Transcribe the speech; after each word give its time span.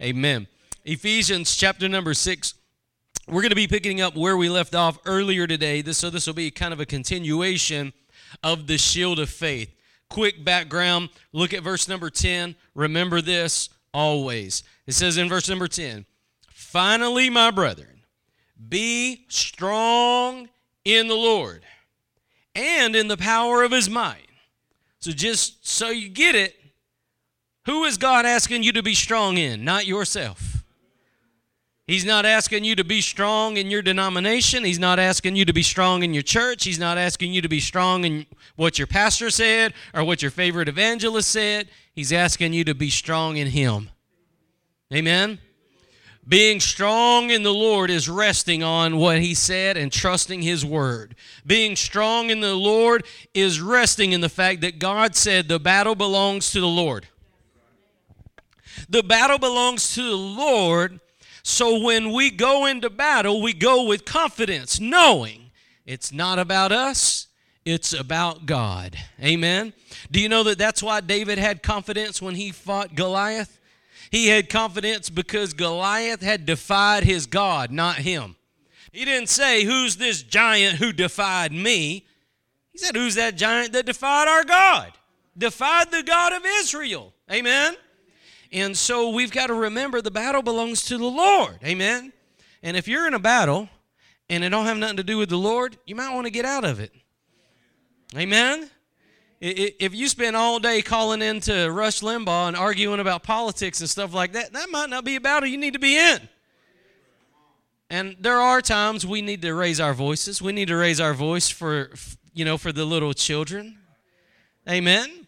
Amen. 0.00 0.46
Ephesians 0.84 1.56
chapter 1.56 1.88
number 1.88 2.14
6. 2.14 2.54
We're 3.26 3.42
going 3.42 3.50
to 3.50 3.56
be 3.56 3.66
picking 3.66 4.00
up 4.00 4.14
where 4.14 4.36
we 4.36 4.48
left 4.48 4.74
off 4.74 4.96
earlier 5.04 5.48
today. 5.48 5.82
This, 5.82 5.98
so 5.98 6.08
this 6.08 6.26
will 6.26 6.34
be 6.34 6.52
kind 6.52 6.72
of 6.72 6.78
a 6.78 6.86
continuation 6.86 7.92
of 8.44 8.68
the 8.68 8.78
shield 8.78 9.18
of 9.18 9.28
faith. 9.28 9.74
Quick 10.08 10.44
background 10.44 11.10
look 11.32 11.52
at 11.52 11.64
verse 11.64 11.88
number 11.88 12.10
10. 12.10 12.54
Remember 12.76 13.20
this 13.20 13.70
always. 13.92 14.62
It 14.86 14.92
says 14.92 15.18
in 15.18 15.28
verse 15.28 15.48
number 15.48 15.66
10 15.66 16.06
Finally, 16.48 17.28
my 17.28 17.50
brethren, 17.50 18.02
be 18.68 19.26
strong 19.28 20.48
in 20.84 21.08
the 21.08 21.14
Lord 21.14 21.64
and 22.54 22.94
in 22.94 23.08
the 23.08 23.16
power 23.16 23.64
of 23.64 23.72
his 23.72 23.90
might. 23.90 24.28
So, 25.00 25.10
just 25.10 25.66
so 25.66 25.90
you 25.90 26.08
get 26.08 26.36
it, 26.36 26.54
who 27.68 27.84
is 27.84 27.96
God 27.98 28.26
asking 28.26 28.62
you 28.62 28.72
to 28.72 28.82
be 28.82 28.94
strong 28.94 29.36
in? 29.36 29.64
Not 29.64 29.86
yourself. 29.86 30.64
He's 31.88 32.04
not 32.04 32.26
asking 32.26 32.64
you 32.64 32.76
to 32.76 32.84
be 32.84 33.00
strong 33.00 33.56
in 33.56 33.70
your 33.70 33.80
denomination. 33.80 34.62
He's 34.62 34.78
not 34.78 34.98
asking 34.98 35.36
you 35.36 35.46
to 35.46 35.54
be 35.54 35.62
strong 35.62 36.02
in 36.02 36.12
your 36.12 36.22
church. 36.22 36.64
He's 36.64 36.78
not 36.78 36.98
asking 36.98 37.32
you 37.32 37.40
to 37.40 37.48
be 37.48 37.60
strong 37.60 38.04
in 38.04 38.26
what 38.56 38.78
your 38.78 38.86
pastor 38.86 39.30
said 39.30 39.72
or 39.94 40.04
what 40.04 40.20
your 40.20 40.30
favorite 40.30 40.68
evangelist 40.68 41.30
said. 41.30 41.68
He's 41.94 42.12
asking 42.12 42.52
you 42.52 42.62
to 42.64 42.74
be 42.74 42.90
strong 42.90 43.38
in 43.38 43.46
Him. 43.46 43.88
Amen? 44.92 45.38
Being 46.28 46.60
strong 46.60 47.30
in 47.30 47.42
the 47.42 47.54
Lord 47.54 47.88
is 47.88 48.06
resting 48.06 48.62
on 48.62 48.98
what 48.98 49.20
He 49.20 49.32
said 49.32 49.78
and 49.78 49.90
trusting 49.90 50.42
His 50.42 50.66
word. 50.66 51.14
Being 51.46 51.74
strong 51.74 52.28
in 52.28 52.40
the 52.40 52.54
Lord 52.54 53.06
is 53.32 53.62
resting 53.62 54.12
in 54.12 54.20
the 54.20 54.28
fact 54.28 54.60
that 54.60 54.78
God 54.78 55.16
said 55.16 55.48
the 55.48 55.58
battle 55.58 55.94
belongs 55.94 56.50
to 56.50 56.60
the 56.60 56.68
Lord. 56.68 57.08
The 58.88 59.02
battle 59.02 59.38
belongs 59.38 59.94
to 59.94 60.02
the 60.02 60.16
Lord 60.16 61.00
so 61.48 61.80
when 61.80 62.12
we 62.12 62.30
go 62.30 62.66
into 62.66 62.90
battle, 62.90 63.40
we 63.40 63.54
go 63.54 63.84
with 63.84 64.04
confidence, 64.04 64.78
knowing 64.78 65.50
it's 65.86 66.12
not 66.12 66.38
about 66.38 66.72
us, 66.72 67.28
it's 67.64 67.94
about 67.94 68.44
God. 68.44 68.98
Amen. 69.18 69.72
Do 70.10 70.20
you 70.20 70.28
know 70.28 70.42
that 70.42 70.58
that's 70.58 70.82
why 70.82 71.00
David 71.00 71.38
had 71.38 71.62
confidence 71.62 72.20
when 72.20 72.34
he 72.34 72.52
fought 72.52 72.94
Goliath? 72.94 73.58
He 74.10 74.28
had 74.28 74.50
confidence 74.50 75.08
because 75.08 75.54
Goliath 75.54 76.20
had 76.20 76.44
defied 76.44 77.04
his 77.04 77.24
God, 77.24 77.70
not 77.70 77.96
him. 77.96 78.36
He 78.92 79.06
didn't 79.06 79.30
say, 79.30 79.64
Who's 79.64 79.96
this 79.96 80.22
giant 80.22 80.76
who 80.76 80.92
defied 80.92 81.50
me? 81.50 82.06
He 82.72 82.78
said, 82.78 82.94
Who's 82.94 83.14
that 83.14 83.36
giant 83.36 83.72
that 83.72 83.86
defied 83.86 84.28
our 84.28 84.44
God? 84.44 84.92
Defied 85.36 85.90
the 85.90 86.02
God 86.02 86.34
of 86.34 86.42
Israel. 86.44 87.14
Amen. 87.32 87.74
And 88.52 88.76
so 88.76 89.10
we've 89.10 89.30
got 89.30 89.48
to 89.48 89.54
remember 89.54 90.00
the 90.00 90.10
battle 90.10 90.42
belongs 90.42 90.84
to 90.86 90.96
the 90.96 91.06
Lord. 91.06 91.58
Amen. 91.64 92.12
And 92.62 92.76
if 92.76 92.88
you're 92.88 93.06
in 93.06 93.14
a 93.14 93.18
battle 93.18 93.68
and 94.30 94.42
it 94.42 94.48
don't 94.48 94.64
have 94.64 94.78
nothing 94.78 94.96
to 94.96 95.04
do 95.04 95.18
with 95.18 95.28
the 95.28 95.36
Lord, 95.36 95.76
you 95.86 95.94
might 95.94 96.14
want 96.14 96.26
to 96.26 96.30
get 96.30 96.44
out 96.44 96.64
of 96.64 96.80
it. 96.80 96.92
Amen. 98.16 98.70
If 99.40 99.94
you 99.94 100.08
spend 100.08 100.34
all 100.34 100.58
day 100.58 100.82
calling 100.82 101.22
into 101.22 101.70
Rush 101.70 102.00
Limbaugh 102.00 102.48
and 102.48 102.56
arguing 102.56 102.98
about 102.98 103.22
politics 103.22 103.80
and 103.80 103.88
stuff 103.88 104.12
like 104.12 104.32
that, 104.32 104.52
that 104.52 104.70
might 104.70 104.90
not 104.90 105.04
be 105.04 105.16
a 105.16 105.20
battle 105.20 105.48
you 105.48 105.58
need 105.58 105.74
to 105.74 105.78
be 105.78 105.96
in. 105.96 106.28
And 107.90 108.16
there 108.18 108.38
are 108.38 108.60
times 108.60 109.06
we 109.06 109.22
need 109.22 109.42
to 109.42 109.54
raise 109.54 109.78
our 109.78 109.94
voices. 109.94 110.42
We 110.42 110.52
need 110.52 110.68
to 110.68 110.76
raise 110.76 111.00
our 111.00 111.14
voice 111.14 111.48
for, 111.48 111.90
you 112.34 112.44
know, 112.44 112.58
for 112.58 112.72
the 112.72 112.84
little 112.84 113.14
children. 113.14 113.78
Amen. 114.68 115.27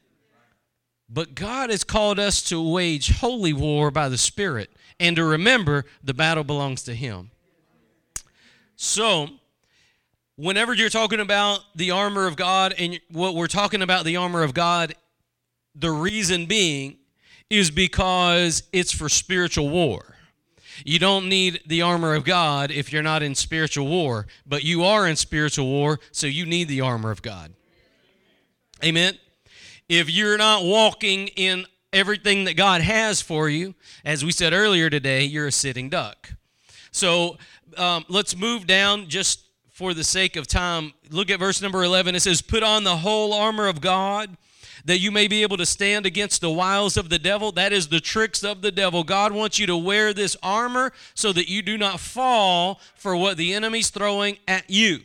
But 1.12 1.34
God 1.34 1.70
has 1.70 1.82
called 1.82 2.20
us 2.20 2.40
to 2.44 2.62
wage 2.62 3.18
holy 3.18 3.52
war 3.52 3.90
by 3.90 4.08
the 4.08 4.18
Spirit 4.18 4.70
and 5.00 5.16
to 5.16 5.24
remember 5.24 5.84
the 6.04 6.14
battle 6.14 6.44
belongs 6.44 6.84
to 6.84 6.94
Him. 6.94 7.32
So, 8.76 9.28
whenever 10.36 10.72
you're 10.72 10.88
talking 10.88 11.18
about 11.18 11.60
the 11.74 11.90
armor 11.90 12.28
of 12.28 12.36
God 12.36 12.74
and 12.78 13.00
what 13.10 13.34
we're 13.34 13.48
talking 13.48 13.82
about 13.82 14.04
the 14.04 14.16
armor 14.16 14.44
of 14.44 14.54
God, 14.54 14.94
the 15.74 15.90
reason 15.90 16.46
being 16.46 16.96
is 17.50 17.72
because 17.72 18.62
it's 18.72 18.92
for 18.92 19.08
spiritual 19.08 19.68
war. 19.68 20.14
You 20.84 21.00
don't 21.00 21.28
need 21.28 21.60
the 21.66 21.82
armor 21.82 22.14
of 22.14 22.24
God 22.24 22.70
if 22.70 22.92
you're 22.92 23.02
not 23.02 23.22
in 23.22 23.34
spiritual 23.34 23.88
war, 23.88 24.28
but 24.46 24.62
you 24.62 24.84
are 24.84 25.08
in 25.08 25.16
spiritual 25.16 25.66
war, 25.66 25.98
so 26.12 26.26
you 26.28 26.46
need 26.46 26.68
the 26.68 26.80
armor 26.80 27.10
of 27.10 27.20
God. 27.20 27.52
Amen 28.82 29.18
if 29.90 30.08
you're 30.08 30.38
not 30.38 30.62
walking 30.62 31.26
in 31.34 31.66
everything 31.92 32.44
that 32.44 32.54
God 32.54 32.80
has 32.80 33.20
for 33.20 33.48
you, 33.48 33.74
as 34.04 34.24
we 34.24 34.30
said 34.30 34.52
earlier 34.52 34.88
today, 34.88 35.24
you're 35.24 35.48
a 35.48 35.52
sitting 35.52 35.88
duck. 35.88 36.32
So 36.92 37.38
um, 37.76 38.04
let's 38.08 38.36
move 38.36 38.68
down 38.68 39.08
just 39.08 39.46
for 39.68 39.92
the 39.92 40.04
sake 40.04 40.36
of 40.36 40.46
time. 40.46 40.92
Look 41.10 41.28
at 41.28 41.40
verse 41.40 41.60
number 41.60 41.82
11. 41.82 42.14
It 42.14 42.20
says, 42.20 42.40
Put 42.40 42.62
on 42.62 42.84
the 42.84 42.98
whole 42.98 43.32
armor 43.34 43.66
of 43.66 43.80
God 43.80 44.36
that 44.84 45.00
you 45.00 45.10
may 45.10 45.26
be 45.26 45.42
able 45.42 45.56
to 45.56 45.66
stand 45.66 46.06
against 46.06 46.40
the 46.40 46.50
wiles 46.50 46.96
of 46.96 47.08
the 47.08 47.18
devil. 47.18 47.50
That 47.50 47.72
is 47.72 47.88
the 47.88 48.00
tricks 48.00 48.44
of 48.44 48.62
the 48.62 48.70
devil. 48.70 49.02
God 49.02 49.32
wants 49.32 49.58
you 49.58 49.66
to 49.66 49.76
wear 49.76 50.14
this 50.14 50.36
armor 50.40 50.92
so 51.14 51.32
that 51.32 51.48
you 51.48 51.62
do 51.62 51.76
not 51.76 51.98
fall 51.98 52.80
for 52.94 53.16
what 53.16 53.36
the 53.36 53.52
enemy's 53.54 53.90
throwing 53.90 54.38
at 54.46 54.70
you. 54.70 55.00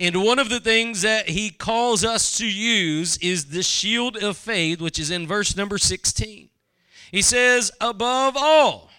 And 0.00 0.22
one 0.22 0.38
of 0.38 0.48
the 0.48 0.60
things 0.60 1.02
that 1.02 1.28
he 1.28 1.50
calls 1.50 2.04
us 2.04 2.38
to 2.38 2.46
use 2.46 3.16
is 3.18 3.46
the 3.46 3.62
shield 3.62 4.16
of 4.16 4.36
faith, 4.36 4.80
which 4.80 4.98
is 4.98 5.10
in 5.10 5.26
verse 5.26 5.56
number 5.56 5.78
16. 5.78 6.48
He 7.10 7.22
says, 7.22 7.70
above 7.80 8.34
all, 8.36 8.90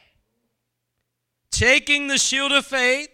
taking 1.50 2.08
the 2.08 2.18
shield 2.18 2.52
of 2.52 2.66
faith, 2.66 3.10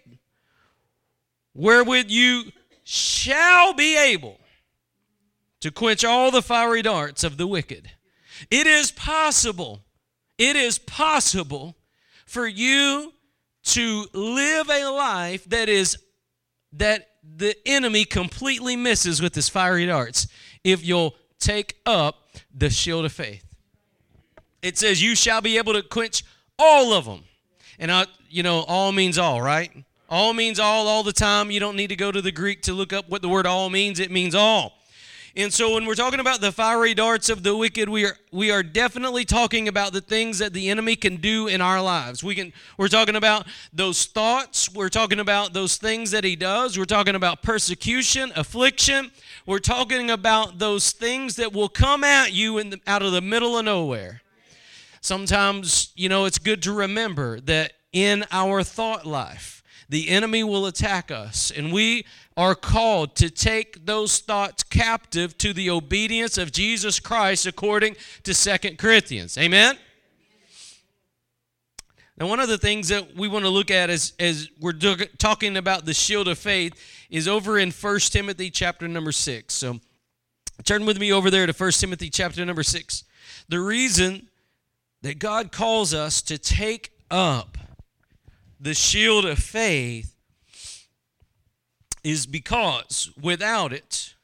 wherewith 1.54 2.06
you 2.08 2.44
shall 2.84 3.72
be 3.72 3.96
able 3.96 4.38
to 5.60 5.70
quench 5.70 6.04
all 6.04 6.30
the 6.30 6.42
fiery 6.42 6.82
darts 6.82 7.24
of 7.24 7.36
the 7.36 7.46
wicked. 7.46 7.90
It 8.50 8.66
is 8.66 8.90
possible, 8.90 9.84
it 10.36 10.56
is 10.56 10.78
possible 10.78 11.76
for 12.26 12.46
you 12.46 13.12
to 13.64 14.06
live 14.12 14.68
a 14.68 14.86
life 14.86 15.44
that 15.46 15.68
is 15.68 15.98
that 16.72 17.11
the 17.22 17.56
enemy 17.66 18.04
completely 18.04 18.76
misses 18.76 19.22
with 19.22 19.34
his 19.34 19.48
fiery 19.48 19.86
darts 19.86 20.26
if 20.64 20.84
you'll 20.84 21.14
take 21.38 21.76
up 21.86 22.26
the 22.54 22.70
shield 22.70 23.04
of 23.04 23.12
faith. 23.12 23.44
It 24.62 24.78
says, 24.78 25.02
You 25.02 25.14
shall 25.14 25.40
be 25.40 25.58
able 25.58 25.72
to 25.72 25.82
quench 25.82 26.24
all 26.58 26.92
of 26.92 27.04
them. 27.04 27.24
And, 27.78 27.90
I, 27.90 28.06
you 28.30 28.42
know, 28.42 28.60
all 28.62 28.92
means 28.92 29.18
all, 29.18 29.42
right? 29.42 29.70
All 30.08 30.34
means 30.34 30.60
all, 30.60 30.86
all 30.86 31.02
the 31.02 31.12
time. 31.12 31.50
You 31.50 31.58
don't 31.58 31.76
need 31.76 31.88
to 31.88 31.96
go 31.96 32.12
to 32.12 32.20
the 32.20 32.32
Greek 32.32 32.62
to 32.62 32.72
look 32.72 32.92
up 32.92 33.08
what 33.08 33.22
the 33.22 33.28
word 33.28 33.46
all 33.46 33.70
means. 33.70 33.98
It 33.98 34.10
means 34.10 34.34
all. 34.34 34.74
And 35.34 35.52
so 35.52 35.74
when 35.74 35.86
we're 35.86 35.94
talking 35.94 36.20
about 36.20 36.42
the 36.42 36.52
fiery 36.52 36.92
darts 36.92 37.30
of 37.30 37.42
the 37.42 37.56
wicked, 37.56 37.88
we 37.88 38.04
are 38.04 38.16
we 38.30 38.50
are 38.50 38.62
definitely 38.62 39.24
talking 39.24 39.66
about 39.66 39.94
the 39.94 40.02
things 40.02 40.38
that 40.38 40.52
the 40.52 40.68
enemy 40.68 40.94
can 40.94 41.16
do 41.16 41.46
in 41.46 41.62
our 41.62 41.80
lives. 41.80 42.22
We 42.22 42.34
can 42.34 42.52
we're 42.76 42.88
talking 42.88 43.16
about 43.16 43.46
those 43.72 44.04
thoughts, 44.04 44.72
we're 44.74 44.90
talking 44.90 45.20
about 45.20 45.54
those 45.54 45.76
things 45.76 46.10
that 46.10 46.24
he 46.24 46.36
does, 46.36 46.78
we're 46.78 46.84
talking 46.84 47.14
about 47.14 47.42
persecution, 47.42 48.30
affliction, 48.36 49.10
we're 49.46 49.58
talking 49.58 50.10
about 50.10 50.58
those 50.58 50.90
things 50.92 51.36
that 51.36 51.52
will 51.52 51.70
come 51.70 52.04
at 52.04 52.32
you 52.32 52.58
in 52.58 52.70
the, 52.70 52.80
out 52.86 53.02
of 53.02 53.12
the 53.12 53.22
middle 53.22 53.56
of 53.56 53.64
nowhere. 53.64 54.20
Sometimes, 55.00 55.92
you 55.96 56.08
know, 56.08 56.26
it's 56.26 56.38
good 56.38 56.62
to 56.64 56.72
remember 56.72 57.40
that 57.40 57.72
in 57.92 58.24
our 58.30 58.62
thought 58.62 59.06
life, 59.06 59.61
the 59.92 60.08
enemy 60.08 60.42
will 60.42 60.64
attack 60.64 61.10
us 61.10 61.52
and 61.54 61.70
we 61.70 62.06
are 62.34 62.54
called 62.54 63.14
to 63.14 63.28
take 63.28 63.84
those 63.84 64.20
thoughts 64.20 64.62
captive 64.62 65.36
to 65.36 65.52
the 65.52 65.68
obedience 65.68 66.38
of 66.38 66.50
Jesus 66.50 66.98
Christ 66.98 67.44
according 67.44 67.96
to 68.22 68.32
Second 68.32 68.78
Corinthians. 68.78 69.36
Amen? 69.36 69.76
Now, 72.16 72.26
one 72.26 72.40
of 72.40 72.48
the 72.48 72.56
things 72.56 72.88
that 72.88 73.14
we 73.14 73.28
want 73.28 73.44
to 73.44 73.50
look 73.50 73.70
at 73.70 73.90
as, 73.90 74.14
as 74.18 74.48
we're 74.58 74.72
do- 74.72 74.96
talking 75.18 75.58
about 75.58 75.84
the 75.84 75.92
shield 75.92 76.26
of 76.26 76.38
faith 76.38 76.72
is 77.10 77.28
over 77.28 77.58
in 77.58 77.70
First 77.70 78.14
Timothy 78.14 78.48
chapter 78.48 78.88
number 78.88 79.12
6. 79.12 79.52
So 79.52 79.78
turn 80.64 80.86
with 80.86 80.98
me 80.98 81.12
over 81.12 81.30
there 81.30 81.44
to 81.44 81.52
First 81.52 81.82
Timothy 81.82 82.08
chapter 82.08 82.46
number 82.46 82.62
6. 82.62 83.04
The 83.50 83.60
reason 83.60 84.30
that 85.02 85.18
God 85.18 85.52
calls 85.52 85.92
us 85.92 86.22
to 86.22 86.38
take 86.38 86.92
up 87.10 87.58
the 88.62 88.74
shield 88.74 89.24
of 89.24 89.40
faith 89.40 90.16
is 92.04 92.26
because 92.26 93.10
without 93.20 93.72
it, 93.72 94.14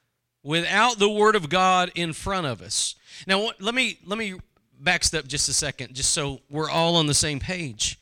without 0.45 1.01
the 1.01 1.11
Word 1.11 1.35
of 1.35 1.49
God 1.49 1.91
in 1.97 2.13
front 2.13 2.47
of 2.47 2.63
us. 2.63 2.95
Now, 3.27 3.51
let 3.59 3.75
me 3.75 3.99
let 4.07 4.17
me 4.17 4.35
backstep 4.81 5.27
just 5.27 5.49
a 5.49 5.53
second, 5.53 5.95
just 5.95 6.13
so 6.13 6.41
we're 6.49 6.71
all 6.71 6.95
on 6.95 7.09
the 7.09 7.15
same 7.15 7.41
page. 7.41 7.99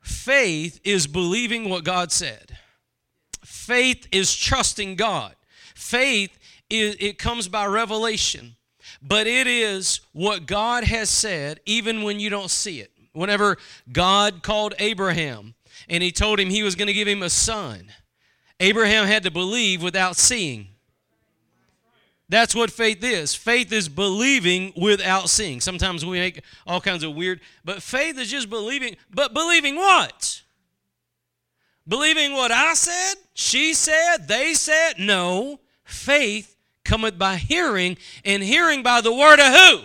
Faith 0.00 0.80
is 0.82 1.06
believing 1.06 1.70
what 1.70 1.84
God 1.84 2.10
said. 2.10 2.58
Faith 3.44 4.08
is 4.10 4.34
trusting 4.34 4.96
God. 4.96 5.36
Faith 5.76 6.36
is, 6.68 6.96
it 6.98 7.16
comes 7.16 7.46
by 7.46 7.64
revelation. 7.66 8.56
but 9.02 9.26
it 9.26 9.46
is 9.46 10.00
what 10.12 10.46
God 10.46 10.84
has 10.84 11.10
said, 11.10 11.60
even 11.66 12.02
when 12.02 12.20
you 12.20 12.30
don't 12.30 12.50
see 12.50 12.80
it. 12.80 12.91
Whenever 13.12 13.58
God 13.90 14.42
called 14.42 14.74
Abraham 14.78 15.54
and 15.88 16.02
he 16.02 16.10
told 16.10 16.40
him 16.40 16.50
he 16.50 16.62
was 16.62 16.74
going 16.74 16.86
to 16.86 16.92
give 16.92 17.08
him 17.08 17.22
a 17.22 17.30
son, 17.30 17.92
Abraham 18.60 19.06
had 19.06 19.22
to 19.24 19.30
believe 19.30 19.82
without 19.82 20.16
seeing. 20.16 20.68
That's 22.28 22.54
what 22.54 22.70
faith 22.70 23.04
is. 23.04 23.34
Faith 23.34 23.72
is 23.72 23.90
believing 23.90 24.72
without 24.74 25.28
seeing. 25.28 25.60
Sometimes 25.60 26.06
we 26.06 26.18
make 26.18 26.42
all 26.66 26.80
kinds 26.80 27.04
of 27.04 27.14
weird, 27.14 27.40
but 27.62 27.82
faith 27.82 28.18
is 28.18 28.30
just 28.30 28.48
believing. 28.48 28.96
But 29.12 29.34
believing 29.34 29.76
what? 29.76 30.40
Believing 31.86 32.32
what 32.32 32.50
I 32.50 32.72
said, 32.72 33.16
she 33.34 33.74
said, 33.74 34.28
they 34.28 34.54
said? 34.54 34.94
No. 34.98 35.60
Faith 35.84 36.56
cometh 36.84 37.18
by 37.18 37.36
hearing, 37.36 37.98
and 38.24 38.42
hearing 38.42 38.82
by 38.82 39.00
the 39.00 39.12
word 39.12 39.38
of 39.38 39.52
who? 39.52 39.80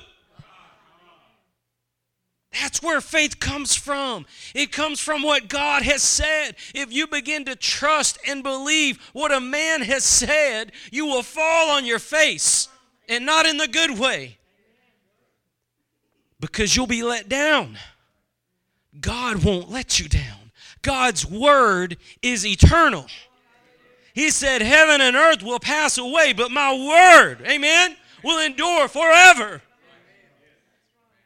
That's 2.61 2.81
where 2.81 3.01
faith 3.01 3.39
comes 3.39 3.75
from. 3.75 4.25
It 4.55 4.71
comes 4.71 4.99
from 4.99 5.21
what 5.21 5.47
God 5.47 5.83
has 5.83 6.01
said. 6.01 6.55
If 6.73 6.91
you 6.91 7.07
begin 7.07 7.45
to 7.45 7.55
trust 7.55 8.17
and 8.27 8.43
believe 8.43 8.99
what 9.13 9.31
a 9.31 9.39
man 9.39 9.81
has 9.81 10.03
said, 10.03 10.71
you 10.91 11.05
will 11.05 11.23
fall 11.23 11.69
on 11.69 11.85
your 11.85 11.99
face 11.99 12.67
and 13.07 13.25
not 13.25 13.45
in 13.45 13.57
the 13.57 13.67
good 13.67 13.99
way 13.99 14.37
because 16.39 16.75
you'll 16.75 16.87
be 16.87 17.03
let 17.03 17.29
down. 17.29 17.77
God 18.99 19.43
won't 19.43 19.69
let 19.69 19.99
you 19.99 20.07
down. 20.07 20.51
God's 20.81 21.25
word 21.25 21.97
is 22.21 22.45
eternal. 22.45 23.07
He 24.13 24.31
said, 24.31 24.61
Heaven 24.61 25.01
and 25.01 25.15
earth 25.15 25.43
will 25.43 25.59
pass 25.59 25.97
away, 25.97 26.33
but 26.33 26.49
my 26.49 26.73
word, 26.73 27.45
amen, 27.47 27.95
will 28.23 28.43
endure 28.43 28.87
forever. 28.87 29.61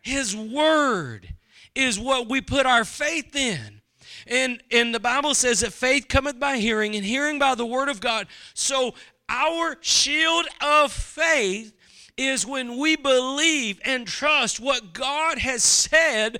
His 0.01 0.36
word 0.36 1.36
is 1.75 2.00
what 2.00 2.30
we 2.30 2.42
put 2.42 2.65
our 2.65 2.83
faith 2.83 3.36
in. 3.36 3.81
And, 4.27 4.62
and 4.71 4.94
the 4.94 5.00
Bible 5.00 5.33
says 5.33 5.62
that 5.62 5.74
faith 5.74 6.07
cometh 6.07 6.39
by 6.39 6.57
hearing, 6.57 6.95
and 6.95 7.06
hearing 7.06 7.39
by 7.39 7.56
the 7.56 7.65
word 7.65 7.89
of 7.89 8.01
God. 8.01 8.27
So 8.53 8.94
our 9.30 9.77
shield 9.81 10.45
of 10.62 10.92
faith 10.92 11.74
is 12.18 12.45
when 12.45 12.77
we 12.77 12.95
believe 12.95 13.80
and 13.83 14.06
trust 14.06 14.59
what 14.59 14.94
God 14.94 15.39
has 15.39 15.63
said 15.63 16.39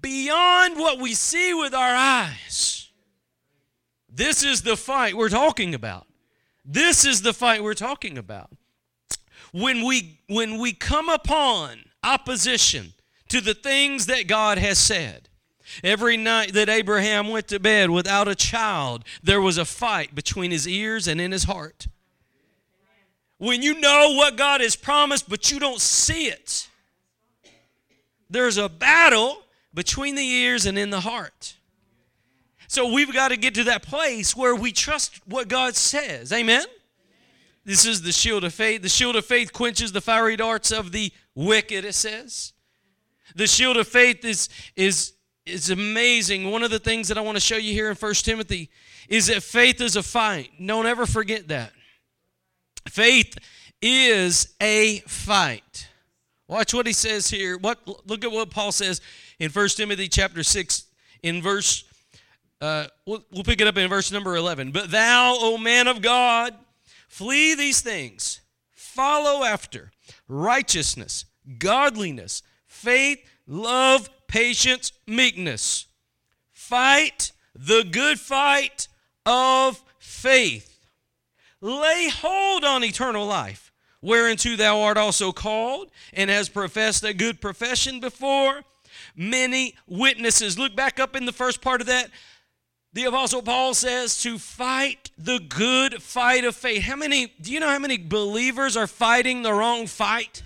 beyond 0.00 0.78
what 0.78 0.98
we 0.98 1.14
see 1.14 1.54
with 1.54 1.74
our 1.74 1.94
eyes. 1.94 2.90
This 4.08 4.42
is 4.42 4.62
the 4.62 4.76
fight 4.76 5.16
we're 5.16 5.28
talking 5.28 5.74
about. 5.74 6.06
This 6.64 7.04
is 7.04 7.22
the 7.22 7.32
fight 7.32 7.62
we're 7.62 7.74
talking 7.74 8.18
about. 8.18 8.50
When 9.52 9.84
we 9.84 10.20
when 10.26 10.58
we 10.58 10.72
come 10.72 11.08
upon 11.08 11.85
opposition 12.06 12.92
to 13.28 13.40
the 13.40 13.54
things 13.54 14.06
that 14.06 14.28
God 14.28 14.58
has 14.58 14.78
said. 14.78 15.28
Every 15.82 16.16
night 16.16 16.52
that 16.52 16.68
Abraham 16.68 17.28
went 17.28 17.48
to 17.48 17.58
bed 17.58 17.90
without 17.90 18.28
a 18.28 18.34
child, 18.36 19.04
there 19.22 19.40
was 19.40 19.58
a 19.58 19.64
fight 19.64 20.14
between 20.14 20.52
his 20.52 20.66
ears 20.68 21.08
and 21.08 21.20
in 21.20 21.32
his 21.32 21.44
heart. 21.44 21.88
When 23.38 23.62
you 23.62 23.78
know 23.80 24.14
what 24.16 24.36
God 24.36 24.60
has 24.60 24.76
promised, 24.76 25.28
but 25.28 25.50
you 25.50 25.58
don't 25.58 25.80
see 25.80 26.28
it, 26.28 26.68
there's 28.30 28.56
a 28.56 28.68
battle 28.68 29.42
between 29.74 30.14
the 30.14 30.26
ears 30.26 30.66
and 30.66 30.78
in 30.78 30.90
the 30.90 31.00
heart. 31.00 31.56
So 32.68 32.92
we've 32.92 33.12
got 33.12 33.28
to 33.28 33.36
get 33.36 33.54
to 33.54 33.64
that 33.64 33.82
place 33.82 34.34
where 34.34 34.54
we 34.54 34.72
trust 34.72 35.20
what 35.26 35.48
God 35.48 35.76
says. 35.76 36.32
Amen? 36.32 36.64
This 37.66 37.84
is 37.84 38.00
the 38.00 38.12
shield 38.12 38.44
of 38.44 38.54
faith. 38.54 38.82
The 38.82 38.88
shield 38.88 39.16
of 39.16 39.26
faith 39.26 39.52
quenches 39.52 39.90
the 39.90 40.00
fiery 40.00 40.36
darts 40.36 40.70
of 40.70 40.92
the 40.92 41.12
wicked, 41.34 41.84
it 41.84 41.96
says. 41.96 42.52
The 43.34 43.48
shield 43.48 43.76
of 43.76 43.88
faith 43.88 44.24
is, 44.24 44.48
is, 44.76 45.14
is 45.44 45.68
amazing. 45.70 46.48
One 46.48 46.62
of 46.62 46.70
the 46.70 46.78
things 46.78 47.08
that 47.08 47.18
I 47.18 47.22
want 47.22 47.36
to 47.36 47.40
show 47.40 47.56
you 47.56 47.72
here 47.72 47.90
in 47.90 47.96
1 47.96 48.14
Timothy 48.14 48.70
is 49.08 49.26
that 49.26 49.42
faith 49.42 49.80
is 49.80 49.96
a 49.96 50.02
fight. 50.04 50.50
Don't 50.64 50.86
ever 50.86 51.06
forget 51.06 51.48
that. 51.48 51.72
Faith 52.88 53.36
is 53.82 54.54
a 54.62 55.00
fight. 55.00 55.88
Watch 56.46 56.72
what 56.72 56.86
he 56.86 56.92
says 56.92 57.28
here. 57.28 57.58
What 57.58 57.80
look 58.06 58.24
at 58.24 58.30
what 58.30 58.48
Paul 58.48 58.70
says 58.70 59.00
in 59.40 59.50
1 59.50 59.68
Timothy 59.70 60.06
chapter 60.06 60.44
6 60.44 60.84
in 61.24 61.42
verse 61.42 61.82
uh, 62.60 62.86
we'll, 63.04 63.24
we'll 63.32 63.44
pick 63.44 63.60
it 63.60 63.66
up 63.66 63.76
in 63.76 63.88
verse 63.88 64.10
number 64.10 64.36
11. 64.36 64.70
But 64.70 64.90
thou, 64.90 65.36
O 65.38 65.58
man 65.58 65.88
of 65.88 66.00
God, 66.00 66.54
flee 67.06 67.54
these 67.54 67.80
things, 67.80 68.40
follow 68.72 69.44
after 69.44 69.92
righteousness, 70.28 71.24
godliness, 71.58 72.42
faith, 72.66 73.18
love, 73.46 74.08
patience, 74.26 74.92
meekness. 75.06 75.86
Fight 76.52 77.32
the 77.54 77.84
good 77.90 78.18
fight 78.18 78.88
of 79.24 79.82
faith. 79.98 80.86
Lay 81.60 82.10
hold 82.12 82.64
on 82.64 82.84
eternal 82.84 83.26
life, 83.26 83.72
whereunto 84.02 84.56
thou 84.56 84.80
art 84.80 84.96
also 84.96 85.32
called, 85.32 85.90
and 86.12 86.28
has 86.28 86.48
professed 86.48 87.02
a 87.02 87.14
good 87.14 87.40
profession 87.40 87.98
before 87.98 88.62
many 89.16 89.74
witnesses. 89.86 90.58
Look 90.58 90.76
back 90.76 91.00
up 91.00 91.16
in 91.16 91.24
the 91.24 91.32
first 91.32 91.60
part 91.60 91.80
of 91.80 91.86
that. 91.86 92.10
The 92.96 93.04
Apostle 93.04 93.42
Paul 93.42 93.74
says 93.74 94.22
to 94.22 94.38
fight 94.38 95.10
the 95.18 95.38
good 95.38 96.02
fight 96.02 96.46
of 96.46 96.56
faith. 96.56 96.80
How 96.84 96.96
many, 96.96 97.26
do 97.42 97.52
you 97.52 97.60
know 97.60 97.68
how 97.68 97.78
many 97.78 97.98
believers 97.98 98.74
are 98.74 98.86
fighting 98.86 99.42
the 99.42 99.52
wrong 99.52 99.86
fight? 99.86 100.42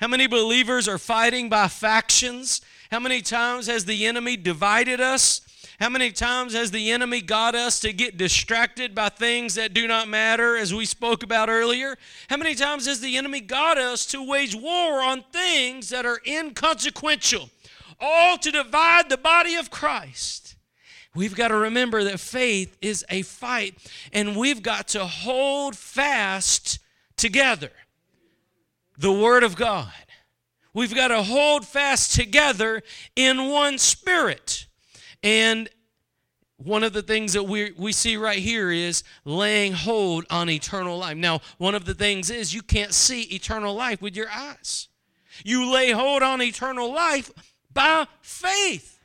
How 0.00 0.08
many 0.08 0.26
believers 0.26 0.88
are 0.88 0.96
fighting 0.96 1.50
by 1.50 1.68
factions? 1.68 2.62
How 2.90 3.00
many 3.00 3.20
times 3.20 3.66
has 3.66 3.84
the 3.84 4.06
enemy 4.06 4.38
divided 4.38 4.98
us? 4.98 5.42
How 5.78 5.90
many 5.90 6.10
times 6.10 6.54
has 6.54 6.70
the 6.70 6.90
enemy 6.90 7.20
got 7.20 7.54
us 7.54 7.80
to 7.80 7.92
get 7.92 8.16
distracted 8.16 8.94
by 8.94 9.10
things 9.10 9.56
that 9.56 9.74
do 9.74 9.86
not 9.86 10.08
matter, 10.08 10.56
as 10.56 10.72
we 10.72 10.86
spoke 10.86 11.22
about 11.22 11.50
earlier? 11.50 11.98
How 12.30 12.38
many 12.38 12.54
times 12.54 12.86
has 12.86 13.02
the 13.02 13.18
enemy 13.18 13.42
got 13.42 13.76
us 13.76 14.06
to 14.06 14.26
wage 14.26 14.54
war 14.54 15.02
on 15.02 15.22
things 15.34 15.90
that 15.90 16.06
are 16.06 16.22
inconsequential, 16.26 17.50
all 18.00 18.38
to 18.38 18.50
divide 18.50 19.10
the 19.10 19.18
body 19.18 19.54
of 19.54 19.70
Christ? 19.70 20.49
We've 21.14 21.34
got 21.34 21.48
to 21.48 21.56
remember 21.56 22.04
that 22.04 22.20
faith 22.20 22.76
is 22.80 23.04
a 23.08 23.22
fight, 23.22 23.74
and 24.12 24.36
we've 24.36 24.62
got 24.62 24.88
to 24.88 25.04
hold 25.06 25.76
fast 25.76 26.78
together 27.16 27.70
the 28.96 29.12
Word 29.12 29.42
of 29.42 29.56
God. 29.56 29.92
We've 30.72 30.94
got 30.94 31.08
to 31.08 31.22
hold 31.22 31.66
fast 31.66 32.14
together 32.14 32.82
in 33.16 33.48
one 33.48 33.78
spirit. 33.78 34.66
And 35.22 35.68
one 36.58 36.84
of 36.84 36.92
the 36.92 37.02
things 37.02 37.32
that 37.32 37.44
we, 37.44 37.72
we 37.72 37.92
see 37.92 38.16
right 38.16 38.38
here 38.38 38.70
is 38.70 39.02
laying 39.24 39.72
hold 39.72 40.26
on 40.30 40.48
eternal 40.48 40.98
life. 40.98 41.16
Now, 41.16 41.40
one 41.58 41.74
of 41.74 41.86
the 41.86 41.94
things 41.94 42.30
is 42.30 42.54
you 42.54 42.62
can't 42.62 42.92
see 42.92 43.22
eternal 43.22 43.74
life 43.74 44.00
with 44.00 44.14
your 44.14 44.30
eyes. 44.30 44.88
You 45.44 45.72
lay 45.72 45.90
hold 45.90 46.22
on 46.22 46.42
eternal 46.42 46.92
life 46.92 47.30
by 47.72 48.06
faith. 48.20 48.99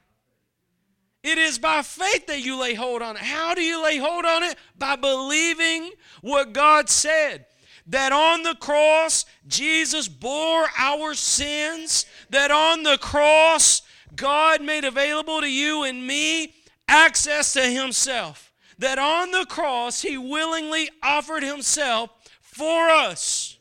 It 1.26 1.40
is 1.40 1.58
by 1.58 1.82
faith 1.82 2.28
that 2.28 2.44
you 2.44 2.56
lay 2.56 2.76
hold 2.76 3.02
on 3.02 3.16
it. 3.16 3.24
How 3.24 3.56
do 3.56 3.62
you 3.64 3.84
lay 3.84 3.98
hold 3.98 4.26
on 4.26 4.44
it? 4.44 4.56
By 4.78 4.96
believing 4.96 5.90
what 6.22 6.54
God 6.54 6.88
said 6.88 7.48
that 7.88 8.12
on 8.12 8.44
the 8.44 8.54
cross, 8.54 9.26
Jesus 9.48 10.08
bore 10.08 10.68
our 10.78 11.16
sins, 11.16 12.06
that 12.30 12.52
on 12.52 12.84
the 12.84 13.00
cross, 13.00 13.82
God 14.16 14.62
made 14.62 14.86
available 14.86 15.42
to 15.42 15.52
you 15.52 15.84
and 15.84 16.06
me 16.06 16.54
access 16.88 17.54
to 17.54 17.64
Himself, 17.64 18.54
that 18.78 19.00
on 19.00 19.32
the 19.32 19.48
cross, 19.48 20.04
He 20.04 20.20
willingly 20.20 20.92
offered 21.02 21.42
Himself 21.42 22.12
for 22.40 22.88
us, 22.90 23.58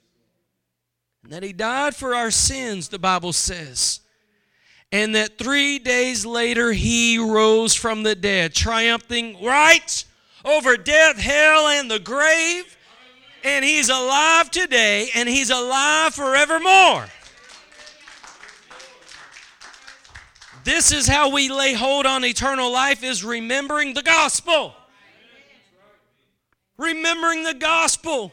and 1.22 1.32
that 1.32 1.42
He 1.42 1.54
died 1.54 1.96
for 1.96 2.14
our 2.14 2.30
sins, 2.30 2.90
the 2.90 2.98
Bible 2.98 3.32
says. 3.32 4.00
And 4.94 5.14
that 5.16 5.38
three 5.38 5.80
days 5.80 6.24
later 6.24 6.70
he 6.72 7.18
rose 7.18 7.74
from 7.74 8.04
the 8.04 8.14
dead, 8.14 8.54
triumphing 8.54 9.42
right 9.44 10.04
over 10.44 10.76
death, 10.76 11.18
hell, 11.18 11.66
and 11.66 11.90
the 11.90 11.98
grave 11.98 12.74
and 13.44 13.64
He's 13.64 13.90
alive 13.90 14.50
today, 14.50 15.10
and 15.14 15.28
He's 15.28 15.50
alive 15.50 16.14
forevermore. 16.14 17.06
This 20.64 20.92
is 20.92 21.06
how 21.06 21.28
we 21.30 21.50
lay 21.50 21.74
hold 21.74 22.06
on 22.06 22.24
eternal 22.24 22.72
life 22.72 23.04
is 23.04 23.22
remembering 23.22 23.92
the 23.92 24.02
gospel. 24.02 24.74
Remembering 26.78 27.42
the 27.42 27.54
gospel. 27.54 28.32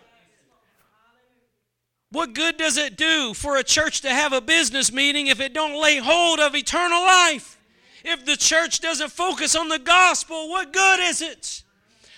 What 2.11 2.33
good 2.33 2.57
does 2.57 2.77
it 2.77 2.97
do 2.97 3.33
for 3.33 3.55
a 3.55 3.63
church 3.63 4.01
to 4.01 4.09
have 4.09 4.33
a 4.33 4.41
business 4.41 4.91
meeting 4.91 5.27
if 5.27 5.39
it 5.39 5.53
don't 5.53 5.81
lay 5.81 5.97
hold 5.97 6.39
of 6.39 6.55
eternal 6.55 7.01
life? 7.01 7.57
If 8.03 8.25
the 8.25 8.35
church 8.35 8.81
doesn't 8.81 9.11
focus 9.11 9.55
on 9.55 9.69
the 9.69 9.79
gospel, 9.79 10.49
what 10.49 10.73
good 10.73 10.99
is 10.99 11.21
it? 11.21 11.63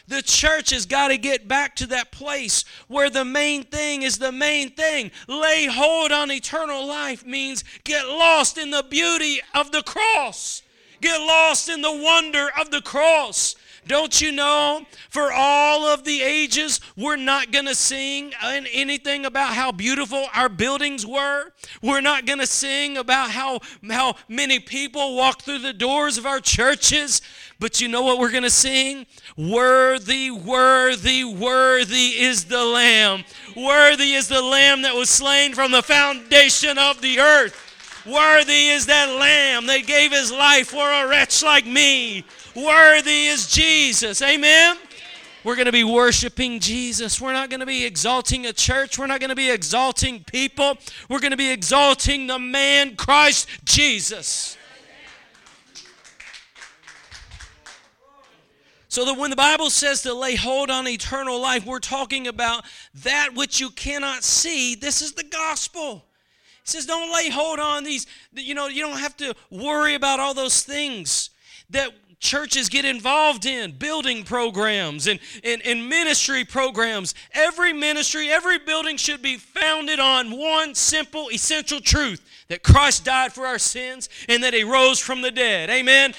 The 0.08 0.22
church 0.22 0.72
has 0.72 0.86
got 0.86 1.10
to 1.10 1.18
get 1.18 1.48
back 1.48 1.76
to 1.78 1.88
that 1.88 2.12
place 2.12 2.66
where 2.88 3.10
the 3.10 3.24
main 3.24 3.64
thing 3.64 4.02
is 4.02 4.18
the 4.18 4.32
main 4.32 4.72
thing. 4.72 5.12
Lay 5.28 5.68
hold 5.68 6.12
on 6.12 6.32
eternal 6.32 6.86
life 6.86 7.26
means 7.26 7.64
get 7.84 8.08
lost 8.08 8.58
in 8.58 8.72
the 8.72 8.84
beauty 8.84 9.42
of 9.54 9.72
the 9.72 9.84
cross, 9.84 10.62
get 11.02 11.20
lost 11.20 11.70
in 11.70 11.82
the 11.82 11.96
wonder 11.96 12.50
of 12.60 12.72
the 12.72 12.82
cross. 12.82 13.56
Don't 13.88 14.22
you 14.22 14.32
know, 14.32 14.86
for 15.10 15.32
all 15.34 15.86
of 15.86 16.04
the 16.04 16.22
ages, 16.22 16.80
we're 16.96 17.18
not 17.18 17.52
going 17.52 17.66
to 17.66 17.76
sing 17.76 18.34
anything 18.42 19.26
about 19.26 19.54
how 19.54 19.72
beautiful 19.72 20.26
our 20.34 20.50
buildings 20.50 21.06
were. 21.06 21.52
We're 21.82 22.02
not 22.02 22.26
going 22.26 22.40
to 22.40 22.48
sing 22.48 22.98
about 22.98 23.32
how, 23.32 23.60
how 23.90 24.16
many 24.30 24.60
people 24.60 25.16
walk 25.16 25.42
through 25.42 25.60
the 25.60 25.74
doors 25.74 26.18
of 26.18 26.26
our 26.26 26.40
churches. 26.40 27.22
But 27.60 27.82
you 27.82 27.88
know 27.88 28.02
what 28.02 28.20
we're 28.20 28.32
going 28.32 28.44
to 28.44 28.50
sing? 28.50 29.06
Worthy, 29.38 30.32
worthy, 30.32 31.24
worthy 31.24 32.22
is 32.22 32.46
the 32.46 32.64
Lamb. 32.64 33.24
Worthy 33.56 34.14
is 34.14 34.28
the 34.28 34.42
Lamb 34.42 34.82
that 34.84 34.96
was 34.96 35.10
slain 35.10 35.54
from 35.54 35.72
the 35.72 35.84
foundation 35.84 36.78
of 36.78 37.02
the 37.02 37.20
earth. 37.20 37.60
Worthy 38.06 38.68
is 38.68 38.86
that 38.88 39.10
Lamb 39.18 39.66
that 39.68 39.88
gave 39.88 40.12
his 40.12 40.32
life 40.32 40.68
for 40.68 40.90
a 40.90 41.08
wretch 41.08 41.42
like 41.42 41.66
me. 41.66 42.26
Worthy 42.56 43.26
is 43.28 43.50
Jesus. 43.50 44.22
Amen. 44.22 44.78
We're 45.44 45.56
going 45.56 45.66
to 45.66 45.72
be 45.72 45.84
worshiping 45.84 46.60
Jesus. 46.60 47.20
We're 47.20 47.34
not 47.34 47.50
going 47.50 47.62
to 47.62 47.66
be 47.66 47.84
exalting 47.84 48.46
a 48.46 48.54
church. 48.54 49.00
We're 49.00 49.08
not 49.08 49.20
going 49.20 49.32
to 49.32 49.36
be 49.36 49.50
exalting 49.50 50.24
people. 50.24 50.78
We're 51.10 51.20
going 51.20 51.32
to 51.32 51.38
be 51.38 51.50
exalting 51.50 52.28
the 52.28 52.38
man 52.38 52.96
Christ 52.96 53.50
Jesus. 53.66 54.56
So 58.88 59.04
that 59.06 59.18
when 59.18 59.32
the 59.32 59.36
Bible 59.36 59.72
says 59.72 60.04
to 60.04 60.14
lay 60.14 60.36
hold 60.36 60.70
on 60.70 60.88
eternal 60.88 61.42
life, 61.42 61.66
we're 61.66 61.80
talking 61.80 62.28
about 62.28 62.64
that 63.04 63.34
which 63.34 63.60
you 63.60 63.72
cannot 63.72 64.24
see. 64.24 64.76
This 64.76 65.02
is 65.02 65.14
the 65.14 65.24
gospel. 65.24 66.06
He 66.64 66.70
says, 66.70 66.86
don't 66.86 67.12
lay 67.12 67.32
hold 67.32 67.60
on 67.60 67.84
these, 67.84 68.06
you 68.32 68.54
know, 68.54 68.68
you 68.68 68.84
don't 68.84 69.00
have 69.00 69.18
to 69.18 69.34
worry 69.50 69.96
about 69.96 70.20
all 70.20 70.36
those 70.36 70.62
things 70.62 71.32
that 71.72 71.92
churches 72.24 72.70
get 72.70 72.86
involved 72.86 73.46
in 73.46 73.72
building 73.72 74.24
programs 74.24 75.08
and, 75.08 75.20
and, 75.44 75.62
and, 75.64 75.90
ministry 75.90 76.46
programs. 76.46 77.14
Every 77.34 77.74
ministry, 77.74 78.30
every 78.30 78.58
building 78.58 78.96
should 78.96 79.22
be 79.22 79.36
founded 79.36 80.00
on 80.00 80.32
one 80.32 80.74
simple, 80.74 81.30
essential 81.32 81.82
truth 81.82 82.26
that 82.48 82.64
Christ 82.64 83.04
died 83.04 83.34
for 83.34 83.46
our 83.46 83.60
sins 83.60 84.08
and 84.30 84.42
that 84.44 84.54
He 84.54 84.64
rose 84.64 85.00
from 85.00 85.22
the 85.22 85.32
dead. 85.32 85.70
Amen. 85.70 86.14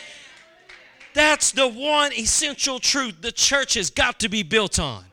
That's 1.15 1.53
the 1.53 1.69
one 1.69 2.13
essential 2.13 2.79
truth 2.79 3.23
the 3.23 3.33
church 3.33 3.75
has 3.75 3.91
got 3.91 4.21
to 4.21 4.29
be 4.29 4.43
built 4.43 4.79
on. 4.79 5.05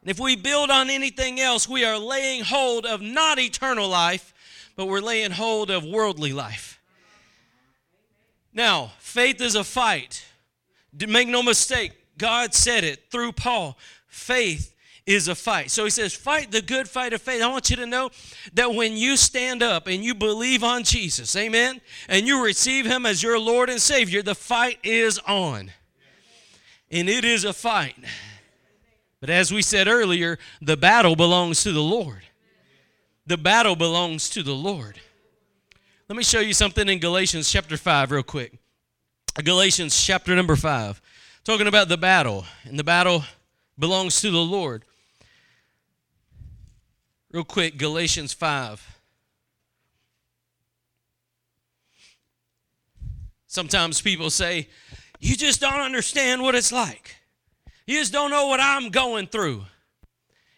And 0.00 0.10
if 0.10 0.18
we 0.18 0.36
build 0.36 0.70
on 0.70 0.88
anything 0.88 1.38
else, 1.38 1.68
we 1.68 1.84
are 1.84 1.98
laying 1.98 2.42
hold 2.44 2.86
of 2.86 3.02
not 3.02 3.38
eternal 3.38 3.88
life, 3.88 4.32
but 4.74 4.86
we're 4.86 5.00
laying 5.00 5.32
hold 5.32 5.70
of 5.70 5.84
worldly 5.84 6.32
life. 6.32 6.77
Now, 8.58 8.90
faith 8.98 9.40
is 9.40 9.54
a 9.54 9.62
fight. 9.62 10.26
Make 11.06 11.28
no 11.28 11.44
mistake, 11.44 11.92
God 12.18 12.54
said 12.54 12.82
it 12.82 13.08
through 13.08 13.30
Paul. 13.30 13.78
Faith 14.08 14.74
is 15.06 15.28
a 15.28 15.36
fight. 15.36 15.70
So 15.70 15.84
he 15.84 15.90
says, 15.90 16.12
Fight 16.12 16.50
the 16.50 16.60
good 16.60 16.88
fight 16.88 17.12
of 17.12 17.22
faith. 17.22 17.40
I 17.40 17.46
want 17.46 17.70
you 17.70 17.76
to 17.76 17.86
know 17.86 18.10
that 18.54 18.74
when 18.74 18.96
you 18.96 19.16
stand 19.16 19.62
up 19.62 19.86
and 19.86 20.02
you 20.02 20.12
believe 20.12 20.64
on 20.64 20.82
Jesus, 20.82 21.36
amen, 21.36 21.80
and 22.08 22.26
you 22.26 22.44
receive 22.44 22.84
him 22.84 23.06
as 23.06 23.22
your 23.22 23.38
Lord 23.38 23.70
and 23.70 23.80
Savior, 23.80 24.22
the 24.22 24.34
fight 24.34 24.80
is 24.82 25.20
on. 25.20 25.70
And 26.90 27.08
it 27.08 27.24
is 27.24 27.44
a 27.44 27.52
fight. 27.52 27.94
But 29.20 29.30
as 29.30 29.52
we 29.52 29.62
said 29.62 29.86
earlier, 29.86 30.36
the 30.60 30.76
battle 30.76 31.14
belongs 31.14 31.62
to 31.62 31.70
the 31.70 31.80
Lord. 31.80 32.22
The 33.24 33.38
battle 33.38 33.76
belongs 33.76 34.28
to 34.30 34.42
the 34.42 34.54
Lord. 34.54 34.98
Let 36.08 36.16
me 36.16 36.24
show 36.24 36.40
you 36.40 36.54
something 36.54 36.88
in 36.88 37.00
Galatians 37.00 37.52
chapter 37.52 37.76
5, 37.76 38.12
real 38.12 38.22
quick. 38.22 38.54
Galatians 39.44 40.02
chapter 40.02 40.34
number 40.34 40.56
5, 40.56 41.02
talking 41.44 41.66
about 41.66 41.90
the 41.90 41.98
battle, 41.98 42.46
and 42.64 42.78
the 42.78 42.84
battle 42.84 43.24
belongs 43.78 44.18
to 44.22 44.30
the 44.30 44.38
Lord. 44.38 44.86
Real 47.30 47.44
quick, 47.44 47.76
Galatians 47.76 48.32
5. 48.32 49.00
Sometimes 53.46 54.00
people 54.00 54.30
say, 54.30 54.68
You 55.20 55.36
just 55.36 55.60
don't 55.60 55.80
understand 55.80 56.40
what 56.40 56.54
it's 56.54 56.72
like. 56.72 57.16
You 57.86 57.98
just 57.98 58.14
don't 58.14 58.30
know 58.30 58.46
what 58.46 58.60
I'm 58.60 58.88
going 58.88 59.26
through. 59.26 59.64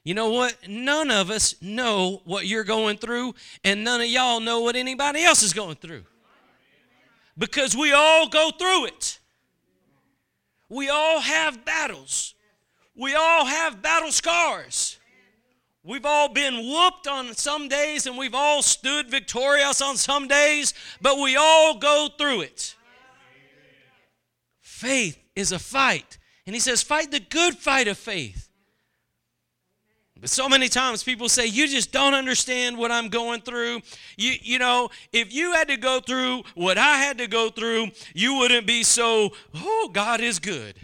You 0.02 0.14
know 0.14 0.30
what? 0.30 0.57
None 0.69 1.11
of 1.11 1.30
us 1.30 1.54
know 1.61 2.23
what 2.25 2.47
you're 2.47 2.64
going 2.64 2.97
through, 2.97 3.35
and 3.62 3.85
none 3.85 4.00
of 4.00 4.07
y'all 4.07 4.40
know 4.40 4.61
what 4.61 4.76
anybody 4.76 5.23
else 5.23 5.42
is 5.42 5.52
going 5.52 5.76
through. 5.76 6.04
Because 7.37 7.76
we 7.76 7.92
all 7.92 8.28
go 8.28 8.50
through 8.59 8.87
it. 8.87 9.19
We 10.69 10.88
all 10.88 11.21
have 11.21 11.64
battles. 11.64 12.35
We 12.97 13.14
all 13.14 13.45
have 13.45 13.83
battle 13.83 14.12
scars. 14.12 14.99
We've 15.83 16.04
all 16.04 16.28
been 16.28 16.69
whooped 16.69 17.07
on 17.07 17.35
some 17.35 17.69
days 17.69 18.07
and 18.07 18.19
we've 18.19 18.35
all 18.35 18.61
stood 18.61 19.11
victorious 19.11 19.80
on 19.80 19.97
some 19.97 20.28
days, 20.28 20.75
but 21.00 21.19
we 21.19 21.37
all 21.37 21.78
go 21.78 22.09
through 22.19 22.42
it. 22.42 22.76
Faith 24.61 25.19
is 25.35 25.52
a 25.52 25.59
fight. 25.59 26.19
And 26.47 26.54
he 26.54 26.61
says, 26.61 26.83
fight 26.83 27.11
the 27.11 27.21
good 27.21 27.54
fight 27.54 27.88
of 27.88 27.97
faith. 27.97 28.50
But 30.20 30.28
so 30.28 30.48
many 30.48 30.68
times 30.68 31.02
people 31.02 31.28
say, 31.28 31.46
You 31.46 31.66
just 31.66 31.92
don't 31.92 32.14
understand 32.14 32.76
what 32.76 32.90
I'm 32.90 33.08
going 33.08 33.40
through. 33.40 33.80
You, 34.16 34.34
you 34.40 34.58
know, 34.58 34.90
if 35.12 35.32
you 35.32 35.52
had 35.52 35.68
to 35.68 35.76
go 35.76 36.00
through 36.00 36.42
what 36.54 36.76
I 36.76 36.98
had 36.98 37.18
to 37.18 37.26
go 37.26 37.48
through, 37.48 37.88
you 38.14 38.36
wouldn't 38.36 38.66
be 38.66 38.82
so, 38.82 39.30
oh, 39.54 39.90
God 39.92 40.20
is 40.20 40.38
good. 40.38 40.74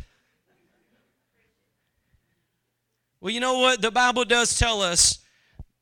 Well, 3.20 3.32
you 3.32 3.40
know 3.40 3.58
what? 3.58 3.82
The 3.82 3.90
Bible 3.90 4.24
does 4.24 4.58
tell 4.58 4.80
us 4.80 5.18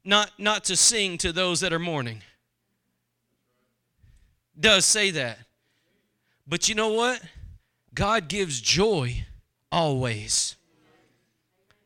not, 0.04 0.32
not 0.38 0.64
to 0.64 0.76
sing 0.76 1.18
to 1.18 1.32
those 1.32 1.60
that 1.60 1.72
are 1.72 1.78
mourning. 1.78 2.22
Does 4.58 4.84
say 4.84 5.10
that. 5.12 5.38
But 6.46 6.68
you 6.68 6.74
know 6.74 6.92
what? 6.92 7.22
God 7.94 8.28
gives 8.28 8.60
joy 8.60 9.26
always. 9.70 10.56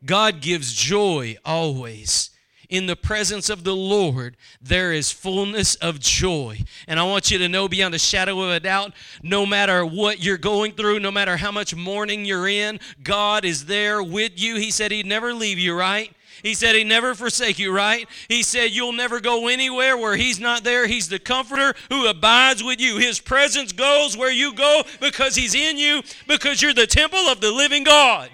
God 0.05 0.41
gives 0.41 0.73
joy 0.73 1.37
always 1.45 2.31
in 2.69 2.87
the 2.87 2.97
presence 2.97 3.49
of 3.49 3.65
the 3.65 3.75
Lord, 3.75 4.37
there 4.61 4.93
is 4.93 5.11
fullness 5.11 5.75
of 5.77 6.01
joy. 6.01 6.61
And 6.87 7.01
I 7.01 7.05
want 7.05 7.31
you 7.31 7.39
to 7.39 7.49
know 7.49 7.69
beyond 7.69 7.95
a 7.95 7.99
shadow 7.99 8.41
of 8.43 8.51
a 8.51 8.61
doubt 8.61 8.93
no 9.23 9.47
matter 9.47 9.85
what 9.85 10.23
you're 10.23 10.37
going 10.37 10.73
through, 10.73 11.01
no 11.01 11.11
matter 11.11 11.39
how 11.39 11.51
much 11.51 11.75
mourning 11.75 12.25
you're 12.25 12.49
in, 12.49 12.79
God 13.03 13.45
is 13.45 13.67
there 13.67 14.03
with 14.03 14.33
you. 14.37 14.57
He 14.57 14.71
said 14.71 14.91
He'd 14.91 15.07
never 15.07 15.33
leave 15.33 15.59
you, 15.59 15.75
right? 15.75 16.13
He 16.43 16.55
said 16.55 16.75
He'd 16.75 16.85
never 16.85 17.15
forsake 17.15 17.59
you, 17.59 17.75
right? 17.75 18.07
He 18.29 18.43
said 18.43 18.71
you'll 18.71 18.93
never 18.93 19.19
go 19.19 19.49
anywhere 19.49 19.97
where 19.97 20.17
He's 20.17 20.39
not 20.39 20.63
there. 20.63 20.87
He's 20.87 21.09
the 21.09 21.19
comforter 21.19 21.75
who 21.89 22.07
abides 22.07 22.63
with 22.63 22.81
you. 22.81 22.99
His 22.99 23.19
presence 23.19 23.73
goes 23.73 24.17
where 24.17 24.33
you 24.33 24.53
go 24.53 24.83
because 25.01 25.37
He's 25.37 25.55
in 25.55 25.79
you, 25.79 26.03
because 26.27 26.61
you're 26.61 26.75
the 26.75 26.87
temple 26.87 27.19
of 27.19 27.41
the 27.41 27.51
living 27.51 27.85
God. 27.85 28.31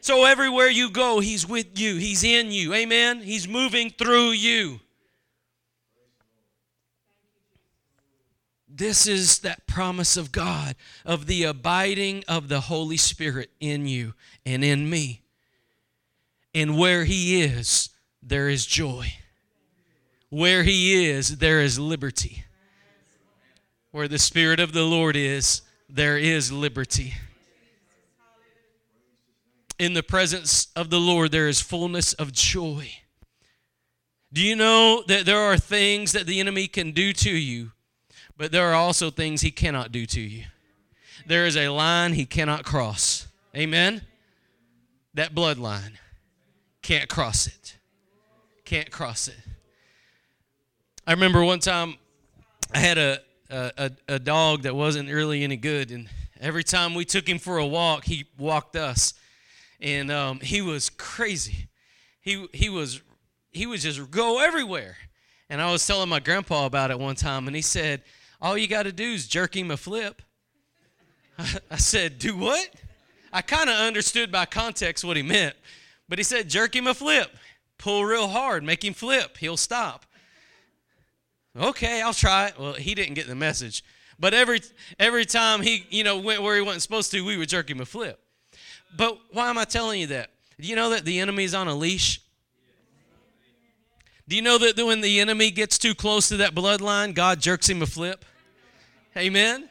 So 0.00 0.24
everywhere 0.24 0.68
you 0.68 0.90
go, 0.90 1.20
He's 1.20 1.46
with 1.46 1.78
you, 1.78 1.96
He's 1.96 2.24
in 2.24 2.50
you. 2.50 2.74
Amen? 2.74 3.20
He's 3.20 3.48
moving 3.48 3.90
through 3.90 4.30
you. 4.30 4.80
This 8.78 9.08
is 9.08 9.40
that 9.40 9.66
promise 9.66 10.16
of 10.16 10.30
God, 10.30 10.76
of 11.04 11.26
the 11.26 11.42
abiding 11.42 12.22
of 12.28 12.48
the 12.48 12.60
Holy 12.60 12.96
Spirit 12.96 13.50
in 13.58 13.88
you 13.88 14.14
and 14.46 14.62
in 14.62 14.88
me. 14.88 15.22
And 16.54 16.78
where 16.78 17.04
He 17.04 17.42
is, 17.42 17.90
there 18.22 18.48
is 18.48 18.66
joy. 18.66 19.14
Where 20.30 20.62
He 20.62 21.06
is, 21.06 21.38
there 21.38 21.60
is 21.60 21.78
liberty. 21.80 22.44
Where 23.90 24.06
the 24.06 24.18
Spirit 24.18 24.60
of 24.60 24.72
the 24.72 24.84
Lord 24.84 25.16
is, 25.16 25.62
there 25.88 26.18
is 26.18 26.52
liberty. 26.52 27.14
In 29.78 29.94
the 29.94 30.02
presence 30.02 30.68
of 30.74 30.90
the 30.90 30.98
Lord, 30.98 31.30
there 31.30 31.48
is 31.48 31.60
fullness 31.60 32.12
of 32.14 32.32
joy. 32.32 32.90
Do 34.32 34.42
you 34.42 34.56
know 34.56 35.04
that 35.06 35.24
there 35.24 35.38
are 35.38 35.56
things 35.56 36.12
that 36.12 36.26
the 36.26 36.40
enemy 36.40 36.66
can 36.66 36.92
do 36.92 37.12
to 37.12 37.30
you, 37.30 37.72
but 38.36 38.52
there 38.52 38.68
are 38.68 38.74
also 38.74 39.10
things 39.10 39.40
he 39.40 39.50
cannot 39.50 39.92
do 39.92 40.04
to 40.06 40.20
you? 40.20 40.44
There 41.26 41.46
is 41.46 41.56
a 41.56 41.68
line 41.68 42.14
he 42.14 42.26
cannot 42.26 42.64
cross. 42.64 43.26
Amen? 43.56 44.02
That 45.14 45.34
bloodline. 45.34 45.92
Can't 46.82 47.08
cross 47.08 47.46
it. 47.46 47.76
Can't 48.64 48.90
cross 48.90 49.28
it. 49.28 49.38
I 51.06 51.12
remember 51.12 51.42
one 51.42 51.60
time 51.60 51.96
I 52.74 52.78
had 52.78 52.98
a, 52.98 53.20
a, 53.48 53.90
a 54.08 54.18
dog 54.18 54.62
that 54.62 54.74
wasn't 54.74 55.08
really 55.08 55.42
any 55.42 55.56
good, 55.56 55.90
and 55.90 56.08
Every 56.40 56.62
time 56.62 56.94
we 56.94 57.04
took 57.04 57.28
him 57.28 57.38
for 57.38 57.58
a 57.58 57.66
walk, 57.66 58.04
he 58.04 58.26
walked 58.38 58.76
us, 58.76 59.14
and 59.80 60.10
um, 60.10 60.40
he 60.40 60.60
was 60.60 60.90
crazy. 60.90 61.68
He 62.20 62.46
he 62.52 62.68
was 62.68 63.00
he 63.50 63.66
was 63.66 63.82
just 63.82 64.10
go 64.10 64.40
everywhere. 64.40 64.96
And 65.50 65.62
I 65.62 65.72
was 65.72 65.86
telling 65.86 66.10
my 66.10 66.20
grandpa 66.20 66.66
about 66.66 66.90
it 66.90 66.98
one 66.98 67.14
time, 67.16 67.46
and 67.46 67.56
he 67.56 67.62
said, 67.62 68.02
"All 68.40 68.56
you 68.58 68.68
got 68.68 68.82
to 68.82 68.92
do 68.92 69.12
is 69.12 69.26
jerk 69.26 69.56
him 69.56 69.70
a 69.70 69.76
flip." 69.76 70.22
I 71.70 71.76
said, 71.76 72.18
"Do 72.18 72.36
what?" 72.36 72.68
I 73.32 73.42
kind 73.42 73.70
of 73.70 73.76
understood 73.76 74.32
by 74.32 74.46
context 74.46 75.04
what 75.04 75.16
he 75.16 75.22
meant, 75.22 75.56
but 76.08 76.18
he 76.18 76.24
said, 76.24 76.48
"Jerk 76.48 76.76
him 76.76 76.86
a 76.86 76.94
flip, 76.94 77.30
pull 77.78 78.04
real 78.04 78.28
hard, 78.28 78.62
make 78.62 78.84
him 78.84 78.94
flip, 78.94 79.38
he'll 79.38 79.56
stop." 79.56 80.04
Okay, 81.56 82.02
I'll 82.02 82.14
try 82.14 82.48
it. 82.48 82.58
Well, 82.58 82.74
he 82.74 82.94
didn't 82.94 83.14
get 83.14 83.26
the 83.26 83.34
message. 83.34 83.82
But 84.18 84.34
every 84.34 84.60
every 84.98 85.24
time 85.24 85.62
he, 85.62 85.86
you 85.90 86.04
know, 86.04 86.18
went 86.18 86.42
where 86.42 86.56
he 86.56 86.62
wasn't 86.62 86.82
supposed 86.82 87.10
to, 87.12 87.24
we 87.24 87.36
would 87.36 87.48
jerk 87.48 87.70
him 87.70 87.80
a 87.80 87.86
flip. 87.86 88.20
But 88.96 89.18
why 89.32 89.50
am 89.50 89.58
I 89.58 89.64
telling 89.64 90.00
you 90.00 90.06
that? 90.08 90.30
Do 90.60 90.66
you 90.66 90.76
know 90.76 90.90
that 90.90 91.04
the 91.04 91.20
enemy's 91.20 91.54
on 91.54 91.68
a 91.68 91.74
leash? 91.74 92.20
Do 94.26 94.36
you 94.36 94.42
know 94.42 94.58
that 94.58 94.76
when 94.76 95.00
the 95.00 95.20
enemy 95.20 95.50
gets 95.50 95.78
too 95.78 95.94
close 95.94 96.28
to 96.28 96.36
that 96.38 96.54
bloodline, 96.54 97.14
God 97.14 97.40
jerks 97.40 97.68
him 97.68 97.80
a 97.80 97.86
flip? 97.86 98.24
Amen. 99.16 99.68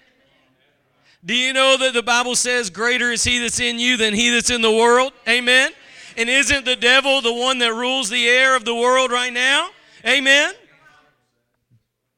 Do 1.23 1.35
you 1.35 1.53
know 1.53 1.77
that 1.77 1.93
the 1.93 2.03
Bible 2.03 2.35
says, 2.35 2.69
Greater 2.69 3.11
is 3.11 3.23
he 3.23 3.39
that's 3.39 3.59
in 3.59 3.79
you 3.79 3.97
than 3.97 4.13
he 4.13 4.29
that's 4.29 4.49
in 4.49 4.61
the 4.61 4.71
world? 4.71 5.13
Amen. 5.27 5.71
And 6.15 6.29
isn't 6.29 6.65
the 6.65 6.75
devil 6.75 7.21
the 7.21 7.33
one 7.33 7.59
that 7.59 7.73
rules 7.73 8.09
the 8.09 8.27
air 8.27 8.55
of 8.55 8.65
the 8.65 8.73
world 8.73 9.11
right 9.11 9.31
now? 9.31 9.69
Amen. 10.05 10.53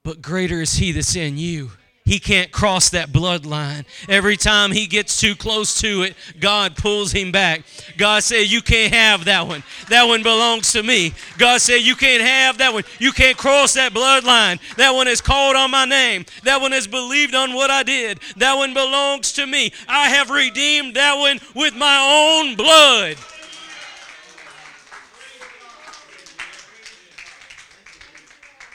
But 0.03 0.21
greater 0.21 0.61
is 0.61 0.75
he 0.75 0.91
that's 0.91 1.15
in 1.15 1.37
you 1.37 1.71
he 2.09 2.19
can't 2.19 2.51
cross 2.51 2.89
that 2.89 3.09
bloodline. 3.09 3.85
Every 4.09 4.35
time 4.35 4.71
he 4.71 4.87
gets 4.87 5.19
too 5.21 5.35
close 5.35 5.79
to 5.81 6.01
it, 6.01 6.15
God 6.39 6.75
pulls 6.75 7.11
him 7.11 7.31
back. 7.31 7.61
God 7.97 8.23
said, 8.23 8.49
You 8.49 8.63
can't 8.63 8.91
have 8.91 9.25
that 9.25 9.45
one. 9.45 9.61
That 9.89 10.05
one 10.05 10.23
belongs 10.23 10.71
to 10.71 10.81
me. 10.81 11.13
God 11.37 11.61
said, 11.61 11.81
You 11.81 11.95
can't 11.95 12.23
have 12.23 12.57
that 12.57 12.73
one. 12.73 12.83
You 12.97 13.11
can't 13.11 13.37
cross 13.37 13.75
that 13.75 13.93
bloodline. 13.93 14.59
That 14.77 14.89
one 14.89 15.07
is 15.07 15.21
called 15.21 15.55
on 15.55 15.69
my 15.69 15.85
name. 15.85 16.25
That 16.45 16.59
one 16.59 16.71
has 16.71 16.87
believed 16.87 17.35
on 17.35 17.53
what 17.53 17.69
I 17.69 17.83
did. 17.83 18.19
That 18.37 18.55
one 18.55 18.73
belongs 18.73 19.31
to 19.33 19.45
me. 19.45 19.71
I 19.87 20.09
have 20.09 20.31
redeemed 20.31 20.95
that 20.95 21.13
one 21.13 21.39
with 21.53 21.75
my 21.75 22.41
own 22.41 22.55
blood. 22.55 23.17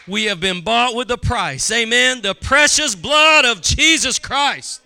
We 0.06 0.24
have 0.24 0.38
been 0.40 0.60
bought 0.60 0.94
with 0.94 1.10
a 1.10 1.16
price. 1.16 1.70
Amen. 1.70 2.20
The 2.20 2.34
precious 2.34 2.94
blood 2.94 3.44
of 3.44 3.62
Jesus 3.62 4.18
Christ. 4.18 4.82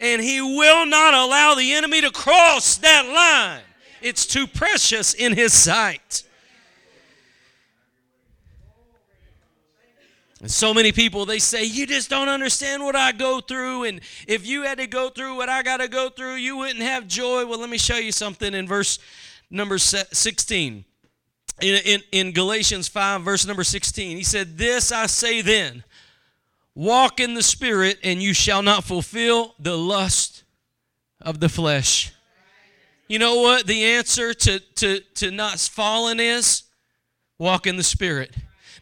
And 0.00 0.20
He 0.20 0.40
will 0.40 0.86
not 0.86 1.14
allow 1.14 1.54
the 1.54 1.72
enemy 1.72 2.00
to 2.02 2.10
cross 2.10 2.76
that 2.78 3.06
line. 3.06 3.62
It's 4.02 4.26
too 4.26 4.46
precious 4.46 5.14
in 5.14 5.34
His 5.34 5.52
sight. 5.52 6.24
And 10.40 10.50
so 10.50 10.72
many 10.72 10.90
people, 10.90 11.26
they 11.26 11.38
say, 11.38 11.64
You 11.64 11.86
just 11.86 12.08
don't 12.08 12.28
understand 12.28 12.82
what 12.82 12.96
I 12.96 13.12
go 13.12 13.40
through. 13.40 13.84
And 13.84 14.00
if 14.26 14.46
you 14.46 14.62
had 14.62 14.78
to 14.78 14.86
go 14.86 15.10
through 15.10 15.36
what 15.36 15.48
I 15.48 15.62
got 15.62 15.78
to 15.78 15.88
go 15.88 16.08
through, 16.08 16.36
you 16.36 16.56
wouldn't 16.56 16.80
have 16.80 17.06
joy. 17.06 17.46
Well, 17.46 17.60
let 17.60 17.68
me 17.68 17.78
show 17.78 17.96
you 17.96 18.12
something 18.12 18.54
in 18.54 18.66
verse 18.66 18.98
number 19.50 19.78
16 19.78 20.84
in, 21.60 21.80
in, 21.84 22.00
in 22.12 22.32
Galatians 22.32 22.88
5, 22.88 23.22
verse 23.22 23.46
number 23.46 23.64
16. 23.64 24.16
He 24.16 24.22
said, 24.22 24.58
This 24.58 24.92
I 24.92 25.06
say 25.06 25.42
then, 25.42 25.84
walk 26.74 27.20
in 27.20 27.34
the 27.34 27.42
Spirit, 27.42 27.98
and 28.02 28.22
you 28.22 28.34
shall 28.34 28.62
not 28.62 28.84
fulfill 28.84 29.54
the 29.58 29.76
lust 29.76 30.44
of 31.20 31.40
the 31.40 31.48
flesh. 31.48 32.12
You 33.08 33.18
know 33.18 33.40
what 33.40 33.66
the 33.66 33.84
answer 33.84 34.32
to, 34.32 34.60
to, 34.76 35.00
to 35.16 35.30
not 35.30 35.58
falling 35.58 36.20
is? 36.20 36.62
Walk 37.38 37.66
in 37.66 37.76
the 37.76 37.82
Spirit. 37.82 38.34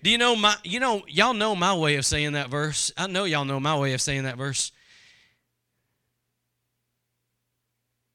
Do 0.02 0.10
you 0.10 0.18
know 0.18 0.36
my 0.36 0.54
you 0.62 0.78
know 0.80 1.02
y'all 1.08 1.34
know 1.34 1.56
my 1.56 1.74
way 1.74 1.96
of 1.96 2.06
saying 2.06 2.32
that 2.32 2.50
verse? 2.50 2.92
I 2.96 3.06
know 3.08 3.24
y'all 3.24 3.44
know 3.44 3.58
my 3.58 3.76
way 3.76 3.94
of 3.94 4.00
saying 4.00 4.24
that 4.24 4.36
verse. 4.36 4.70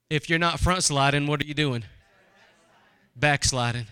If 0.08 0.30
you're 0.30 0.38
not 0.38 0.60
front 0.60 0.84
sliding, 0.84 1.26
what 1.26 1.42
are 1.42 1.46
you 1.46 1.54
doing? 1.54 1.84
Backsliding. 3.16 3.86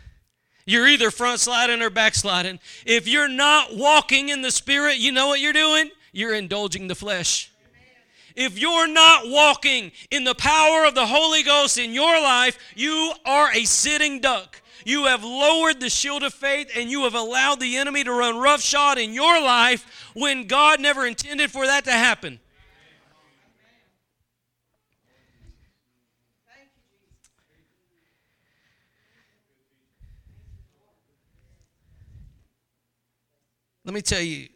You're 0.65 0.87
either 0.87 1.11
front 1.11 1.41
sliding 1.41 1.83
or 1.83 1.91
backsliding. 1.91 2.61
If 2.87 3.09
you're 3.09 3.29
not 3.29 3.77
walking 3.77 4.29
in 4.29 4.43
the 4.43 4.51
Spirit, 4.51 4.99
you 4.99 5.13
know 5.13 5.27
what 5.29 5.41
you're 5.41 5.53
doing? 5.53 5.91
You're 6.13 6.35
indulging 6.35 6.89
the 6.89 6.95
flesh. 6.95 7.51
If 8.35 8.59
you're 8.59 8.87
not 8.87 9.29
walking 9.29 9.93
in 10.11 10.25
the 10.25 10.35
power 10.35 10.87
of 10.87 10.95
the 10.95 11.07
Holy 11.07 11.43
Ghost 11.43 11.79
in 11.79 11.93
your 11.93 12.21
life, 12.21 12.59
you 12.75 13.13
are 13.27 13.53
a 13.53 13.65
sitting 13.65 14.21
duck. 14.21 14.63
You 14.85 15.05
have 15.05 15.23
lowered 15.23 15.81
the 15.81 15.91
shield 15.91 16.23
of 16.23 16.35
faith 16.35 16.71
and 16.77 16.91
you 16.91 17.05
have 17.05 17.15
allowed 17.15 17.61
the 17.61 17.77
enemy 17.77 18.05
to 18.05 18.13
run 18.13 18.39
roughshod 18.39 18.99
in 18.99 19.13
your 19.13 19.41
life 19.41 20.11
when 20.15 20.47
God 20.47 20.81
never 20.81 21.07
intended 21.07 21.51
for 21.51 21.67
that 21.67 21.85
to 21.85 21.93
happen. 21.93 22.41
Let 33.85 33.95
me 33.95 34.03
tell 34.03 34.21
you, 34.21 34.49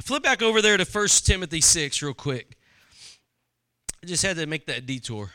flip 0.00 0.22
back 0.22 0.42
over 0.42 0.62
there 0.62 0.76
to 0.76 0.84
1 0.84 1.08
Timothy 1.24 1.60
6 1.60 2.02
real 2.02 2.14
quick. 2.14 2.56
I 4.02 4.06
just 4.06 4.22
had 4.22 4.36
to 4.36 4.46
make 4.46 4.66
that 4.66 4.86
detour. 4.86 5.30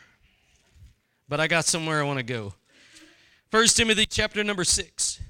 But 1.28 1.40
I 1.40 1.46
got 1.46 1.64
somewhere 1.64 2.00
I 2.00 2.02
want 2.04 2.18
to 2.18 2.24
go. 2.24 2.54
1 3.50 3.66
Timothy 3.68 4.06
chapter 4.06 4.42
number 4.42 4.64
6. 4.64 5.20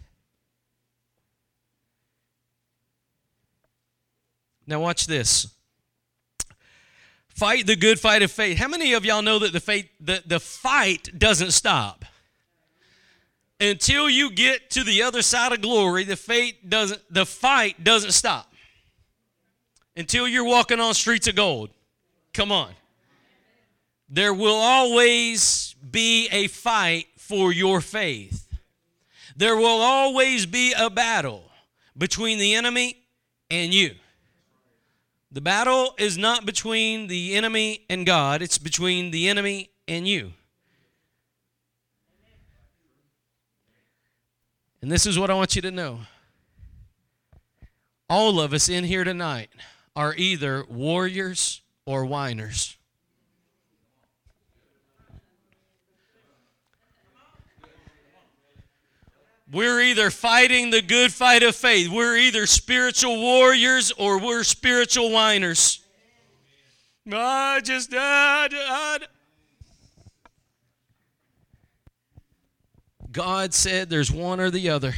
Now 4.66 4.80
watch 4.80 5.06
this. 5.06 5.54
Fight 7.28 7.66
the 7.66 7.76
good 7.76 8.00
fight 8.00 8.22
of 8.22 8.30
faith. 8.30 8.58
How 8.58 8.68
many 8.68 8.92
of 8.94 9.04
y'all 9.04 9.20
know 9.20 9.40
that 9.40 9.52
the 9.52 9.60
faith 9.60 9.88
the, 10.00 10.22
the 10.24 10.40
fight 10.40 11.10
doesn't 11.18 11.50
stop? 11.50 12.04
Until 13.64 14.09
you 14.09 14.31
get 14.31 14.70
to 14.70 14.85
the 14.85 15.03
other 15.03 15.22
side 15.22 15.53
of 15.53 15.61
glory, 15.61 16.05
the 16.05 16.16
faith 16.16 16.57
doesn't 16.68 17.03
the 17.11 17.27
fight 17.27 17.83
doesn't 17.83 18.12
stop. 18.12 18.53
Until 19.96 20.27
you're 20.27 20.44
walking 20.44 20.81
on 20.81 20.94
streets 20.94 21.29
of 21.29 21.37
gold. 21.37 21.70
Come 22.33 22.50
on. 22.50 22.72
There 24.09 24.35
will 24.35 24.57
always 24.57 25.74
be 25.90 26.29
a 26.31 26.48
fight 26.48 27.07
for 27.16 27.53
your 27.53 27.81
faith. 27.81 28.48
There 29.37 29.57
will 29.57 29.81
always 29.81 30.46
be 30.46 30.72
a 30.77 30.90
battle 30.90 31.44
between 31.96 32.38
the 32.38 32.55
enemy 32.55 32.98
and 33.50 33.72
you. 33.72 33.94
The 35.33 35.40
battle 35.40 35.94
is 35.98 36.16
not 36.16 36.46
between 36.46 37.09
the 37.09 37.35
enemy 37.35 37.85
and 37.90 38.07
God, 38.07 38.42
it's 38.42 38.59
between 38.59 39.11
the 39.11 39.29
enemy 39.29 39.70
and 39.88 40.07
you. 40.07 40.33
And 44.84 44.92
this 44.92 45.06
is 45.06 45.18
what 45.18 45.30
I 45.30 45.34
want 45.34 45.56
you 45.56 45.62
to 45.62 45.70
know. 45.70 46.00
All 48.10 48.38
of 48.38 48.52
us 48.52 48.68
in 48.68 48.84
here 48.84 49.02
tonight 49.02 49.48
are 49.96 50.14
either 50.14 50.62
warriors 50.68 51.62
or 51.86 52.04
whiners. 52.04 52.76
We're 59.50 59.80
either 59.80 60.10
fighting 60.10 60.68
the 60.68 60.82
good 60.82 61.14
fight 61.14 61.42
of 61.42 61.56
faith. 61.56 61.88
We're 61.88 62.18
either 62.18 62.44
spiritual 62.44 63.18
warriors 63.18 63.90
or 63.96 64.20
we're 64.20 64.44
spiritual 64.44 65.10
whiners. 65.10 65.80
I 67.10 67.62
just, 67.64 67.94
I, 67.94 68.48
I, 68.52 68.98
God 73.14 73.55
said 73.55 73.88
there's 73.88 74.11
one 74.11 74.40
or 74.40 74.50
the 74.50 74.68
other. 74.68 74.94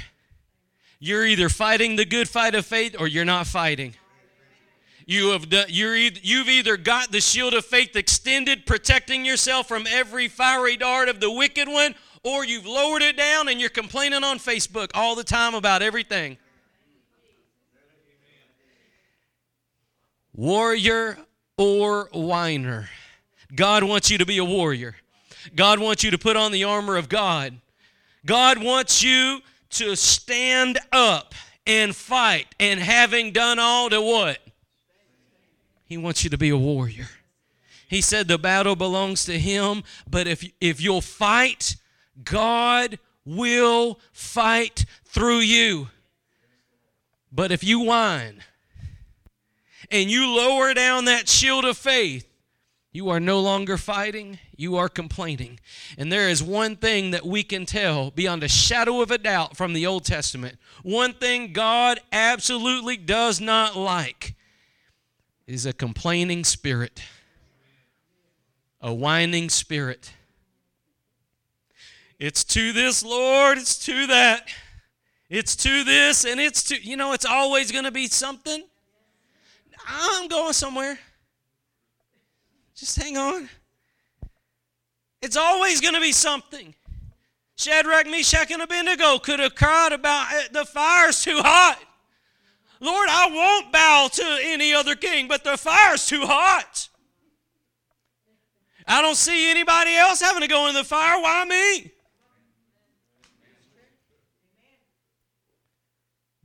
You're 0.98 1.26
either 1.26 1.50
fighting 1.50 1.96
the 1.96 2.06
good 2.06 2.28
fight 2.28 2.54
of 2.54 2.64
faith 2.64 2.96
or 2.98 3.06
you're 3.06 3.26
not 3.26 3.46
fighting. 3.46 3.94
You 5.04 5.30
have 5.30 5.50
done, 5.50 5.66
you're 5.68 5.94
either, 5.94 6.18
you've 6.22 6.48
either 6.48 6.76
got 6.76 7.12
the 7.12 7.20
shield 7.20 7.54
of 7.54 7.64
faith 7.64 7.94
extended, 7.94 8.66
protecting 8.66 9.24
yourself 9.24 9.68
from 9.68 9.86
every 9.86 10.26
fiery 10.26 10.76
dart 10.76 11.08
of 11.08 11.20
the 11.20 11.30
wicked 11.30 11.68
one, 11.68 11.94
or 12.24 12.44
you've 12.44 12.66
lowered 12.66 13.02
it 13.02 13.16
down 13.16 13.48
and 13.48 13.60
you're 13.60 13.70
complaining 13.70 14.24
on 14.24 14.38
Facebook 14.38 14.90
all 14.94 15.14
the 15.14 15.22
time 15.22 15.54
about 15.54 15.82
everything. 15.82 16.38
Warrior 20.34 21.18
or 21.58 22.08
whiner. 22.12 22.88
God 23.54 23.84
wants 23.84 24.10
you 24.10 24.18
to 24.18 24.26
be 24.26 24.38
a 24.38 24.44
warrior. 24.44 24.96
God 25.54 25.78
wants 25.78 26.02
you 26.02 26.10
to 26.10 26.18
put 26.18 26.34
on 26.34 26.50
the 26.50 26.64
armor 26.64 26.96
of 26.96 27.08
God. 27.08 27.60
God 28.26 28.62
wants 28.62 29.02
you 29.02 29.40
to 29.70 29.96
stand 29.96 30.78
up 30.92 31.34
and 31.66 31.94
fight. 31.94 32.46
And 32.60 32.80
having 32.80 33.32
done 33.32 33.58
all 33.58 33.88
to 33.90 34.00
what? 34.00 34.38
He 35.84 35.96
wants 35.96 36.24
you 36.24 36.30
to 36.30 36.38
be 36.38 36.50
a 36.50 36.56
warrior. 36.56 37.08
He 37.88 38.00
said 38.00 38.26
the 38.26 38.38
battle 38.38 38.74
belongs 38.74 39.24
to 39.26 39.38
him, 39.38 39.84
but 40.10 40.26
if 40.26 40.44
if 40.60 40.80
you'll 40.80 41.00
fight, 41.00 41.76
God 42.24 42.98
will 43.24 44.00
fight 44.12 44.84
through 45.04 45.38
you. 45.38 45.88
But 47.30 47.52
if 47.52 47.62
you 47.62 47.80
whine 47.80 48.42
and 49.90 50.10
you 50.10 50.28
lower 50.28 50.74
down 50.74 51.04
that 51.04 51.28
shield 51.28 51.64
of 51.64 51.76
faith, 51.76 52.25
you 52.96 53.10
are 53.10 53.20
no 53.20 53.38
longer 53.38 53.76
fighting, 53.76 54.38
you 54.56 54.74
are 54.76 54.88
complaining. 54.88 55.60
And 55.98 56.10
there 56.10 56.30
is 56.30 56.42
one 56.42 56.76
thing 56.76 57.10
that 57.10 57.26
we 57.26 57.42
can 57.42 57.66
tell 57.66 58.10
beyond 58.10 58.42
a 58.42 58.48
shadow 58.48 59.02
of 59.02 59.10
a 59.10 59.18
doubt 59.18 59.54
from 59.54 59.74
the 59.74 59.84
Old 59.84 60.06
Testament. 60.06 60.56
One 60.82 61.12
thing 61.12 61.52
God 61.52 62.00
absolutely 62.10 62.96
does 62.96 63.38
not 63.38 63.76
like 63.76 64.34
is 65.46 65.66
a 65.66 65.74
complaining 65.74 66.42
spirit, 66.42 67.02
a 68.80 68.94
whining 68.94 69.50
spirit. 69.50 70.14
It's 72.18 72.44
to 72.44 72.72
this, 72.72 73.04
Lord, 73.04 73.58
it's 73.58 73.78
to 73.84 74.06
that. 74.06 74.48
It's 75.28 75.54
to 75.56 75.84
this, 75.84 76.24
and 76.24 76.40
it's 76.40 76.62
to, 76.64 76.82
you 76.82 76.96
know, 76.96 77.12
it's 77.12 77.26
always 77.26 77.70
going 77.70 77.84
to 77.84 77.90
be 77.90 78.06
something. 78.06 78.64
I'm 79.86 80.28
going 80.28 80.54
somewhere. 80.54 80.98
Just 82.76 83.00
hang 83.00 83.16
on. 83.16 83.48
It's 85.22 85.36
always 85.36 85.80
going 85.80 85.94
to 85.94 86.00
be 86.00 86.12
something. 86.12 86.74
Shadrach, 87.56 88.06
Meshach, 88.06 88.50
and 88.50 88.60
Abednego 88.60 89.18
could 89.18 89.40
have 89.40 89.54
cried 89.54 89.92
about 89.92 90.30
eh, 90.32 90.48
the 90.52 90.66
fire's 90.66 91.24
too 91.24 91.38
hot. 91.38 91.78
Lord, 92.80 93.08
I 93.10 93.30
won't 93.32 93.72
bow 93.72 94.08
to 94.12 94.38
any 94.42 94.74
other 94.74 94.94
king, 94.94 95.26
but 95.26 95.42
the 95.42 95.56
fire's 95.56 96.06
too 96.06 96.26
hot. 96.26 96.90
I 98.86 99.00
don't 99.00 99.16
see 99.16 99.50
anybody 99.50 99.94
else 99.94 100.20
having 100.20 100.42
to 100.42 100.48
go 100.48 100.68
in 100.68 100.74
the 100.74 100.84
fire. 100.84 101.20
Why 101.20 101.44
me? 101.46 101.92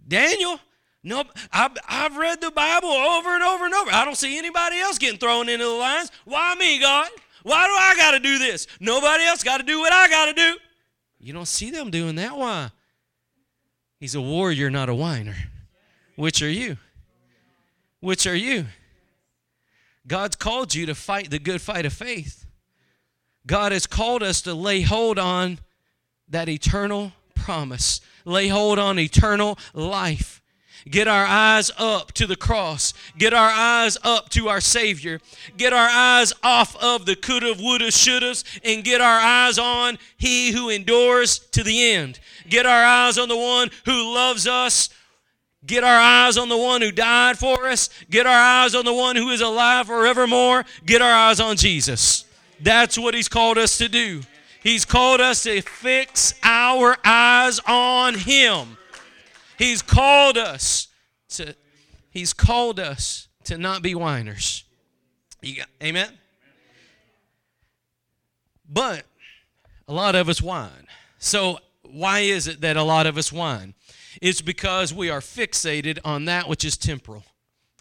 Daniel, 0.07 0.59
Nope. 1.03 1.27
I've, 1.51 1.71
I've 1.87 2.17
read 2.17 2.41
the 2.41 2.51
Bible 2.51 2.89
over 2.89 3.33
and 3.33 3.43
over 3.43 3.65
and 3.65 3.73
over. 3.73 3.91
I 3.91 4.05
don't 4.05 4.17
see 4.17 4.37
anybody 4.37 4.79
else 4.79 4.97
getting 4.97 5.19
thrown 5.19 5.49
into 5.49 5.65
the 5.65 5.71
lions. 5.71 6.11
Why 6.25 6.55
me, 6.55 6.79
God? 6.79 7.09
Why 7.43 7.65
do 7.65 7.73
I 7.73 7.95
got 7.97 8.11
to 8.11 8.19
do 8.19 8.37
this? 8.37 8.67
Nobody 8.79 9.23
else 9.23 9.43
got 9.43 9.57
to 9.57 9.63
do 9.63 9.79
what 9.79 9.91
I 9.91 10.07
got 10.07 10.25
to 10.25 10.33
do. 10.33 10.57
You 11.19 11.33
don't 11.33 11.47
see 11.47 11.71
them 11.71 11.89
doing 11.89 12.15
that. 12.15 12.37
Why? 12.37 12.69
He's 13.99 14.15
a 14.15 14.21
warrior, 14.21 14.69
not 14.69 14.89
a 14.89 14.95
whiner. 14.95 15.35
Which 16.15 16.41
are 16.41 16.49
you? 16.49 16.77
Which 17.99 18.27
are 18.27 18.35
you? 18.35 18.65
God's 20.07 20.35
called 20.35 20.73
you 20.73 20.85
to 20.87 20.95
fight 20.95 21.29
the 21.29 21.39
good 21.39 21.61
fight 21.61 21.85
of 21.85 21.93
faith. 21.93 22.45
God 23.45 23.71
has 23.71 23.87
called 23.87 24.23
us 24.23 24.41
to 24.41 24.53
lay 24.53 24.81
hold 24.81 25.17
on 25.17 25.59
that 26.29 26.49
eternal 26.49 27.13
promise, 27.35 28.01
lay 28.25 28.47
hold 28.47 28.79
on 28.79 28.99
eternal 28.99 29.57
life. 29.73 30.40
Get 30.89 31.07
our 31.07 31.25
eyes 31.25 31.71
up 31.77 32.11
to 32.13 32.25
the 32.25 32.35
cross. 32.35 32.93
Get 33.17 33.33
our 33.33 33.49
eyes 33.49 33.97
up 34.03 34.29
to 34.29 34.49
our 34.49 34.61
Savior. 34.61 35.19
Get 35.57 35.73
our 35.73 35.89
eyes 35.89 36.33
off 36.43 36.75
of 36.77 37.05
the 37.05 37.15
coulda, 37.15 37.53
woulda, 37.59 37.87
shouldas, 37.87 38.43
and 38.63 38.83
get 38.83 39.01
our 39.01 39.19
eyes 39.19 39.59
on 39.59 39.97
He 40.17 40.51
who 40.51 40.69
endures 40.69 41.39
to 41.51 41.63
the 41.63 41.91
end. 41.91 42.19
Get 42.49 42.65
our 42.65 42.83
eyes 42.83 43.17
on 43.17 43.29
the 43.29 43.37
one 43.37 43.69
who 43.85 44.13
loves 44.13 44.47
us. 44.47 44.89
Get 45.65 45.83
our 45.83 45.99
eyes 45.99 46.37
on 46.37 46.49
the 46.49 46.57
one 46.57 46.81
who 46.81 46.91
died 46.91 47.37
for 47.37 47.67
us. 47.67 47.89
Get 48.09 48.25
our 48.25 48.63
eyes 48.63 48.73
on 48.73 48.83
the 48.83 48.93
one 48.93 49.15
who 49.15 49.29
is 49.29 49.41
alive 49.41 49.87
forevermore. 49.87 50.65
Get 50.85 51.03
our 51.03 51.13
eyes 51.13 51.39
on 51.39 51.55
Jesus. 51.55 52.25
That's 52.59 52.97
what 52.97 53.13
He's 53.13 53.27
called 53.29 53.59
us 53.59 53.77
to 53.77 53.87
do. 53.87 54.21
He's 54.63 54.85
called 54.85 55.21
us 55.21 55.43
to 55.43 55.61
fix 55.61 56.33
our 56.43 56.97
eyes 57.03 57.59
on 57.67 58.15
Him. 58.15 58.77
He's 59.61 59.83
called 59.83 60.39
us 60.39 60.87
to 61.29 61.55
He's 62.09 62.33
called 62.33 62.79
us 62.79 63.27
to 63.43 63.59
not 63.59 63.83
be 63.83 63.93
whiners. 63.93 64.63
Got, 65.43 65.67
amen. 65.83 66.17
But 68.67 69.05
a 69.87 69.93
lot 69.93 70.15
of 70.15 70.29
us 70.29 70.41
whine. 70.41 70.87
So 71.19 71.59
why 71.83 72.21
is 72.21 72.47
it 72.47 72.61
that 72.61 72.75
a 72.75 72.81
lot 72.81 73.05
of 73.05 73.19
us 73.19 73.31
whine? 73.31 73.75
It's 74.19 74.41
because 74.41 74.95
we 74.95 75.11
are 75.11 75.19
fixated 75.19 75.99
on 76.03 76.25
that 76.25 76.49
which 76.49 76.65
is 76.65 76.75
temporal. 76.75 77.23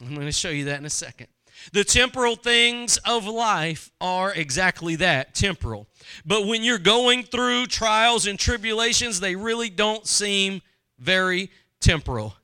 I'm 0.02 0.14
going 0.14 0.26
to 0.26 0.32
show 0.32 0.50
you 0.50 0.66
that 0.66 0.78
in 0.78 0.84
a 0.84 0.90
second. 0.90 1.28
The 1.72 1.84
temporal 1.84 2.36
things 2.36 2.98
of 3.06 3.26
life 3.26 3.90
are 4.02 4.34
exactly 4.34 4.96
that 4.96 5.34
temporal. 5.34 5.86
But 6.26 6.46
when 6.46 6.62
you're 6.62 6.78
going 6.78 7.22
through 7.22 7.66
trials 7.66 8.26
and 8.26 8.38
tribulations, 8.38 9.18
they 9.18 9.34
really 9.34 9.70
don't 9.70 10.06
seem 10.06 10.60
very 10.98 11.50
temporal. 11.80 12.34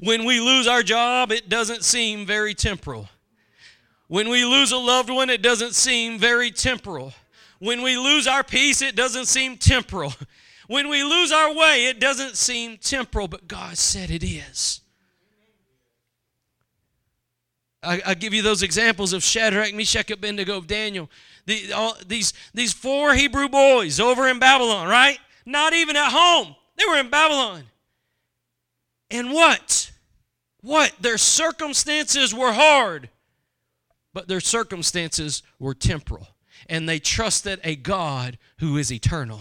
When 0.00 0.24
we 0.24 0.40
lose 0.40 0.66
our 0.66 0.82
job, 0.82 1.32
it 1.32 1.48
doesn't 1.48 1.84
seem 1.84 2.26
very 2.26 2.54
temporal. 2.54 3.08
When 4.08 4.28
we 4.28 4.44
lose 4.44 4.72
a 4.72 4.76
loved 4.76 5.10
one, 5.10 5.30
it 5.30 5.42
doesn't 5.42 5.74
seem 5.74 6.18
very 6.18 6.50
temporal. 6.50 7.12
When 7.58 7.82
we 7.82 7.96
lose 7.96 8.26
our 8.26 8.44
peace, 8.44 8.82
it 8.82 8.94
doesn't 8.94 9.26
seem 9.26 9.56
temporal. 9.56 10.12
When 10.68 10.88
we 10.88 11.04
lose 11.04 11.30
our 11.30 11.54
way, 11.54 11.86
it 11.86 12.00
doesn't 12.00 12.36
seem 12.36 12.76
temporal, 12.78 13.28
but 13.28 13.46
God 13.46 13.78
said 13.78 14.10
it 14.10 14.24
is. 14.24 14.80
I, 17.84 18.02
I 18.04 18.14
give 18.14 18.34
you 18.34 18.42
those 18.42 18.64
examples 18.64 19.12
of 19.12 19.22
Shadrach, 19.22 19.72
Meshach, 19.74 20.10
Abednego, 20.10 20.56
of 20.56 20.66
Daniel. 20.66 21.08
The, 21.46 21.72
all, 21.72 21.96
these, 22.04 22.32
these 22.52 22.72
four 22.72 23.14
Hebrew 23.14 23.48
boys 23.48 24.00
over 24.00 24.26
in 24.26 24.40
Babylon, 24.40 24.88
right? 24.88 25.18
Not 25.44 25.72
even 25.72 25.94
at 25.94 26.10
home. 26.10 26.56
They 26.76 26.84
were 26.84 26.98
in 26.98 27.10
Babylon. 27.10 27.62
And 29.10 29.32
what? 29.32 29.90
What? 30.60 30.92
Their 31.00 31.18
circumstances 31.18 32.34
were 32.34 32.52
hard, 32.52 33.08
but 34.12 34.28
their 34.28 34.40
circumstances 34.40 35.42
were 35.58 35.74
temporal. 35.74 36.28
And 36.68 36.88
they 36.88 36.98
trusted 36.98 37.60
a 37.62 37.76
God 37.76 38.38
who 38.58 38.76
is 38.76 38.92
eternal. 38.92 39.40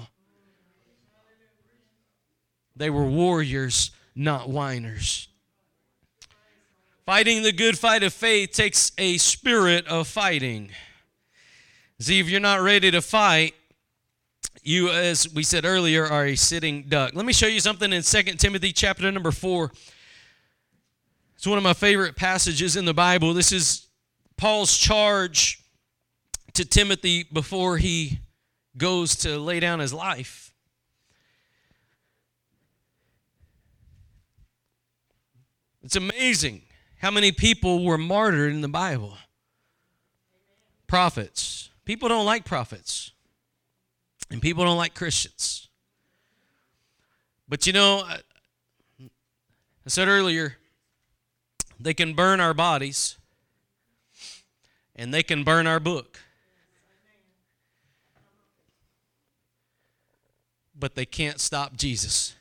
They 2.75 2.89
were 2.89 3.05
warriors, 3.05 3.91
not 4.15 4.49
whiners. 4.49 5.29
Fighting 7.05 7.43
the 7.43 7.51
good 7.51 7.77
fight 7.77 8.03
of 8.03 8.13
faith 8.13 8.51
takes 8.51 8.91
a 8.97 9.17
spirit 9.17 9.87
of 9.87 10.07
fighting. 10.07 10.71
See, 11.99 12.19
if 12.19 12.29
you're 12.29 12.39
not 12.39 12.61
ready 12.61 12.91
to 12.91 13.01
fight, 13.01 13.53
you, 14.65 14.89
as 14.89 15.31
we 15.31 15.43
said 15.43 15.63
earlier, 15.63 16.05
are 16.05 16.25
a 16.25 16.35
sitting 16.35 16.83
duck. 16.89 17.11
Let 17.13 17.25
me 17.25 17.33
show 17.33 17.45
you 17.45 17.59
something 17.59 17.93
in 17.93 18.01
2 18.01 18.23
Timothy 18.23 18.73
chapter 18.73 19.11
number 19.11 19.31
4. 19.31 19.71
It's 21.35 21.45
one 21.45 21.59
of 21.59 21.63
my 21.63 21.73
favorite 21.73 22.15
passages 22.15 22.75
in 22.75 22.85
the 22.85 22.93
Bible. 22.93 23.33
This 23.35 23.51
is 23.51 23.85
Paul's 24.37 24.75
charge 24.75 25.61
to 26.53 26.65
Timothy 26.65 27.23
before 27.31 27.77
he 27.77 28.19
goes 28.75 29.15
to 29.17 29.37
lay 29.37 29.59
down 29.59 29.79
his 29.79 29.93
life. 29.93 30.51
It's 35.83 35.95
amazing 35.95 36.63
how 36.97 37.11
many 37.11 37.31
people 37.31 37.85
were 37.85 37.99
martyred 37.99 38.51
in 38.51 38.61
the 38.61 38.67
Bible. 38.67 39.15
Prophets. 40.87 41.69
People 41.85 42.09
don't 42.09 42.25
like 42.25 42.45
prophets. 42.45 43.04
And 44.29 44.41
people 44.41 44.65
don't 44.65 44.77
like 44.77 44.95
Christians. 44.95 45.69
But 47.47 47.67
you 47.67 47.73
know, 47.73 48.03
I, 48.05 48.19
said 49.87 50.07
earlier, 50.07 50.57
they 51.79 51.93
can 51.93 52.13
burn 52.13 52.39
our 52.39 52.53
bodies 52.53 53.17
and 54.95 55.13
they 55.13 55.21
can 55.21 55.43
burn 55.43 55.67
our 55.67 55.79
book. 55.79 56.19
But 60.77 60.95
they 60.95 61.05
can't 61.05 61.39
stop 61.39 61.75
Jesus. 61.77 62.35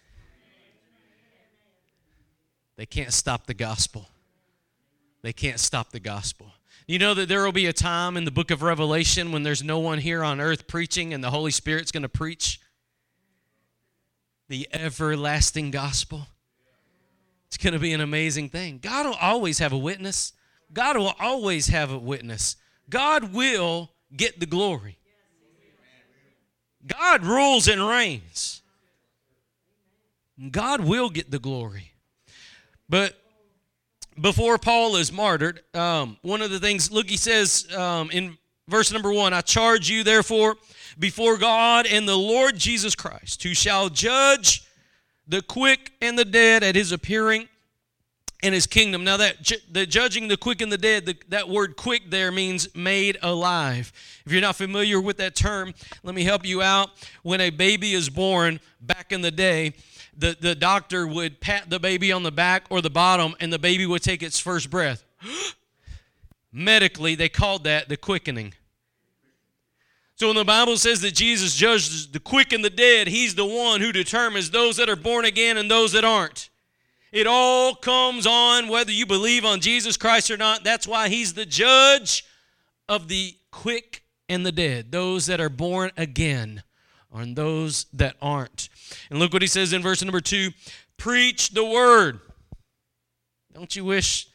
They 2.76 2.86
can't 2.86 3.12
stop 3.12 3.46
the 3.46 3.54
gospel. 3.54 4.08
They 5.22 5.32
can't 5.32 5.60
stop 5.60 5.90
the 5.90 6.00
gospel. 6.00 6.52
You 6.86 6.98
know 6.98 7.14
that 7.14 7.28
there 7.30 7.42
will 7.42 7.52
be 7.52 7.66
a 7.66 7.72
time 7.72 8.18
in 8.18 8.26
the 8.26 8.30
book 8.30 8.50
of 8.50 8.62
Revelation 8.62 9.32
when 9.32 9.42
there's 9.42 9.64
no 9.64 9.78
one 9.78 9.98
here 9.98 10.22
on 10.22 10.38
earth 10.38 10.66
preaching 10.66 11.14
and 11.14 11.24
the 11.24 11.30
Holy 11.30 11.50
Spirit's 11.50 11.90
going 11.90 12.02
to 12.02 12.10
preach 12.10 12.60
the 14.48 14.68
everlasting 14.70 15.70
gospel. 15.70 16.26
It's 17.46 17.56
going 17.56 17.72
to 17.72 17.78
be 17.78 17.94
an 17.94 18.02
amazing 18.02 18.50
thing. 18.50 18.80
God 18.82 19.06
will 19.06 19.14
always 19.14 19.60
have 19.60 19.72
a 19.72 19.78
witness. 19.78 20.34
God 20.74 20.98
will 20.98 21.14
always 21.18 21.68
have 21.68 21.90
a 21.90 21.96
witness. 21.96 22.56
God 22.90 23.32
will 23.32 23.92
get 24.14 24.38
the 24.38 24.46
glory. 24.46 24.98
God 26.86 27.24
rules 27.24 27.66
and 27.66 27.86
reigns. 27.86 28.60
God 30.50 30.80
will 30.80 31.08
get 31.08 31.30
the 31.30 31.38
glory. 31.38 31.92
But 32.90 33.16
before 34.20 34.58
Paul 34.58 34.96
is 34.96 35.12
martyred, 35.12 35.60
um, 35.74 36.16
one 36.22 36.42
of 36.42 36.50
the 36.50 36.60
things, 36.60 36.90
look, 36.90 37.08
he 37.08 37.16
says 37.16 37.66
um, 37.74 38.10
in 38.10 38.38
verse 38.68 38.92
number 38.92 39.12
one 39.12 39.32
I 39.32 39.40
charge 39.40 39.90
you, 39.90 40.04
therefore, 40.04 40.56
before 40.98 41.36
God 41.36 41.86
and 41.86 42.08
the 42.08 42.16
Lord 42.16 42.56
Jesus 42.56 42.94
Christ, 42.94 43.42
who 43.42 43.54
shall 43.54 43.88
judge 43.88 44.68
the 45.26 45.42
quick 45.42 45.92
and 46.00 46.18
the 46.18 46.24
dead 46.24 46.62
at 46.62 46.74
his 46.74 46.92
appearing 46.92 47.48
in 48.42 48.52
his 48.52 48.66
kingdom. 48.66 49.04
Now, 49.04 49.16
that 49.16 49.52
the 49.70 49.86
judging 49.86 50.28
the 50.28 50.36
quick 50.36 50.60
and 50.60 50.70
the 50.70 50.78
dead, 50.78 51.06
the, 51.06 51.16
that 51.28 51.48
word 51.48 51.76
quick 51.76 52.10
there 52.10 52.30
means 52.30 52.74
made 52.74 53.16
alive. 53.22 53.90
If 54.26 54.32
you're 54.32 54.42
not 54.42 54.56
familiar 54.56 55.00
with 55.00 55.16
that 55.16 55.34
term, 55.34 55.74
let 56.02 56.14
me 56.14 56.24
help 56.24 56.44
you 56.44 56.60
out. 56.60 56.90
When 57.22 57.40
a 57.40 57.50
baby 57.50 57.94
is 57.94 58.10
born 58.10 58.60
back 58.80 59.12
in 59.12 59.22
the 59.22 59.30
day, 59.30 59.72
the, 60.16 60.36
the 60.38 60.54
doctor 60.54 61.06
would 61.06 61.40
pat 61.40 61.70
the 61.70 61.80
baby 61.80 62.12
on 62.12 62.22
the 62.22 62.32
back 62.32 62.66
or 62.70 62.80
the 62.80 62.90
bottom, 62.90 63.34
and 63.40 63.52
the 63.52 63.58
baby 63.58 63.86
would 63.86 64.02
take 64.02 64.22
its 64.22 64.38
first 64.38 64.70
breath. 64.70 65.04
Medically, 66.52 67.14
they 67.14 67.28
called 67.28 67.64
that 67.64 67.88
the 67.88 67.96
quickening. 67.96 68.54
So 70.16 70.28
when 70.28 70.36
the 70.36 70.44
Bible 70.44 70.76
says 70.76 71.00
that 71.00 71.14
Jesus 71.14 71.56
judges 71.56 72.08
the 72.08 72.20
quick 72.20 72.52
and 72.52 72.64
the 72.64 72.70
dead, 72.70 73.08
he's 73.08 73.34
the 73.34 73.44
one 73.44 73.80
who 73.80 73.90
determines 73.90 74.50
those 74.50 74.76
that 74.76 74.88
are 74.88 74.96
born 74.96 75.24
again 75.24 75.56
and 75.56 75.68
those 75.68 75.92
that 75.92 76.04
aren't. 76.04 76.50
It 77.10 77.26
all 77.26 77.74
comes 77.74 78.26
on 78.26 78.68
whether 78.68 78.92
you 78.92 79.06
believe 79.06 79.44
on 79.44 79.60
Jesus 79.60 79.96
Christ 79.96 80.30
or 80.30 80.36
not. 80.36 80.62
That's 80.64 80.86
why 80.86 81.08
he's 81.08 81.34
the 81.34 81.46
judge 81.46 82.24
of 82.88 83.08
the 83.08 83.36
quick 83.50 84.04
and 84.28 84.46
the 84.46 84.52
dead, 84.52 84.92
those 84.92 85.26
that 85.26 85.40
are 85.40 85.48
born 85.48 85.90
again 85.96 86.62
and 87.12 87.36
those 87.36 87.86
that 87.92 88.16
aren't. 88.20 88.68
And 89.10 89.18
look 89.18 89.32
what 89.32 89.42
he 89.42 89.48
says 89.48 89.72
in 89.72 89.82
verse 89.82 90.02
number 90.02 90.20
2, 90.20 90.50
preach 90.96 91.50
the 91.50 91.64
word. 91.64 92.20
Don't 93.52 93.74
you 93.76 93.84
wish 93.84 94.28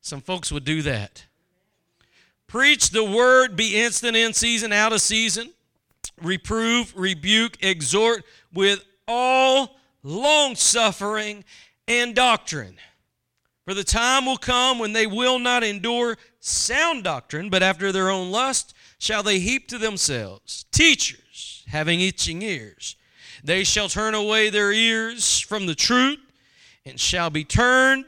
some 0.00 0.20
folks 0.20 0.52
would 0.52 0.64
do 0.64 0.82
that? 0.82 1.26
Preach 2.46 2.90
the 2.90 3.04
word, 3.04 3.56
be 3.56 3.80
instant 3.80 4.16
in 4.16 4.32
season, 4.32 4.72
out 4.72 4.92
of 4.92 5.00
season. 5.00 5.52
Reprove, 6.20 6.92
rebuke, 6.96 7.56
exhort 7.62 8.24
with 8.52 8.84
all 9.06 9.76
long 10.02 10.54
suffering 10.56 11.44
and 11.86 12.14
doctrine. 12.14 12.76
For 13.64 13.74
the 13.74 13.84
time 13.84 14.26
will 14.26 14.36
come 14.36 14.78
when 14.78 14.92
they 14.92 15.06
will 15.06 15.38
not 15.38 15.62
endure 15.62 16.16
sound 16.40 17.04
doctrine, 17.04 17.50
but 17.50 17.62
after 17.62 17.92
their 17.92 18.10
own 18.10 18.30
lust 18.30 18.74
shall 18.98 19.22
they 19.22 19.38
heap 19.38 19.68
to 19.68 19.78
themselves 19.78 20.64
teachers 20.72 21.64
having 21.68 22.00
itching 22.00 22.42
ears. 22.42 22.96
They 23.42 23.64
shall 23.64 23.88
turn 23.88 24.14
away 24.14 24.50
their 24.50 24.72
ears 24.72 25.40
from 25.40 25.66
the 25.66 25.74
truth 25.74 26.18
and 26.84 26.98
shall 26.98 27.30
be 27.30 27.44
turned 27.44 28.04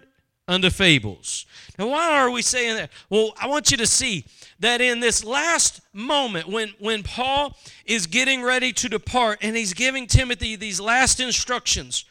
unto 0.49 0.71
fables. 0.71 1.47
Now, 1.79 1.89
why 1.89 2.19
are 2.19 2.31
we 2.31 2.43
saying 2.43 2.77
that? 2.77 2.91
Well, 3.09 3.33
I 3.41 3.47
want 3.47 3.71
you 3.71 3.77
to 3.79 3.87
see 3.87 4.25
that 4.61 4.81
in 4.81 5.01
this 5.01 5.25
last 5.25 5.81
moment, 5.93 6.49
when, 6.49 6.75
when 6.79 7.03
Paul 7.03 7.57
is 7.87 8.07
getting 8.07 8.43
ready 8.43 8.73
to 8.75 8.89
depart 8.89 9.39
and 9.43 9.57
he's 9.57 9.73
giving 9.73 10.07
Timothy 10.07 10.57
these 10.57 10.81
last 10.81 11.21
instructions, 11.21 12.05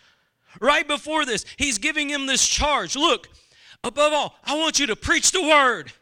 right 0.59 0.87
before 0.87 1.25
this, 1.25 1.45
he's 1.57 1.77
giving 1.77 2.09
him 2.09 2.25
this 2.25 2.47
charge. 2.47 2.95
Look, 2.95 3.29
above 3.83 4.13
all, 4.13 4.35
I 4.43 4.57
want 4.57 4.79
you 4.79 4.87
to 4.87 4.95
preach 4.95 5.31
the 5.31 5.43
word. 5.43 5.93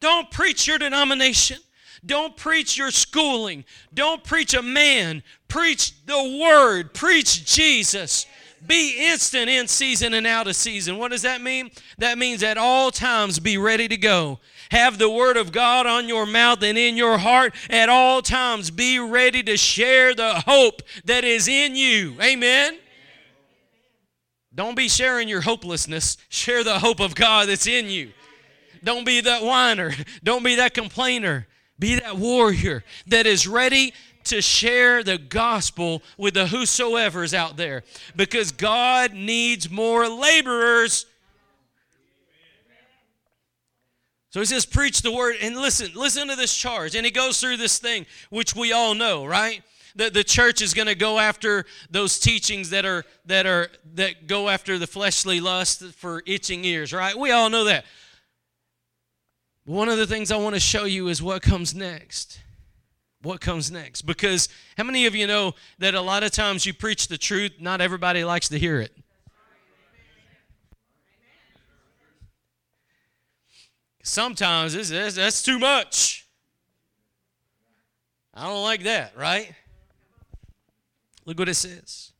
Don't 0.00 0.30
preach 0.30 0.66
your 0.66 0.78
denomination. 0.78 1.58
Don't 2.06 2.36
preach 2.36 2.76
your 2.76 2.90
schooling. 2.90 3.64
Don't 3.92 4.22
preach 4.22 4.54
a 4.54 4.62
man. 4.62 5.22
Preach 5.48 5.92
the 6.06 6.38
word. 6.40 6.92
Preach 6.94 7.44
Jesus. 7.46 8.26
Be 8.66 9.10
instant 9.10 9.50
in 9.50 9.68
season 9.68 10.14
and 10.14 10.26
out 10.26 10.46
of 10.46 10.56
season. 10.56 10.96
What 10.96 11.10
does 11.10 11.22
that 11.22 11.40
mean? 11.42 11.70
That 11.98 12.16
means 12.16 12.42
at 12.42 12.56
all 12.56 12.90
times 12.90 13.38
be 13.38 13.58
ready 13.58 13.88
to 13.88 13.96
go. 13.96 14.38
Have 14.70 14.98
the 14.98 15.10
word 15.10 15.36
of 15.36 15.52
God 15.52 15.86
on 15.86 16.08
your 16.08 16.24
mouth 16.24 16.62
and 16.62 16.78
in 16.78 16.96
your 16.96 17.18
heart 17.18 17.54
at 17.68 17.88
all 17.88 18.22
times. 18.22 18.70
Be 18.70 18.98
ready 18.98 19.42
to 19.42 19.56
share 19.56 20.14
the 20.14 20.42
hope 20.46 20.82
that 21.04 21.24
is 21.24 21.46
in 21.46 21.76
you. 21.76 22.16
Amen. 22.22 22.78
Don't 24.54 24.76
be 24.76 24.88
sharing 24.88 25.28
your 25.28 25.42
hopelessness. 25.42 26.16
Share 26.28 26.64
the 26.64 26.78
hope 26.78 27.00
of 27.00 27.14
God 27.14 27.48
that's 27.48 27.66
in 27.66 27.90
you. 27.90 28.12
Don't 28.82 29.04
be 29.04 29.20
that 29.20 29.42
whiner. 29.42 29.92
Don't 30.22 30.44
be 30.44 30.56
that 30.56 30.74
complainer. 30.74 31.46
Be 31.78 31.96
that 31.96 32.16
warrior 32.16 32.84
that 33.08 33.26
is 33.26 33.46
ready 33.46 33.92
to 34.24 34.40
share 34.40 35.02
the 35.02 35.18
gospel 35.18 36.02
with 36.16 36.34
the 36.34 36.46
whosoever 36.46 37.22
is 37.22 37.34
out 37.34 37.56
there 37.56 37.82
because 38.16 38.52
God 38.52 39.12
needs 39.12 39.70
more 39.70 40.08
laborers. 40.08 41.06
So 44.30 44.40
he 44.40 44.46
says, 44.46 44.66
preach 44.66 45.02
the 45.02 45.12
word 45.12 45.36
and 45.40 45.56
listen, 45.56 45.90
listen 45.94 46.26
to 46.28 46.36
this 46.36 46.56
charge. 46.56 46.96
And 46.96 47.04
he 47.04 47.12
goes 47.12 47.40
through 47.40 47.56
this 47.56 47.78
thing, 47.78 48.06
which 48.30 48.56
we 48.56 48.72
all 48.72 48.94
know, 48.94 49.24
right? 49.24 49.62
That 49.96 50.12
the 50.12 50.24
church 50.24 50.60
is 50.60 50.74
going 50.74 50.88
to 50.88 50.96
go 50.96 51.20
after 51.20 51.66
those 51.88 52.18
teachings 52.18 52.70
that 52.70 52.84
are 52.84 53.04
that 53.26 53.46
are 53.46 53.68
that 53.94 54.26
go 54.26 54.48
after 54.48 54.76
the 54.76 54.88
fleshly 54.88 55.38
lust 55.38 55.84
for 55.94 56.20
itching 56.26 56.64
ears, 56.64 56.92
right? 56.92 57.16
We 57.16 57.30
all 57.30 57.48
know 57.48 57.62
that. 57.64 57.84
One 59.64 59.88
of 59.88 59.98
the 59.98 60.06
things 60.06 60.30
I 60.30 60.36
want 60.36 60.54
to 60.54 60.60
show 60.60 60.84
you 60.84 61.08
is 61.08 61.22
what 61.22 61.42
comes 61.42 61.74
next 61.74 62.40
what 63.24 63.40
comes 63.40 63.70
next. 63.70 64.02
Because 64.02 64.48
how 64.76 64.84
many 64.84 65.06
of 65.06 65.14
you 65.14 65.26
know 65.26 65.54
that 65.78 65.94
a 65.94 66.00
lot 66.00 66.22
of 66.22 66.30
times 66.30 66.66
you 66.66 66.74
preach 66.74 67.08
the 67.08 67.18
truth, 67.18 67.52
not 67.58 67.80
everybody 67.80 68.24
likes 68.24 68.48
to 68.50 68.58
hear 68.58 68.80
it? 68.80 68.92
Sometimes 74.02 74.74
it's, 74.74 74.90
it's, 74.90 75.16
that's 75.16 75.42
too 75.42 75.58
much. 75.58 76.26
I 78.34 78.46
don't 78.46 78.62
like 78.62 78.82
that, 78.82 79.16
right? 79.16 79.54
Look 81.24 81.38
what 81.38 81.48
it 81.48 81.54
says. 81.54 82.12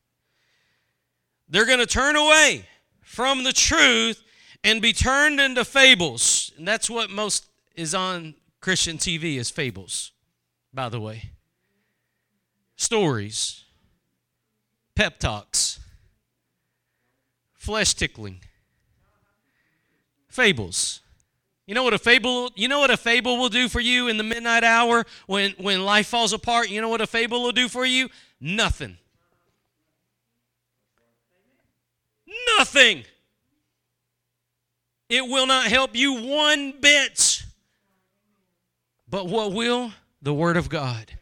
They're 1.47 1.67
going 1.67 1.79
to 1.79 1.85
turn 1.85 2.15
away 2.15 2.65
from 3.03 3.43
the 3.43 3.53
truth 3.53 4.23
and 4.63 4.81
be 4.81 4.93
turned 4.93 5.39
into 5.39 5.63
fables. 5.63 6.44
And 6.57 6.67
that's 6.67 6.89
what 6.89 7.09
most 7.09 7.47
is 7.75 7.93
on 7.93 8.35
Christian 8.61 8.97
TV 8.97 9.37
is 9.37 9.49
fables 9.49 10.11
by 10.75 10.89
the 10.89 10.99
way. 10.99 11.31
Stories, 12.75 13.63
pep 14.93 15.17
talks, 15.17 15.79
flesh 17.53 17.93
tickling, 17.93 18.41
fables. 20.27 20.99
You 21.65 21.73
know 21.73 21.83
what 21.83 21.93
a 21.93 21.97
fable 21.97 22.51
you 22.55 22.67
know 22.67 22.79
what 22.79 22.91
a 22.91 22.97
fable 22.97 23.37
will 23.37 23.49
do 23.49 23.67
for 23.69 23.79
you 23.79 24.07
in 24.07 24.17
the 24.17 24.23
midnight 24.23 24.63
hour 24.63 25.05
when 25.25 25.53
when 25.57 25.83
life 25.83 26.07
falls 26.07 26.33
apart? 26.33 26.69
You 26.69 26.81
know 26.81 26.89
what 26.89 27.01
a 27.01 27.07
fable 27.07 27.41
will 27.41 27.53
do 27.53 27.69
for 27.69 27.85
you? 27.85 28.09
Nothing. 28.39 28.97
Nothing. 32.57 33.05
It 35.09 35.27
will 35.27 35.47
not 35.47 35.67
help 35.67 35.95
you 35.95 36.21
one 36.21 36.73
bit. 36.79 37.43
But 39.07 39.27
what 39.27 39.53
will? 39.53 39.91
the 40.25 40.33
Word 40.33 40.57
of 40.57 40.69
God. 40.69 41.13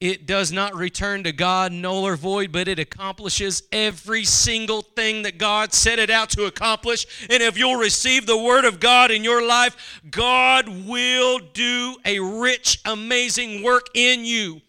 It 0.00 0.26
does 0.26 0.50
not 0.50 0.74
return 0.74 1.24
to 1.24 1.32
God 1.32 1.72
null 1.72 2.06
or 2.06 2.16
void, 2.16 2.52
but 2.52 2.68
it 2.68 2.78
accomplishes 2.78 3.64
every 3.70 4.24
single 4.24 4.80
thing 4.80 5.22
that 5.22 5.36
God 5.36 5.74
set 5.74 5.98
it 5.98 6.08
out 6.08 6.30
to 6.30 6.46
accomplish. 6.46 7.06
And 7.28 7.42
if 7.42 7.58
you'll 7.58 7.76
receive 7.76 8.24
the 8.24 8.38
Word 8.38 8.64
of 8.64 8.80
God 8.80 9.10
in 9.10 9.22
your 9.22 9.46
life, 9.46 10.00
God 10.10 10.68
will 10.86 11.38
do 11.52 11.96
a 12.06 12.18
rich, 12.18 12.80
amazing 12.86 13.62
work 13.62 13.88
in 13.94 14.24
you. 14.24 14.62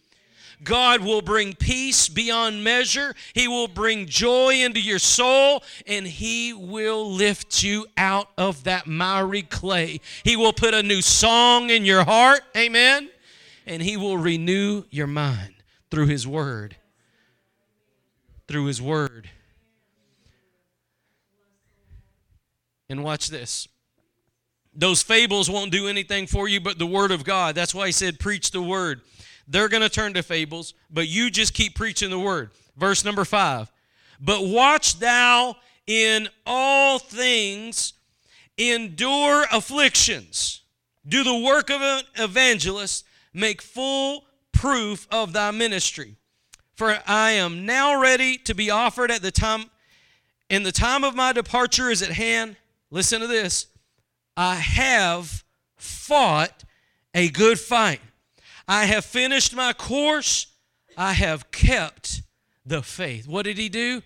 God 0.63 1.02
will 1.02 1.21
bring 1.21 1.54
peace 1.54 2.08
beyond 2.08 2.63
measure. 2.63 3.15
He 3.34 3.47
will 3.47 3.67
bring 3.67 4.06
joy 4.06 4.56
into 4.56 4.80
your 4.80 5.00
soul, 5.00 5.63
and 5.88 6.06
He 6.06 6.54
will 6.54 7.10
lift 7.10 7.63
you 7.63 7.88
out 7.97 8.30
of 8.38 8.63
that 8.65 8.86
miry 8.86 9.41
clay. 9.41 10.02
He 10.24 10.36
will 10.36 10.54
put 10.54 10.74
a 10.74 10.84
new 10.84 11.02
song 11.02 11.69
in 11.69 11.86
your 11.86 12.04
heart. 12.04 12.41
Amen. 12.56 13.10
And 13.65 13.82
He 13.82 13.97
will 13.97 14.17
renew 14.17 14.84
your 14.89 15.08
mind 15.08 15.56
through 15.89 16.08
His 16.08 16.28
Word. 16.28 16.76
Through 18.47 18.65
His 18.65 18.82
Word. 18.82 19.30
And 22.89 23.04
watch 23.04 23.30
this. 23.30 23.67
Those 24.74 25.02
fables 25.02 25.50
won't 25.50 25.71
do 25.71 25.88
anything 25.88 26.28
for 26.28 26.47
you 26.47 26.62
but 26.62 26.78
the 26.78 26.86
Word 26.86 27.12
of 27.12 27.24
God. 27.24 27.56
That's 27.56 27.74
why 27.74 27.88
He 27.88 27.91
said, 27.91 28.19
Preach 28.19 28.52
the 28.52 28.62
Word. 28.62 29.02
They're 29.51 29.67
going 29.67 29.83
to 29.83 29.89
turn 29.89 30.13
to 30.13 30.23
fables, 30.23 30.73
but 30.89 31.09
you 31.09 31.29
just 31.29 31.53
keep 31.53 31.75
preaching 31.75 32.09
the 32.09 32.17
word. 32.17 32.51
Verse 32.77 33.03
number 33.03 33.25
five. 33.25 33.69
But 34.17 34.45
watch 34.45 34.97
thou 34.97 35.57
in 35.85 36.29
all 36.45 36.99
things, 36.99 37.93
endure 38.57 39.45
afflictions, 39.51 40.61
do 41.05 41.25
the 41.25 41.35
work 41.35 41.69
of 41.69 41.81
an 41.81 42.03
evangelist, 42.15 43.03
make 43.33 43.61
full 43.61 44.23
proof 44.53 45.05
of 45.11 45.33
thy 45.33 45.51
ministry. 45.51 46.15
For 46.75 46.99
I 47.05 47.31
am 47.31 47.65
now 47.65 47.99
ready 47.99 48.37
to 48.37 48.55
be 48.55 48.69
offered 48.69 49.11
at 49.11 49.21
the 49.21 49.31
time, 49.31 49.65
and 50.49 50.65
the 50.65 50.71
time 50.71 51.03
of 51.03 51.13
my 51.13 51.33
departure 51.33 51.89
is 51.89 52.01
at 52.01 52.11
hand. 52.11 52.55
Listen 52.89 53.19
to 53.19 53.27
this. 53.27 53.67
I 54.37 54.55
have 54.55 55.43
fought 55.75 56.63
a 57.13 57.29
good 57.29 57.59
fight. 57.59 57.99
I 58.67 58.86
have 58.86 59.06
finished 59.06 59.56
my 59.56 59.74
course. 59.74 60.47
I 60.97 61.13
have 61.13 61.52
kept 61.52 62.21
the 62.65 62.82
faith. 62.82 63.28
What 63.28 63.43
did 63.43 63.58
he 63.58 63.69
do? 63.69 64.02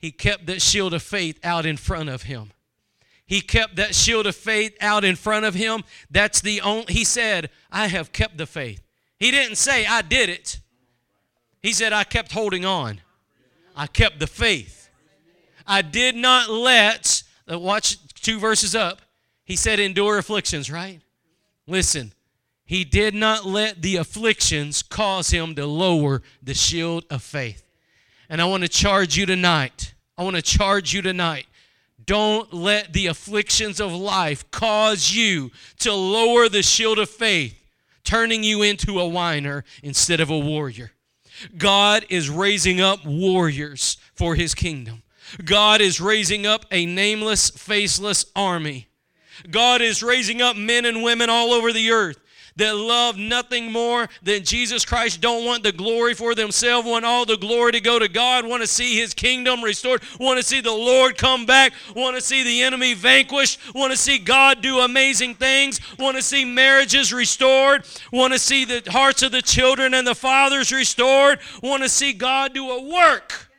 He 0.00 0.10
kept 0.10 0.46
that 0.46 0.62
shield 0.62 0.94
of 0.94 1.02
faith 1.02 1.38
out 1.42 1.66
in 1.66 1.76
front 1.76 2.08
of 2.08 2.22
him. 2.22 2.52
He 3.26 3.40
kept 3.40 3.76
that 3.76 3.94
shield 3.94 4.26
of 4.26 4.36
faith 4.36 4.76
out 4.80 5.04
in 5.04 5.16
front 5.16 5.46
of 5.46 5.54
him. 5.54 5.82
That's 6.10 6.40
the 6.40 6.60
only, 6.60 6.92
he 6.92 7.04
said, 7.04 7.50
I 7.72 7.86
have 7.86 8.12
kept 8.12 8.36
the 8.36 8.46
faith. 8.46 8.82
He 9.18 9.30
didn't 9.30 9.56
say, 9.56 9.86
I 9.86 10.02
did 10.02 10.28
it. 10.28 10.60
He 11.62 11.72
said, 11.72 11.94
I 11.94 12.04
kept 12.04 12.32
holding 12.32 12.66
on. 12.66 13.00
I 13.74 13.86
kept 13.86 14.20
the 14.20 14.26
faith. 14.26 14.90
I 15.66 15.80
did 15.80 16.14
not 16.14 16.50
let, 16.50 17.22
uh, 17.50 17.58
watch 17.58 17.96
two 18.14 18.38
verses 18.38 18.74
up. 18.74 19.00
He 19.44 19.56
said, 19.56 19.80
endure 19.80 20.18
afflictions, 20.18 20.70
right? 20.70 21.00
Listen, 21.66 22.12
he 22.66 22.84
did 22.84 23.14
not 23.14 23.44
let 23.44 23.82
the 23.82 23.96
afflictions 23.96 24.82
cause 24.82 25.30
him 25.30 25.54
to 25.54 25.66
lower 25.66 26.22
the 26.42 26.54
shield 26.54 27.04
of 27.10 27.22
faith. 27.22 27.62
And 28.28 28.40
I 28.40 28.46
want 28.46 28.62
to 28.62 28.68
charge 28.68 29.16
you 29.16 29.26
tonight. 29.26 29.94
I 30.16 30.22
want 30.22 30.36
to 30.36 30.42
charge 30.42 30.94
you 30.94 31.02
tonight. 31.02 31.46
Don't 32.06 32.52
let 32.52 32.92
the 32.92 33.06
afflictions 33.06 33.80
of 33.80 33.92
life 33.92 34.50
cause 34.50 35.12
you 35.12 35.50
to 35.80 35.92
lower 35.92 36.48
the 36.48 36.62
shield 36.62 36.98
of 36.98 37.10
faith, 37.10 37.54
turning 38.02 38.42
you 38.42 38.62
into 38.62 38.98
a 38.98 39.08
whiner 39.08 39.64
instead 39.82 40.20
of 40.20 40.30
a 40.30 40.38
warrior. 40.38 40.92
God 41.56 42.06
is 42.08 42.30
raising 42.30 42.80
up 42.80 43.04
warriors 43.04 43.98
for 44.14 44.34
his 44.34 44.54
kingdom. 44.54 45.02
God 45.44 45.80
is 45.80 46.00
raising 46.00 46.46
up 46.46 46.64
a 46.70 46.86
nameless, 46.86 47.50
faceless 47.50 48.26
army. 48.36 48.88
God 49.50 49.82
is 49.82 50.02
raising 50.02 50.40
up 50.40 50.56
men 50.56 50.84
and 50.84 51.02
women 51.02 51.28
all 51.28 51.52
over 51.52 51.72
the 51.72 51.90
earth 51.90 52.18
that 52.56 52.76
love 52.76 53.16
nothing 53.16 53.72
more 53.72 54.08
than 54.22 54.44
Jesus 54.44 54.84
Christ, 54.84 55.20
don't 55.20 55.44
want 55.44 55.62
the 55.62 55.72
glory 55.72 56.14
for 56.14 56.34
themselves, 56.34 56.86
want 56.86 57.04
all 57.04 57.24
the 57.24 57.36
glory 57.36 57.72
to 57.72 57.80
go 57.80 57.98
to 57.98 58.08
God, 58.08 58.46
want 58.46 58.62
to 58.62 58.66
see 58.66 58.96
His 58.96 59.14
kingdom 59.14 59.62
restored, 59.62 60.02
want 60.20 60.38
to 60.38 60.42
see 60.42 60.60
the 60.60 60.70
Lord 60.70 61.18
come 61.18 61.46
back, 61.46 61.72
want 61.96 62.16
to 62.16 62.22
see 62.22 62.44
the 62.44 62.62
enemy 62.62 62.94
vanquished, 62.94 63.58
want 63.74 63.92
to 63.92 63.98
see 63.98 64.18
God 64.18 64.60
do 64.60 64.80
amazing 64.80 65.34
things, 65.34 65.80
want 65.98 66.16
to 66.16 66.22
see 66.22 66.44
marriages 66.44 67.12
restored, 67.12 67.84
want 68.12 68.32
to 68.32 68.38
see 68.38 68.64
the 68.64 68.82
hearts 68.90 69.22
of 69.22 69.32
the 69.32 69.42
children 69.42 69.94
and 69.94 70.06
the 70.06 70.14
fathers 70.14 70.72
restored, 70.72 71.40
want 71.62 71.82
to 71.82 71.88
see 71.88 72.12
God 72.12 72.54
do 72.54 72.70
a 72.70 72.82
work. 72.82 73.50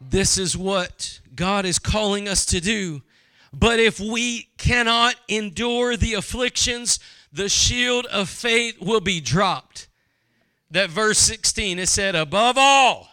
This 0.00 0.38
is 0.38 0.56
what 0.56 1.20
God 1.36 1.64
is 1.64 1.78
calling 1.78 2.26
us 2.26 2.44
to 2.46 2.60
do. 2.60 3.02
But 3.52 3.80
if 3.80 3.98
we 3.98 4.48
cannot 4.58 5.16
endure 5.28 5.96
the 5.96 6.14
afflictions, 6.14 7.00
the 7.32 7.48
shield 7.48 8.06
of 8.06 8.28
faith 8.28 8.80
will 8.80 9.00
be 9.00 9.20
dropped. 9.20 9.88
That 10.70 10.90
verse 10.90 11.18
16, 11.18 11.78
it 11.80 11.88
said, 11.88 12.14
above 12.14 12.56
all, 12.56 13.08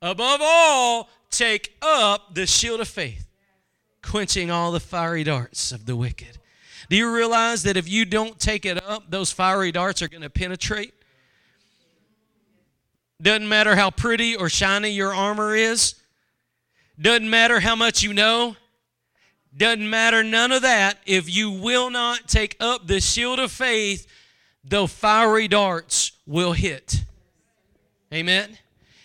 above 0.00 0.40
all, 0.42 1.10
take 1.30 1.76
up 1.82 2.34
the 2.34 2.46
shield 2.46 2.80
of 2.80 2.88
faith, 2.88 3.26
quenching 4.02 4.50
all 4.50 4.72
the 4.72 4.80
fiery 4.80 5.24
darts 5.24 5.70
of 5.70 5.84
the 5.84 5.96
wicked. 5.96 6.38
Do 6.88 6.96
you 6.96 7.14
realize 7.14 7.62
that 7.64 7.76
if 7.76 7.88
you 7.88 8.04
don't 8.04 8.38
take 8.38 8.64
it 8.64 8.82
up, 8.82 9.10
those 9.10 9.32
fiery 9.32 9.72
darts 9.72 10.00
are 10.00 10.08
going 10.08 10.22
to 10.22 10.30
penetrate? 10.30 10.94
Doesn't 13.20 13.48
matter 13.48 13.76
how 13.76 13.90
pretty 13.90 14.36
or 14.36 14.48
shiny 14.48 14.90
your 14.90 15.14
armor 15.14 15.54
is, 15.54 15.94
doesn't 17.00 17.28
matter 17.28 17.60
how 17.60 17.74
much 17.74 18.02
you 18.02 18.12
know, 18.12 18.56
doesn't 19.56 19.88
matter 19.88 20.24
none 20.24 20.52
of 20.52 20.62
that. 20.62 20.98
If 21.06 21.34
you 21.34 21.50
will 21.50 21.90
not 21.90 22.28
take 22.28 22.56
up 22.60 22.86
the 22.86 23.00
shield 23.00 23.38
of 23.38 23.52
faith, 23.52 24.06
the 24.64 24.88
fiery 24.88 25.48
darts 25.48 26.12
will 26.26 26.52
hit. 26.52 27.04
Amen. 28.12 28.58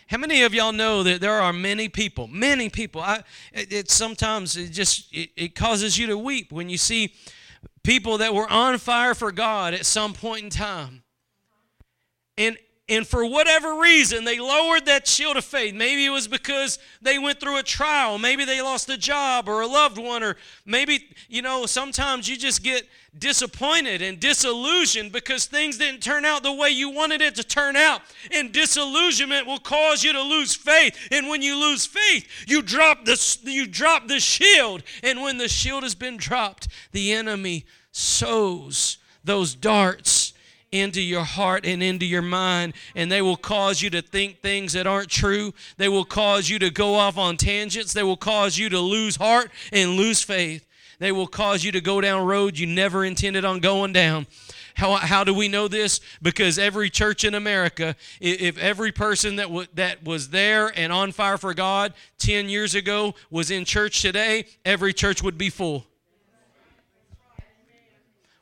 How 0.07 0.17
many 0.17 0.41
of 0.41 0.55
y'all 0.55 0.71
know 0.71 1.03
that 1.03 1.21
there 1.21 1.39
are 1.39 1.53
many 1.53 1.88
people, 1.88 2.27
many 2.27 2.69
people? 2.69 3.01
I, 3.01 3.21
it, 3.53 3.71
it 3.71 3.91
sometimes 3.91 4.57
it 4.57 4.69
just 4.69 5.13
it, 5.13 5.29
it 5.35 5.55
causes 5.55 5.99
you 5.99 6.07
to 6.07 6.17
weep 6.17 6.51
when 6.51 6.67
you 6.67 6.77
see 6.77 7.13
people 7.83 8.17
that 8.17 8.33
were 8.33 8.49
on 8.49 8.79
fire 8.79 9.13
for 9.13 9.31
God 9.31 9.75
at 9.75 9.85
some 9.85 10.13
point 10.13 10.45
in 10.45 10.49
time. 10.49 11.03
And 12.39 12.57
and 12.89 13.06
for 13.08 13.23
whatever 13.23 13.80
reason, 13.80 14.25
they 14.25 14.39
lowered 14.39 14.88
that 14.88 15.08
shield 15.08 15.38
of 15.38 15.45
faith. 15.45 15.75
Maybe 15.75 16.08
it 16.08 16.10
was 16.10 16.28
because 16.28 16.80
they 17.04 17.19
went 17.19 17.39
through 17.39 17.60
a 17.60 17.63
trial. 17.63 18.17
Maybe 18.17 18.45
they 18.45 18.63
lost 18.63 18.89
a 18.89 18.97
job 18.97 19.47
or 19.47 19.62
a 19.62 19.67
loved 19.67 19.99
one. 19.99 20.23
Or 20.23 20.36
maybe, 20.65 21.08
you 21.28 21.43
know, 21.43 21.67
sometimes 21.67 22.28
you 22.28 22.36
just 22.36 22.63
get 22.63 22.89
disappointed 23.17 24.02
and 24.02 24.19
disillusioned 24.19 25.12
because 25.12 25.45
things 25.45 25.78
didn't 25.78 26.02
turn 26.02 26.25
out 26.25 26.41
the 26.41 26.52
way 26.52 26.71
you 26.71 26.89
wanted 26.89 27.21
it 27.21 27.36
to 27.36 27.43
turn 27.43 27.75
out. 27.75 28.02
And 28.32 28.52
disillusionment 28.52 29.45
will 29.45 29.60
cause 29.60 30.04
you 30.04 30.12
to 30.12 30.21
lose 30.23 30.56
faith. 30.56 30.97
And 31.12 31.30
when 31.30 31.43
you 31.43 31.60
lose 31.60 31.86
faith, 31.86 32.28
you 32.47 32.63
drop 32.63 33.06
the, 33.06 33.38
you 33.43 33.67
drop 33.67 34.08
the 34.08 34.19
shield. 34.19 34.82
And 35.04 35.21
when 35.21 35.38
the 35.38 35.47
shield 35.47 35.84
has 35.84 35.93
been 35.93 36.17
dropped, 36.17 36.67
the 36.91 37.13
enemy 37.13 37.67
sows 37.91 38.97
those 39.23 39.54
darts 39.54 40.18
into 40.71 41.01
your 41.01 41.23
heart 41.23 41.65
and 41.65 41.82
into 41.82 42.05
your 42.05 42.21
mind, 42.21 42.73
and 42.95 43.12
they 43.12 43.21
will 43.21 43.38
cause 43.38 43.82
you 43.82 43.89
to 43.91 44.01
think 44.01 44.41
things 44.41 44.73
that 44.73 44.88
aren't 44.88 45.10
true. 45.10 45.53
They 45.77 45.89
will 45.89 46.05
cause 46.05 46.49
you 46.49 46.60
to 46.60 46.69
go 46.69 46.95
off 46.95 47.17
on 47.17 47.38
tangents. 47.38 47.93
They 47.93 48.03
will 48.03 48.17
cause 48.17 48.58
you 48.58 48.69
to 48.69 48.79
lose 48.79 49.15
heart 49.15 49.51
and 49.71 49.91
lose 49.91 50.21
faith. 50.21 50.65
They 50.99 51.12
will 51.12 51.27
cause 51.27 51.63
you 51.63 51.71
to 51.71 51.82
go 51.82 52.01
down 52.01 52.25
roads 52.25 52.60
you 52.60 52.67
never 52.67 53.05
intended 53.05 53.45
on 53.45 53.60
going 53.60 53.93
down. 53.93 54.27
How, 54.75 54.95
how 54.95 55.23
do 55.23 55.34
we 55.34 55.47
know 55.47 55.67
this? 55.67 55.99
Because 56.21 56.58
every 56.58 56.89
church 56.89 57.23
in 57.23 57.36
America, 57.36 57.95
if 58.21 58.58
every 58.58 58.91
person 58.91 59.38
that, 59.38 59.47
w- 59.47 59.67
that 59.73 60.03
was 60.03 60.29
there 60.29 60.71
and 60.77 60.93
on 60.93 61.12
fire 61.12 61.38
for 61.38 61.53
God 61.53 61.93
10 62.19 62.47
years 62.47 62.75
ago 62.75 63.13
was 63.29 63.51
in 63.51 63.65
church 63.65 64.01
today, 64.01 64.45
every 64.63 64.93
church 64.93 65.21
would 65.21 65.38
be 65.38 65.49
full. 65.49 65.86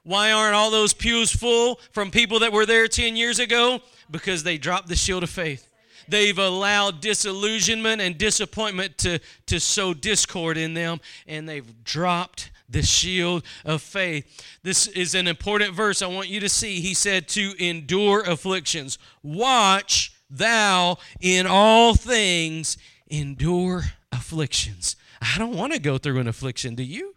Why 0.08 0.32
aren't 0.32 0.56
all 0.56 0.72
those 0.72 0.94
pews 0.94 1.36
full 1.36 1.82
from 1.92 2.12
people 2.12 2.40
that 2.40 2.54
were 2.54 2.66
there 2.66 2.88
10 2.88 3.18
years 3.18 3.40
ago? 3.40 3.82
Because 4.10 4.42
they 4.42 4.58
dropped 4.58 4.88
the 4.88 4.96
shield 4.96 5.22
of 5.22 5.30
faith. 5.30 5.68
They've 6.08 6.40
allowed 6.40 7.02
disillusionment 7.02 8.02
and 8.02 8.18
disappointment 8.18 8.98
to, 9.00 9.20
to 9.48 9.60
sow 9.60 9.94
discord 9.94 10.56
in 10.56 10.76
them, 10.76 11.02
and 11.28 11.50
they've 11.50 11.84
dropped 11.84 12.52
the 12.70 12.84
shield 12.84 13.44
of 13.66 13.82
faith. 13.82 14.46
This 14.64 14.88
is 14.88 15.14
an 15.14 15.28
important 15.28 15.74
verse 15.74 16.02
I 16.02 16.08
want 16.08 16.30
you 16.30 16.40
to 16.40 16.48
see. 16.48 16.80
He 16.80 16.94
said, 16.94 17.28
To 17.30 17.54
endure 17.62 18.22
afflictions. 18.22 18.98
Watch 19.22 20.14
thou 20.30 21.00
in 21.20 21.46
all 21.46 21.96
things 21.96 22.78
endure 23.10 23.84
afflictions. 24.14 24.96
I 25.22 25.38
don't 25.38 25.58
want 25.58 25.74
to 25.74 25.80
go 25.80 25.98
through 25.98 26.20
an 26.20 26.30
affliction, 26.30 26.76
do 26.76 26.84
you? 26.84 27.17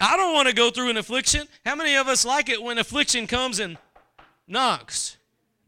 I 0.00 0.16
don't 0.16 0.32
want 0.32 0.48
to 0.48 0.54
go 0.54 0.70
through 0.70 0.90
an 0.90 0.96
affliction. 0.96 1.48
How 1.64 1.74
many 1.74 1.96
of 1.96 2.06
us 2.06 2.24
like 2.24 2.48
it 2.48 2.62
when 2.62 2.78
affliction 2.78 3.26
comes 3.26 3.58
and 3.58 3.76
knocks? 4.46 5.16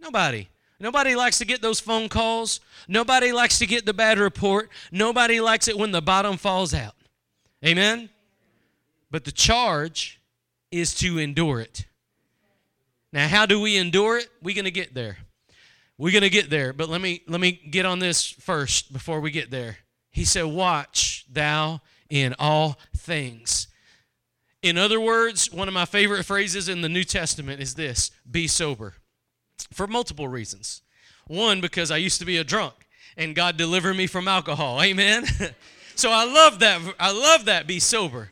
Nobody. 0.01 0.49
Nobody 0.79 1.15
likes 1.15 1.39
to 1.39 1.45
get 1.45 1.61
those 1.61 1.81
phone 1.81 2.09
calls. 2.09 2.61
Nobody 2.89 3.33
likes 3.33 3.59
to 3.59 3.67
get 3.67 3.85
the 3.85 3.93
bad 3.93 4.19
report. 4.19 4.71
Nobody 4.91 5.41
likes 5.41 5.69
it 5.69 5.77
when 5.77 5.91
the 5.91 6.01
bottom 6.01 6.37
falls 6.37 6.73
out. 6.73 6.95
Amen? 7.65 8.09
But 9.11 9.25
the 9.25 9.33
charge 9.33 10.21
is 10.71 10.95
to 10.97 11.19
endure 11.19 11.61
it. 11.61 11.87
Now, 13.13 13.29
how 13.29 13.45
do 13.45 13.61
we 13.61 13.77
endure 13.77 14.19
it? 14.19 14.29
We're 14.41 14.55
going 14.55 14.65
to 14.65 14.71
get 14.71 14.95
there. 14.95 15.19
We're 15.99 16.13
going 16.13 16.23
to 16.23 16.31
get 16.31 16.49
there, 16.49 16.73
but 16.73 16.89
let 16.89 17.03
me 17.03 17.21
let 17.27 17.43
me 17.43 17.53
get 17.53 17.85
on 17.85 17.99
this 17.99 18.25
first 18.25 18.91
before 18.91 19.21
we 19.21 19.31
get 19.31 19.51
there. 19.51 19.77
He 20.11 20.25
said, 20.25 20.45
"Watch 20.45 21.27
thou 21.31 21.83
in 22.09 22.35
all 22.39 22.79
things." 22.97 23.67
In 24.63 24.77
other 24.77 25.01
words, 25.01 25.51
one 25.51 25.69
of 25.69 25.75
my 25.75 25.87
favorite 25.87 26.25
phrases 26.25 26.69
in 26.69 26.83
the 26.83 26.89
New 26.89 27.05
Testament 27.05 27.61
is 27.63 27.75
this 27.75 28.11
be 28.31 28.47
sober 28.47 28.95
for 29.73 29.87
multiple 29.87 30.29
reasons. 30.29 30.83
One, 31.27 31.61
because 31.61 31.91
I 31.91 31.97
used 31.97 32.19
to 32.21 32.27
be 32.27 32.37
a 32.37 32.45
drunk 32.45 32.75
and 33.17 33.35
God 33.35 33.57
delivered 33.57 33.95
me 33.95 34.07
from 34.07 34.29
alcohol. 34.29 34.83
Amen. 34.83 35.25
so 35.95 36.11
I 36.11 36.25
love 36.25 36.59
that. 36.61 36.81
I 36.99 37.13
love 37.13 37.47
that 37.47 37.67
be 37.67 37.81
sober. 37.81 38.31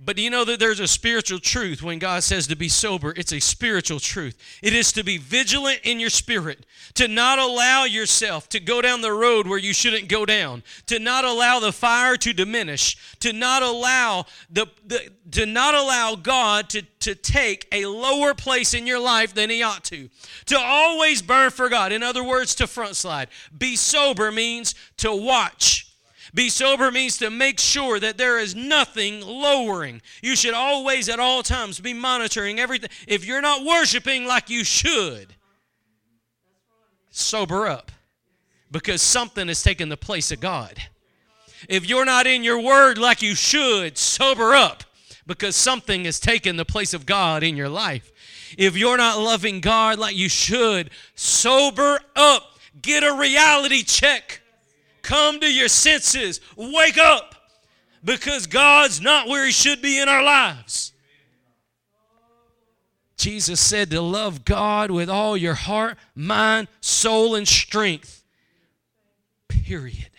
But 0.00 0.14
do 0.14 0.22
you 0.22 0.30
know 0.30 0.44
that 0.44 0.60
there's 0.60 0.78
a 0.78 0.86
spiritual 0.86 1.40
truth 1.40 1.82
when 1.82 1.98
God 1.98 2.22
says 2.22 2.46
to 2.46 2.54
be 2.54 2.68
sober? 2.68 3.12
It's 3.16 3.32
a 3.32 3.40
spiritual 3.40 3.98
truth. 3.98 4.38
It 4.62 4.72
is 4.72 4.92
to 4.92 5.02
be 5.02 5.18
vigilant 5.18 5.80
in 5.82 5.98
your 5.98 6.10
spirit, 6.10 6.66
to 6.94 7.08
not 7.08 7.40
allow 7.40 7.82
yourself 7.82 8.48
to 8.50 8.60
go 8.60 8.80
down 8.80 9.00
the 9.00 9.12
road 9.12 9.48
where 9.48 9.58
you 9.58 9.72
shouldn't 9.72 10.08
go 10.08 10.24
down, 10.24 10.62
to 10.86 11.00
not 11.00 11.24
allow 11.24 11.58
the 11.58 11.72
fire 11.72 12.16
to 12.16 12.32
diminish, 12.32 12.96
to 13.18 13.32
not 13.32 13.64
allow 13.64 14.26
the, 14.48 14.66
the 14.86 15.10
to 15.32 15.46
not 15.46 15.74
allow 15.74 16.14
God 16.14 16.70
to, 16.70 16.82
to 17.00 17.16
take 17.16 17.66
a 17.72 17.86
lower 17.86 18.34
place 18.34 18.74
in 18.74 18.86
your 18.86 19.00
life 19.00 19.34
than 19.34 19.50
he 19.50 19.64
ought 19.64 19.82
to. 19.84 20.08
To 20.46 20.58
always 20.58 21.22
burn 21.22 21.50
for 21.50 21.68
God. 21.68 21.90
In 21.90 22.04
other 22.04 22.22
words, 22.22 22.54
to 22.56 22.68
front 22.68 22.94
slide. 22.94 23.28
Be 23.56 23.74
sober 23.74 24.30
means 24.30 24.76
to 24.98 25.12
watch 25.12 25.87
Be 26.34 26.48
sober 26.48 26.90
means 26.90 27.16
to 27.18 27.30
make 27.30 27.58
sure 27.58 27.98
that 28.00 28.18
there 28.18 28.38
is 28.38 28.54
nothing 28.54 29.20
lowering. 29.20 30.02
You 30.22 30.36
should 30.36 30.54
always, 30.54 31.08
at 31.08 31.20
all 31.20 31.42
times, 31.42 31.80
be 31.80 31.94
monitoring 31.94 32.58
everything. 32.58 32.90
If 33.06 33.24
you're 33.24 33.40
not 33.40 33.64
worshiping 33.64 34.26
like 34.26 34.50
you 34.50 34.64
should, 34.64 35.34
sober 37.10 37.66
up 37.66 37.90
because 38.70 39.02
something 39.02 39.48
has 39.48 39.62
taken 39.62 39.88
the 39.88 39.96
place 39.96 40.30
of 40.30 40.40
God. 40.40 40.78
If 41.68 41.88
you're 41.88 42.04
not 42.04 42.26
in 42.26 42.44
your 42.44 42.60
word 42.60 42.98
like 42.98 43.22
you 43.22 43.34
should, 43.34 43.98
sober 43.98 44.54
up 44.54 44.84
because 45.26 45.56
something 45.56 46.04
has 46.04 46.20
taken 46.20 46.56
the 46.56 46.64
place 46.64 46.94
of 46.94 47.06
God 47.06 47.42
in 47.42 47.56
your 47.56 47.68
life. 47.68 48.12
If 48.56 48.76
you're 48.76 48.96
not 48.96 49.18
loving 49.18 49.60
God 49.60 49.98
like 49.98 50.16
you 50.16 50.28
should, 50.28 50.90
sober 51.14 52.00
up. 52.16 52.58
Get 52.80 53.02
a 53.02 53.14
reality 53.14 53.82
check. 53.82 54.40
Come 55.08 55.40
to 55.40 55.50
your 55.50 55.68
senses. 55.68 56.38
Wake 56.54 56.98
up 56.98 57.34
because 58.04 58.46
God's 58.46 59.00
not 59.00 59.26
where 59.26 59.46
He 59.46 59.52
should 59.52 59.80
be 59.80 59.98
in 59.98 60.06
our 60.06 60.22
lives. 60.22 60.92
Jesus 63.16 63.58
said 63.58 63.90
to 63.90 64.02
love 64.02 64.44
God 64.44 64.90
with 64.90 65.08
all 65.08 65.34
your 65.34 65.54
heart, 65.54 65.96
mind, 66.14 66.68
soul, 66.82 67.36
and 67.36 67.48
strength. 67.48 68.22
Period. 69.48 70.10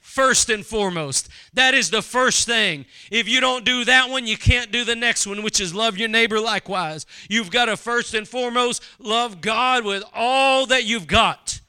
First 0.00 0.48
and 0.48 0.64
foremost. 0.64 1.28
That 1.52 1.74
is 1.74 1.90
the 1.90 2.00
first 2.00 2.46
thing. 2.46 2.86
If 3.10 3.28
you 3.28 3.42
don't 3.42 3.66
do 3.66 3.84
that 3.84 4.08
one, 4.08 4.26
you 4.26 4.38
can't 4.38 4.72
do 4.72 4.82
the 4.82 4.96
next 4.96 5.26
one, 5.26 5.42
which 5.42 5.60
is 5.60 5.74
love 5.74 5.98
your 5.98 6.08
neighbor 6.08 6.40
likewise. 6.40 7.04
You've 7.28 7.50
got 7.50 7.66
to 7.66 7.76
first 7.76 8.14
and 8.14 8.26
foremost 8.26 8.82
love 8.98 9.42
God 9.42 9.84
with 9.84 10.02
all 10.14 10.64
that 10.68 10.84
you've 10.84 11.06
got. 11.06 11.60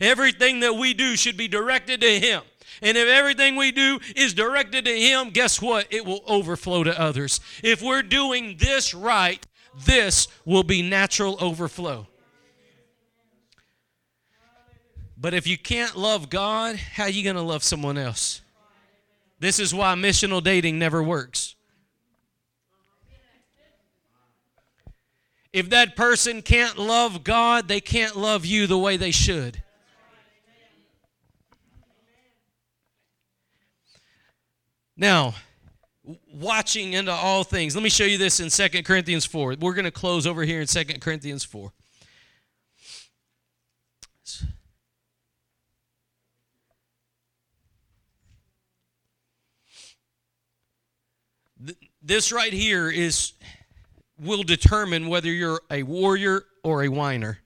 Everything 0.00 0.60
that 0.60 0.74
we 0.74 0.94
do 0.94 1.16
should 1.16 1.36
be 1.36 1.48
directed 1.48 2.00
to 2.00 2.20
Him. 2.20 2.42
And 2.80 2.96
if 2.96 3.08
everything 3.08 3.56
we 3.56 3.72
do 3.72 3.98
is 4.14 4.34
directed 4.34 4.84
to 4.84 4.98
Him, 4.98 5.30
guess 5.30 5.60
what? 5.60 5.86
It 5.90 6.04
will 6.04 6.22
overflow 6.26 6.84
to 6.84 7.00
others. 7.00 7.40
If 7.62 7.82
we're 7.82 8.02
doing 8.02 8.56
this 8.58 8.94
right, 8.94 9.44
this 9.84 10.28
will 10.44 10.62
be 10.62 10.82
natural 10.82 11.36
overflow. 11.40 12.06
But 15.20 15.34
if 15.34 15.46
you 15.46 15.58
can't 15.58 15.96
love 15.96 16.30
God, 16.30 16.76
how 16.76 17.04
are 17.04 17.10
you 17.10 17.24
going 17.24 17.36
to 17.36 17.42
love 17.42 17.64
someone 17.64 17.98
else? 17.98 18.40
This 19.40 19.58
is 19.58 19.74
why 19.74 19.94
missional 19.94 20.42
dating 20.42 20.78
never 20.78 21.02
works. 21.02 21.56
If 25.52 25.70
that 25.70 25.96
person 25.96 26.42
can't 26.42 26.78
love 26.78 27.24
God, 27.24 27.66
they 27.66 27.80
can't 27.80 28.16
love 28.16 28.44
you 28.44 28.66
the 28.66 28.78
way 28.78 28.96
they 28.96 29.10
should. 29.10 29.62
Now, 35.00 35.36
watching 36.34 36.94
into 36.94 37.12
all 37.12 37.44
things. 37.44 37.76
Let 37.76 37.84
me 37.84 37.88
show 37.88 38.04
you 38.04 38.18
this 38.18 38.40
in 38.40 38.50
Second 38.50 38.84
Corinthians 38.84 39.24
4. 39.24 39.54
We're 39.60 39.74
going 39.74 39.84
to 39.84 39.92
close 39.92 40.26
over 40.26 40.42
here 40.42 40.60
in 40.60 40.66
Second 40.66 41.00
Corinthians 41.00 41.44
4. 41.44 41.72
This 52.02 52.32
right 52.32 52.52
here 52.52 52.90
is 52.90 53.32
will 54.20 54.42
determine 54.42 55.08
whether 55.08 55.30
you're 55.30 55.60
a 55.70 55.84
warrior 55.84 56.44
or 56.64 56.82
a 56.82 56.88
whiner. 56.88 57.38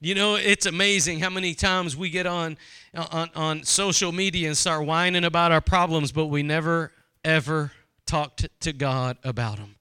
You 0.00 0.14
know, 0.14 0.34
it's 0.34 0.66
amazing 0.66 1.20
how 1.20 1.30
many 1.30 1.54
times 1.54 1.96
we 1.96 2.10
get 2.10 2.26
on, 2.26 2.58
on, 2.94 3.30
on 3.34 3.62
social 3.62 4.12
media 4.12 4.48
and 4.48 4.56
start 4.56 4.84
whining 4.86 5.24
about 5.24 5.52
our 5.52 5.60
problems, 5.60 6.12
but 6.12 6.26
we 6.26 6.42
never, 6.42 6.92
ever 7.24 7.72
talk 8.06 8.36
to, 8.38 8.48
to 8.60 8.72
God 8.72 9.16
about 9.24 9.56
them. 9.56 9.76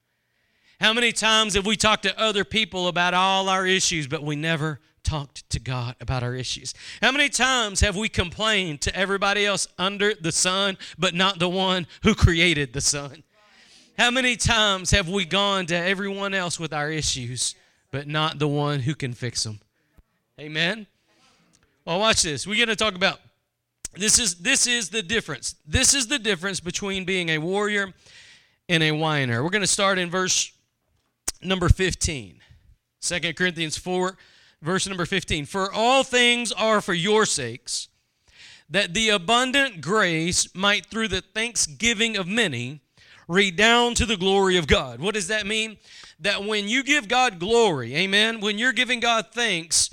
How 0.80 0.94
many 0.94 1.12
times 1.12 1.56
have 1.56 1.66
we 1.66 1.76
talked 1.76 2.04
to 2.04 2.20
other 2.20 2.44
people 2.44 2.88
about 2.88 3.14
all 3.14 3.48
our 3.50 3.66
issues, 3.66 4.08
but 4.08 4.24
we 4.24 4.36
never 4.36 4.80
talked 5.04 5.50
to 5.50 5.60
God 5.60 5.96
about 6.02 6.24
our 6.24 6.36
issues? 6.36 6.74
How 7.02 7.12
many 7.12 7.30
times 7.30 7.80
have 7.82 7.96
we 7.96 8.10
complained 8.10 8.82
to 8.82 8.96
everybody 8.96 9.46
else 9.46 9.68
under 9.78 10.14
the 10.14 10.32
sun, 10.32 10.78
but 10.98 11.14
not 11.14 11.40
the 11.40 11.50
one 11.50 11.88
who 12.04 12.16
created 12.16 12.74
the 12.74 12.82
sun? 12.82 13.24
How 13.98 14.10
many 14.10 14.36
times 14.36 14.92
have 14.92 15.08
we 15.08 15.24
gone 15.24 15.68
to 15.68 15.76
everyone 15.76 16.34
else 16.34 16.60
with 16.60 16.74
our 16.74 16.90
issues, 16.90 17.56
but 17.92 18.08
not 18.08 18.40
the 18.40 18.48
one 18.48 18.80
who 18.80 18.96
can 18.96 19.14
fix 19.14 19.44
them? 19.44 19.60
Amen. 20.40 20.88
Well, 21.86 22.00
watch 22.00 22.24
this. 22.24 22.48
We're 22.48 22.56
going 22.56 22.70
to 22.70 22.76
talk 22.76 22.96
about 22.96 23.20
this 23.96 24.18
is 24.18 24.36
this 24.36 24.66
is 24.66 24.90
the 24.90 25.04
difference. 25.04 25.56
This 25.68 25.94
is 25.94 26.08
the 26.08 26.18
difference 26.18 26.60
between 26.60 27.06
being 27.06 27.30
a 27.30 27.38
warrior 27.38 27.94
and 28.68 28.82
a 28.82 28.92
whiner. 28.94 29.44
We're 29.44 29.52
going 29.52 29.62
to 29.62 29.68
start 29.68 30.00
in 30.00 30.10
verse 30.10 30.52
number 31.44 31.70
15. 31.70 32.40
2 33.02 33.34
Corinthians 33.34 33.78
4 33.78 34.18
verse 34.64 34.88
number 34.88 35.06
15. 35.06 35.46
For 35.46 35.72
all 35.72 36.04
things 36.04 36.52
are 36.52 36.82
for 36.82 36.96
your 36.96 37.28
sakes, 37.28 37.90
that 38.70 38.96
the 38.96 39.10
abundant 39.10 39.82
grace 39.82 40.48
might 40.56 40.88
through 40.88 41.10
the 41.10 41.22
thanksgiving 41.22 42.18
of 42.18 42.26
many 42.28 42.82
redound 43.28 43.98
to 43.98 44.06
the 44.08 44.18
glory 44.18 44.58
of 44.58 44.66
God. 44.66 45.00
What 45.00 45.14
does 45.14 45.28
that 45.28 45.46
mean? 45.46 45.78
That 46.20 46.44
when 46.44 46.68
you 46.68 46.84
give 46.84 47.08
God 47.08 47.40
glory, 47.40 47.96
amen, 47.96 48.40
when 48.40 48.58
you're 48.58 48.74
giving 48.74 49.00
God 49.00 49.28
thanks, 49.32 49.90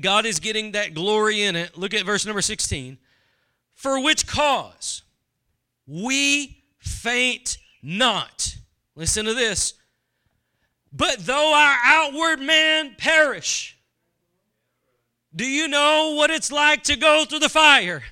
God 0.00 0.24
is 0.24 0.40
getting 0.40 0.72
that 0.72 0.94
glory 0.94 1.42
in 1.42 1.54
it. 1.56 1.76
Look 1.76 1.94
at 1.94 2.06
verse 2.06 2.24
number 2.24 2.42
16. 2.42 2.98
For 3.74 4.02
which 4.02 4.26
cause 4.26 5.02
we 5.86 6.62
faint 6.78 7.58
not. 7.82 8.56
Listen 8.94 9.26
to 9.26 9.34
this. 9.34 9.74
But 10.92 11.26
though 11.26 11.54
our 11.54 11.78
outward 11.84 12.40
man 12.40 12.94
perish, 12.98 13.78
do 15.34 15.46
you 15.46 15.68
know 15.68 16.14
what 16.16 16.30
it's 16.30 16.52
like 16.52 16.84
to 16.84 16.96
go 16.96 17.24
through 17.24 17.38
the 17.40 17.48
fire? 17.48 18.02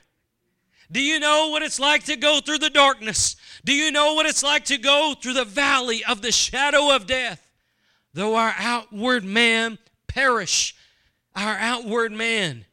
Do 0.90 1.00
you 1.00 1.20
know 1.20 1.50
what 1.50 1.62
it's 1.62 1.78
like 1.78 2.04
to 2.04 2.16
go 2.16 2.40
through 2.40 2.58
the 2.58 2.70
darkness? 2.70 3.36
Do 3.64 3.72
you 3.72 3.92
know 3.92 4.14
what 4.14 4.26
it's 4.26 4.42
like 4.42 4.64
to 4.66 4.78
go 4.78 5.14
through 5.20 5.34
the 5.34 5.44
valley 5.44 6.02
of 6.04 6.22
the 6.22 6.32
shadow 6.32 6.94
of 6.94 7.06
death? 7.06 7.46
Though 8.12 8.34
our 8.34 8.54
outward 8.58 9.24
man 9.24 9.78
perish, 10.08 10.74
our 11.34 11.56
outward 11.56 12.12
man 12.12 12.64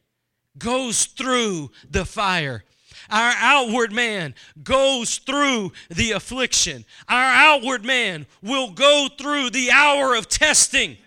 goes 0.58 1.06
through 1.06 1.70
the 1.88 2.04
fire. 2.04 2.64
Our 3.10 3.32
outward 3.38 3.92
man 3.92 4.34
goes 4.62 5.18
through 5.18 5.72
the 5.88 6.12
affliction. 6.12 6.84
Our 7.08 7.32
outward 7.32 7.84
man 7.84 8.26
will 8.42 8.70
go 8.72 9.08
through 9.16 9.50
the 9.50 9.70
hour 9.70 10.14
of 10.14 10.28
testing. 10.28 10.98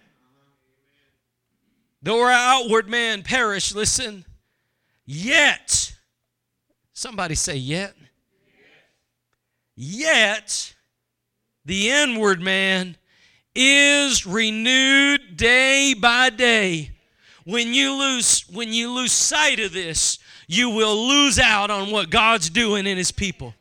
Though 2.01 2.23
our 2.23 2.31
outward 2.31 2.89
man 2.89 3.21
perish, 3.21 3.75
listen, 3.75 4.25
yet, 5.05 5.95
somebody 6.93 7.35
say, 7.35 7.57
yet, 7.57 7.93
yet, 9.75 10.73
the 11.63 11.91
inward 11.91 12.41
man 12.41 12.97
is 13.53 14.25
renewed 14.25 15.37
day 15.37 15.93
by 15.93 16.31
day 16.31 16.91
when 17.45 17.73
you 17.73 17.93
lose 17.93 18.45
when 18.51 18.73
you 18.73 18.91
lose 18.91 19.11
sight 19.11 19.59
of 19.59 19.73
this 19.73 20.19
you 20.47 20.69
will 20.69 21.07
lose 21.07 21.39
out 21.39 21.69
on 21.69 21.91
what 21.91 22.09
god's 22.09 22.49
doing 22.49 22.85
in 22.85 22.97
his 22.97 23.11
people 23.11 23.53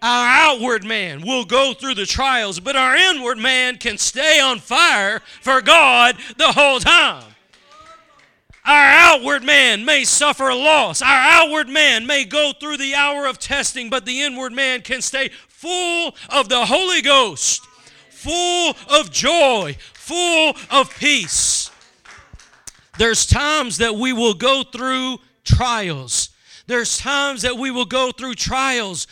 our 0.00 0.50
outward 0.50 0.84
man 0.84 1.22
will 1.22 1.44
go 1.44 1.72
through 1.72 1.94
the 1.94 2.06
trials 2.06 2.60
but 2.60 2.76
our 2.76 2.96
inward 2.96 3.38
man 3.38 3.76
can 3.76 3.98
stay 3.98 4.40
on 4.40 4.58
fire 4.58 5.20
for 5.40 5.60
god 5.60 6.16
the 6.36 6.52
whole 6.52 6.78
time 6.78 7.24
our 8.68 8.90
outward 8.90 9.44
man 9.44 9.86
may 9.86 10.04
suffer 10.04 10.50
a 10.50 10.54
loss. 10.54 11.00
Our 11.00 11.08
outward 11.08 11.70
man 11.70 12.04
may 12.04 12.26
go 12.26 12.52
through 12.52 12.76
the 12.76 12.94
hour 12.94 13.24
of 13.24 13.38
testing, 13.38 13.88
but 13.88 14.04
the 14.04 14.20
inward 14.20 14.52
man 14.52 14.82
can 14.82 15.00
stay 15.00 15.30
full 15.48 16.14
of 16.28 16.50
the 16.50 16.66
Holy 16.66 17.00
Ghost, 17.00 17.64
full 18.10 18.76
of 18.90 19.10
joy, 19.10 19.74
full 19.94 20.54
of 20.70 20.94
peace. 20.98 21.57
There's 22.98 23.26
times 23.26 23.78
that 23.78 23.94
we 23.94 24.12
will 24.12 24.34
go 24.34 24.64
through 24.64 25.18
trials. 25.44 26.30
There's 26.66 26.98
times 26.98 27.42
that 27.42 27.56
we 27.56 27.70
will 27.70 27.86
go 27.86 28.12
through 28.12 28.34
trials, 28.34 29.06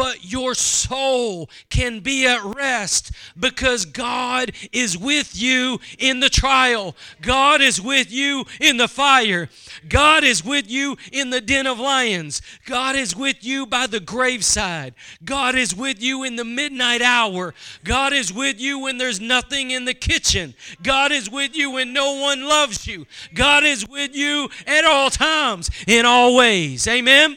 but 0.00 0.24
your 0.24 0.54
soul 0.54 1.50
can 1.68 2.00
be 2.00 2.26
at 2.26 2.42
rest 2.42 3.12
because 3.38 3.84
God 3.84 4.50
is 4.72 4.96
with 4.96 5.38
you 5.38 5.78
in 5.98 6.20
the 6.20 6.30
trial. 6.30 6.96
God 7.20 7.60
is 7.60 7.82
with 7.82 8.10
you 8.10 8.46
in 8.62 8.78
the 8.78 8.88
fire. 8.88 9.50
God 9.90 10.24
is 10.24 10.42
with 10.42 10.70
you 10.70 10.96
in 11.12 11.28
the 11.28 11.42
den 11.42 11.66
of 11.66 11.78
lions. 11.78 12.40
God 12.64 12.96
is 12.96 13.14
with 13.14 13.44
you 13.44 13.66
by 13.66 13.86
the 13.86 14.00
graveside. 14.00 14.94
God 15.22 15.54
is 15.54 15.76
with 15.76 16.02
you 16.02 16.24
in 16.24 16.36
the 16.36 16.46
midnight 16.46 17.02
hour. 17.02 17.52
God 17.84 18.14
is 18.14 18.32
with 18.32 18.58
you 18.58 18.78
when 18.78 18.96
there's 18.96 19.20
nothing 19.20 19.70
in 19.70 19.84
the 19.84 19.92
kitchen. 19.92 20.54
God 20.82 21.12
is 21.12 21.30
with 21.30 21.54
you 21.54 21.72
when 21.72 21.92
no 21.92 22.18
one 22.18 22.48
loves 22.48 22.86
you. 22.86 23.06
God 23.34 23.64
is 23.64 23.86
with 23.86 24.16
you 24.16 24.48
at 24.66 24.86
all 24.86 25.10
times, 25.10 25.70
in 25.86 26.06
all 26.06 26.34
ways. 26.34 26.88
Amen. 26.88 27.36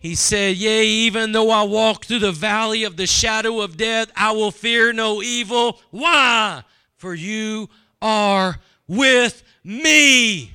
He 0.00 0.14
said, 0.14 0.56
Yea, 0.56 0.86
even 0.86 1.32
though 1.32 1.50
I 1.50 1.64
walk 1.64 2.04
through 2.04 2.20
the 2.20 2.32
valley 2.32 2.84
of 2.84 2.96
the 2.96 3.06
shadow 3.06 3.60
of 3.60 3.76
death, 3.76 4.10
I 4.16 4.32
will 4.32 4.52
fear 4.52 4.92
no 4.92 5.22
evil. 5.22 5.80
Why? 5.90 6.62
For 6.96 7.14
you 7.14 7.68
are 8.00 8.58
with 8.86 9.42
me. 9.64 10.52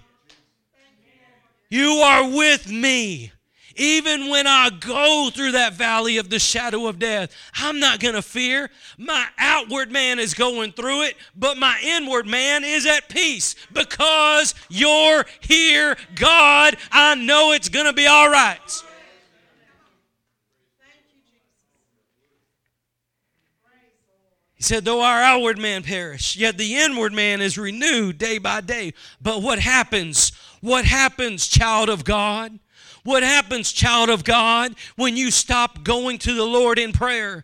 You 1.70 1.90
are 1.90 2.30
with 2.30 2.70
me. 2.70 3.32
Even 3.76 4.30
when 4.30 4.46
I 4.46 4.70
go 4.70 5.32
through 5.34 5.54
that 5.54 5.74
valley 5.74 6.18
of 6.18 6.30
the 6.30 6.38
shadow 6.38 6.86
of 6.86 7.00
death, 7.00 7.36
I'm 7.56 7.80
not 7.80 8.00
going 8.00 8.14
to 8.14 8.22
fear. 8.22 8.70
My 8.98 9.26
outward 9.40 9.92
man 9.92 10.20
is 10.20 10.36
going 10.36 10.74
through 10.74 11.04
it, 11.04 11.18
but 11.36 11.58
my 11.58 11.80
inward 11.84 12.28
man 12.28 12.64
is 12.64 12.86
at 12.86 13.10
peace 13.10 13.56
because 13.74 14.54
you're 14.70 15.26
here, 15.40 15.98
God. 16.16 16.78
I 16.92 17.16
know 17.16 17.52
it's 17.52 17.70
going 17.70 17.88
to 17.88 17.94
be 17.94 18.06
all 18.06 18.30
right. 18.30 18.84
He 24.64 24.68
said, 24.68 24.86
Though 24.86 25.02
our 25.02 25.22
outward 25.22 25.58
man 25.58 25.84
perish, 25.84 26.38
yet 26.38 26.58
the 26.58 26.78
inward 26.78 27.12
man 27.12 27.42
is 27.42 27.58
renewed 27.58 28.18
day 28.18 28.38
by 28.38 28.62
day. 28.62 28.94
But 29.22 29.42
what 29.42 29.60
happens? 29.60 30.32
What 30.62 30.86
happens, 30.86 31.50
child 31.50 31.90
of 31.90 32.06
God? 32.06 32.60
What 33.04 33.24
happens, 33.24 33.74
child 33.74 34.10
of 34.10 34.24
God, 34.24 34.74
when 34.96 35.18
you 35.18 35.32
stop 35.32 35.84
going 35.84 36.18
to 36.20 36.34
the 36.34 36.46
Lord 36.46 36.80
in 36.80 36.94
prayer? 36.94 37.44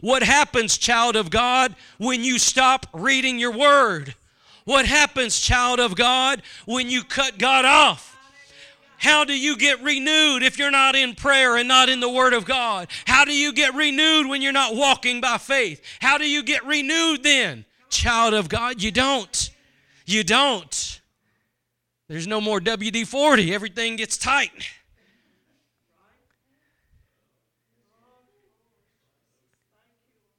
What 0.00 0.24
happens, 0.24 0.76
child 0.76 1.14
of 1.14 1.30
God, 1.30 1.76
when 1.98 2.24
you 2.24 2.36
stop 2.36 2.88
reading 2.92 3.38
your 3.38 3.56
word? 3.56 4.16
What 4.64 4.86
happens, 4.86 5.38
child 5.38 5.78
of 5.78 5.94
God, 5.94 6.42
when 6.64 6.90
you 6.90 7.04
cut 7.04 7.38
God 7.38 7.64
off? 7.64 8.15
How 8.98 9.24
do 9.24 9.38
you 9.38 9.56
get 9.56 9.82
renewed 9.82 10.42
if 10.42 10.58
you're 10.58 10.70
not 10.70 10.94
in 10.94 11.14
prayer 11.14 11.56
and 11.56 11.68
not 11.68 11.88
in 11.88 12.00
the 12.00 12.08
Word 12.08 12.32
of 12.32 12.44
God? 12.44 12.88
How 13.06 13.24
do 13.24 13.32
you 13.32 13.52
get 13.52 13.74
renewed 13.74 14.28
when 14.28 14.42
you're 14.42 14.52
not 14.52 14.74
walking 14.74 15.20
by 15.20 15.38
faith? 15.38 15.82
How 16.00 16.18
do 16.18 16.28
you 16.28 16.42
get 16.42 16.64
renewed 16.64 17.22
then? 17.22 17.64
Child 17.90 18.34
of 18.34 18.48
God, 18.48 18.82
you 18.82 18.90
don't. 18.90 19.50
You 20.06 20.24
don't. 20.24 21.00
There's 22.08 22.26
no 22.26 22.40
more 22.40 22.60
WD 22.60 23.06
40, 23.06 23.52
everything 23.52 23.96
gets 23.96 24.16
tight. 24.16 24.50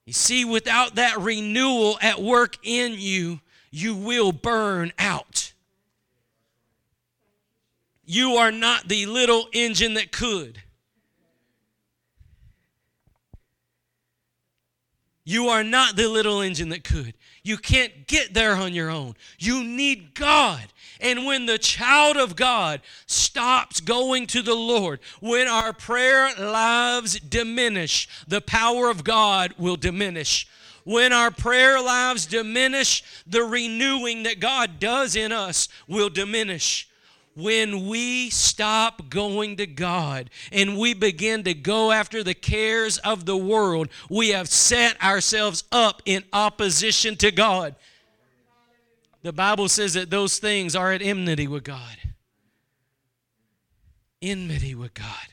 You 0.06 0.14
see, 0.14 0.46
without 0.46 0.96
that 0.96 1.20
renewal 1.20 1.98
at 2.02 2.22
work 2.22 2.56
in 2.64 2.96
you, 2.98 3.42
you 3.72 3.94
will 3.94 4.32
burn 4.32 4.94
out. 4.98 5.47
You 8.10 8.38
are 8.38 8.54
not 8.54 8.88
the 8.88 9.06
little 9.06 9.50
engine 9.52 9.96
that 9.96 10.14
could. 10.14 10.64
You 15.26 15.50
are 15.50 15.64
not 15.64 15.98
the 15.98 16.08
little 16.08 16.40
engine 16.40 16.70
that 16.70 16.86
could. 16.86 17.16
You 17.44 17.58
can't 17.58 18.08
get 18.08 18.34
there 18.34 18.56
on 18.56 18.74
your 18.74 18.90
own. 18.90 19.16
You 19.38 19.62
need 19.62 20.14
God. 20.14 20.64
And 21.02 21.26
when 21.26 21.48
the 21.48 21.58
child 21.58 22.16
of 22.16 22.38
God 22.38 22.80
stops 23.08 23.82
going 23.82 24.26
to 24.28 24.42
the 24.42 24.56
Lord, 24.56 25.02
when 25.20 25.50
our 25.50 25.74
prayer 25.74 26.34
lives 26.40 27.20
diminish, 27.20 28.08
the 28.26 28.40
power 28.40 28.90
of 28.90 29.04
God 29.04 29.54
will 29.58 29.76
diminish. 29.76 30.48
When 30.86 31.12
our 31.12 31.30
prayer 31.30 31.82
lives 31.82 32.26
diminish, 32.26 33.04
the 33.28 33.44
renewing 33.44 34.24
that 34.24 34.40
God 34.40 34.80
does 34.80 35.18
in 35.18 35.34
us 35.34 35.68
will 35.90 36.10
diminish 36.10 36.88
when 37.38 37.86
we 37.86 38.32
stop 38.32 39.10
going 39.10 39.58
to 39.58 39.68
God 39.68 40.32
and 40.52 40.76
we 40.76 40.96
begin 40.96 41.44
to 41.44 41.54
go 41.54 41.92
after 41.92 42.24
the 42.24 42.34
cares 42.34 42.98
of 43.00 43.26
the 43.28 43.38
world, 43.38 43.90
we 44.10 44.30
have 44.30 44.48
set 44.48 45.02
ourselves 45.04 45.64
up 45.72 46.02
in 46.06 46.24
opposition 46.34 47.16
to 47.18 47.32
God. 47.32 47.76
The 49.22 49.34
Bible 49.34 49.70
says 49.70 49.94
that 49.94 50.10
those 50.10 50.40
things 50.40 50.76
are 50.76 50.92
at 50.92 51.04
enmity 51.04 51.48
with 51.48 51.64
God. 51.64 51.98
Enmity 54.20 54.74
with 54.74 54.96
God. 54.96 55.28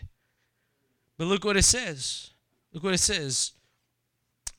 But 1.16 1.28
look 1.28 1.44
what 1.44 1.57
it 1.57 1.62
says. 1.62 2.32
Look 2.74 2.82
what 2.82 2.92
it 2.92 2.98
says. 2.98 3.52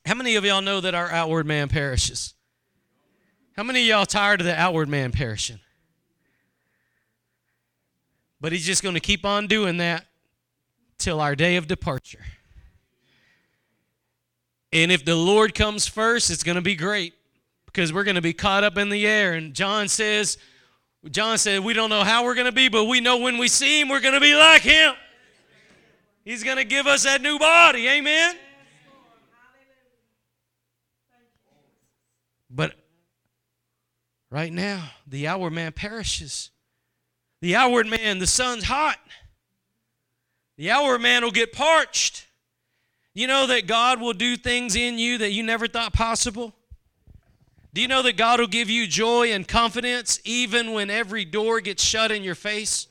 How 0.04 0.14
many 0.14 0.34
of 0.34 0.44
y'all 0.44 0.62
know 0.62 0.80
that 0.80 0.96
our 0.96 1.10
outward 1.10 1.46
man 1.46 1.68
perishes? 1.68 2.34
How 3.56 3.62
many 3.62 3.82
of 3.82 3.86
y'all 3.86 4.06
tired 4.06 4.40
of 4.40 4.46
the 4.46 4.58
outward 4.58 4.88
man 4.88 5.12
perishing? 5.12 5.60
But 8.40 8.52
he's 8.52 8.66
just 8.66 8.82
going 8.82 8.94
to 8.94 9.00
keep 9.00 9.24
on 9.24 9.46
doing 9.46 9.78
that 9.78 10.06
till 10.98 11.20
our 11.20 11.34
day 11.34 11.56
of 11.56 11.66
departure. 11.66 12.24
And 14.72 14.92
if 14.92 15.04
the 15.04 15.14
Lord 15.14 15.54
comes 15.54 15.86
first, 15.86 16.30
it's 16.30 16.42
going 16.42 16.56
to 16.56 16.62
be 16.62 16.74
great 16.74 17.14
because 17.66 17.92
we're 17.92 18.04
going 18.04 18.16
to 18.16 18.22
be 18.22 18.32
caught 18.32 18.64
up 18.64 18.76
in 18.76 18.88
the 18.88 19.06
air. 19.06 19.34
And 19.34 19.54
John 19.54 19.88
says, 19.88 20.38
John 21.10 21.38
said, 21.38 21.64
We 21.64 21.72
don't 21.72 21.90
know 21.90 22.04
how 22.04 22.24
we're 22.24 22.34
going 22.34 22.46
to 22.46 22.52
be, 22.52 22.68
but 22.68 22.84
we 22.84 23.00
know 23.00 23.18
when 23.18 23.38
we 23.38 23.48
see 23.48 23.80
him, 23.80 23.88
we're 23.88 24.00
going 24.00 24.14
to 24.14 24.20
be 24.20 24.34
like 24.34 24.62
him. 24.62 24.94
He's 26.24 26.42
going 26.42 26.56
to 26.56 26.64
give 26.64 26.86
us 26.86 27.04
that 27.04 27.22
new 27.22 27.38
body. 27.38 27.86
Amen. 27.88 28.36
But 32.50 32.74
right 34.30 34.52
now, 34.52 34.90
the 35.06 35.28
hour 35.28 35.50
man 35.50 35.72
perishes. 35.72 36.50
The 37.46 37.54
outward 37.54 37.86
man, 37.86 38.18
the 38.18 38.26
sun's 38.26 38.64
hot. 38.64 38.98
The 40.56 40.72
outward 40.72 41.00
man 41.00 41.22
will 41.22 41.30
get 41.30 41.52
parched. 41.52 42.26
You 43.14 43.28
know 43.28 43.46
that 43.46 43.68
God 43.68 44.00
will 44.00 44.14
do 44.14 44.36
things 44.36 44.74
in 44.74 44.98
you 44.98 45.18
that 45.18 45.30
you 45.30 45.44
never 45.44 45.68
thought 45.68 45.92
possible? 45.92 46.56
Do 47.72 47.80
you 47.80 47.86
know 47.86 48.02
that 48.02 48.16
God 48.16 48.40
will 48.40 48.48
give 48.48 48.68
you 48.68 48.88
joy 48.88 49.30
and 49.30 49.46
confidence 49.46 50.18
even 50.24 50.72
when 50.72 50.90
every 50.90 51.24
door 51.24 51.60
gets 51.60 51.84
shut 51.84 52.10
in 52.10 52.24
your 52.24 52.34
face? 52.34 52.88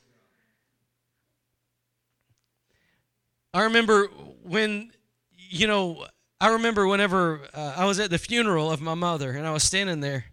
I 3.54 3.64
remember 3.64 4.06
when, 4.42 4.90
you 5.36 5.68
know, 5.68 6.06
I 6.40 6.54
remember 6.54 6.88
whenever 6.88 7.42
uh, 7.54 7.74
I 7.76 7.84
was 7.84 8.00
at 8.00 8.10
the 8.10 8.18
funeral 8.18 8.72
of 8.72 8.80
my 8.80 8.94
mother 8.94 9.32
and 9.32 9.46
I 9.46 9.52
was 9.52 9.64
standing 9.64 10.00
there 10.00 10.28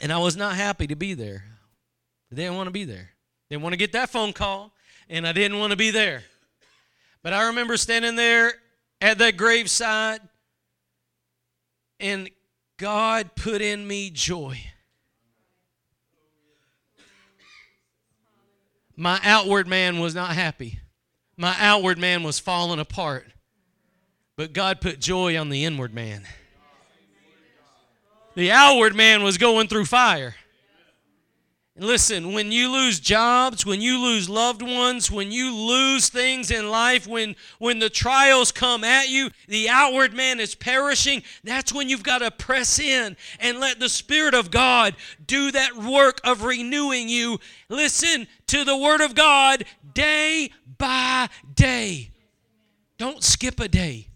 and 0.00 0.12
I 0.12 0.18
was 0.18 0.36
not 0.36 0.54
happy 0.54 0.86
to 0.86 0.94
be 0.94 1.14
there. 1.14 1.49
I 2.32 2.36
didn't 2.36 2.56
want 2.56 2.68
to 2.68 2.72
be 2.72 2.84
there. 2.84 3.10
Didn't 3.48 3.62
want 3.62 3.72
to 3.72 3.78
get 3.78 3.92
that 3.92 4.10
phone 4.10 4.32
call, 4.32 4.72
and 5.08 5.26
I 5.26 5.32
didn't 5.32 5.58
want 5.58 5.72
to 5.72 5.76
be 5.76 5.90
there. 5.90 6.22
But 7.22 7.32
I 7.32 7.48
remember 7.48 7.76
standing 7.76 8.16
there 8.16 8.54
at 9.00 9.18
that 9.18 9.36
graveside, 9.36 10.20
and 11.98 12.30
God 12.76 13.34
put 13.34 13.60
in 13.60 13.86
me 13.86 14.10
joy. 14.10 14.58
My 18.96 19.18
outward 19.24 19.66
man 19.66 19.98
was 19.98 20.14
not 20.14 20.34
happy. 20.34 20.78
My 21.36 21.56
outward 21.58 21.98
man 21.98 22.22
was 22.22 22.38
falling 22.38 22.78
apart. 22.78 23.26
But 24.36 24.52
God 24.52 24.80
put 24.80 25.00
joy 25.00 25.38
on 25.38 25.48
the 25.48 25.64
inward 25.64 25.94
man. 25.94 26.26
The 28.34 28.52
outward 28.52 28.94
man 28.94 29.22
was 29.22 29.38
going 29.38 29.68
through 29.68 29.86
fire. 29.86 30.36
Listen, 31.78 32.32
when 32.32 32.50
you 32.50 32.70
lose 32.70 32.98
jobs, 32.98 33.64
when 33.64 33.80
you 33.80 34.02
lose 34.02 34.28
loved 34.28 34.60
ones, 34.60 35.10
when 35.10 35.30
you 35.30 35.54
lose 35.54 36.08
things 36.08 36.50
in 36.50 36.68
life, 36.68 37.06
when 37.06 37.36
when 37.58 37.78
the 37.78 37.88
trials 37.88 38.50
come 38.50 38.82
at 38.82 39.08
you, 39.08 39.30
the 39.46 39.68
outward 39.68 40.12
man 40.12 40.40
is 40.40 40.54
perishing, 40.54 41.22
that's 41.44 41.72
when 41.72 41.88
you've 41.88 42.02
got 42.02 42.18
to 42.18 42.30
press 42.32 42.78
in 42.80 43.16
and 43.38 43.60
let 43.60 43.78
the 43.78 43.88
spirit 43.88 44.34
of 44.34 44.50
God 44.50 44.96
do 45.24 45.52
that 45.52 45.76
work 45.76 46.20
of 46.24 46.42
renewing 46.42 47.08
you. 47.08 47.38
Listen 47.68 48.26
to 48.48 48.64
the 48.64 48.76
word 48.76 49.00
of 49.00 49.14
God 49.14 49.64
day 49.94 50.50
by 50.76 51.28
day. 51.54 52.10
Don't 52.98 53.22
skip 53.22 53.60
a 53.60 53.68
day. 53.68 54.08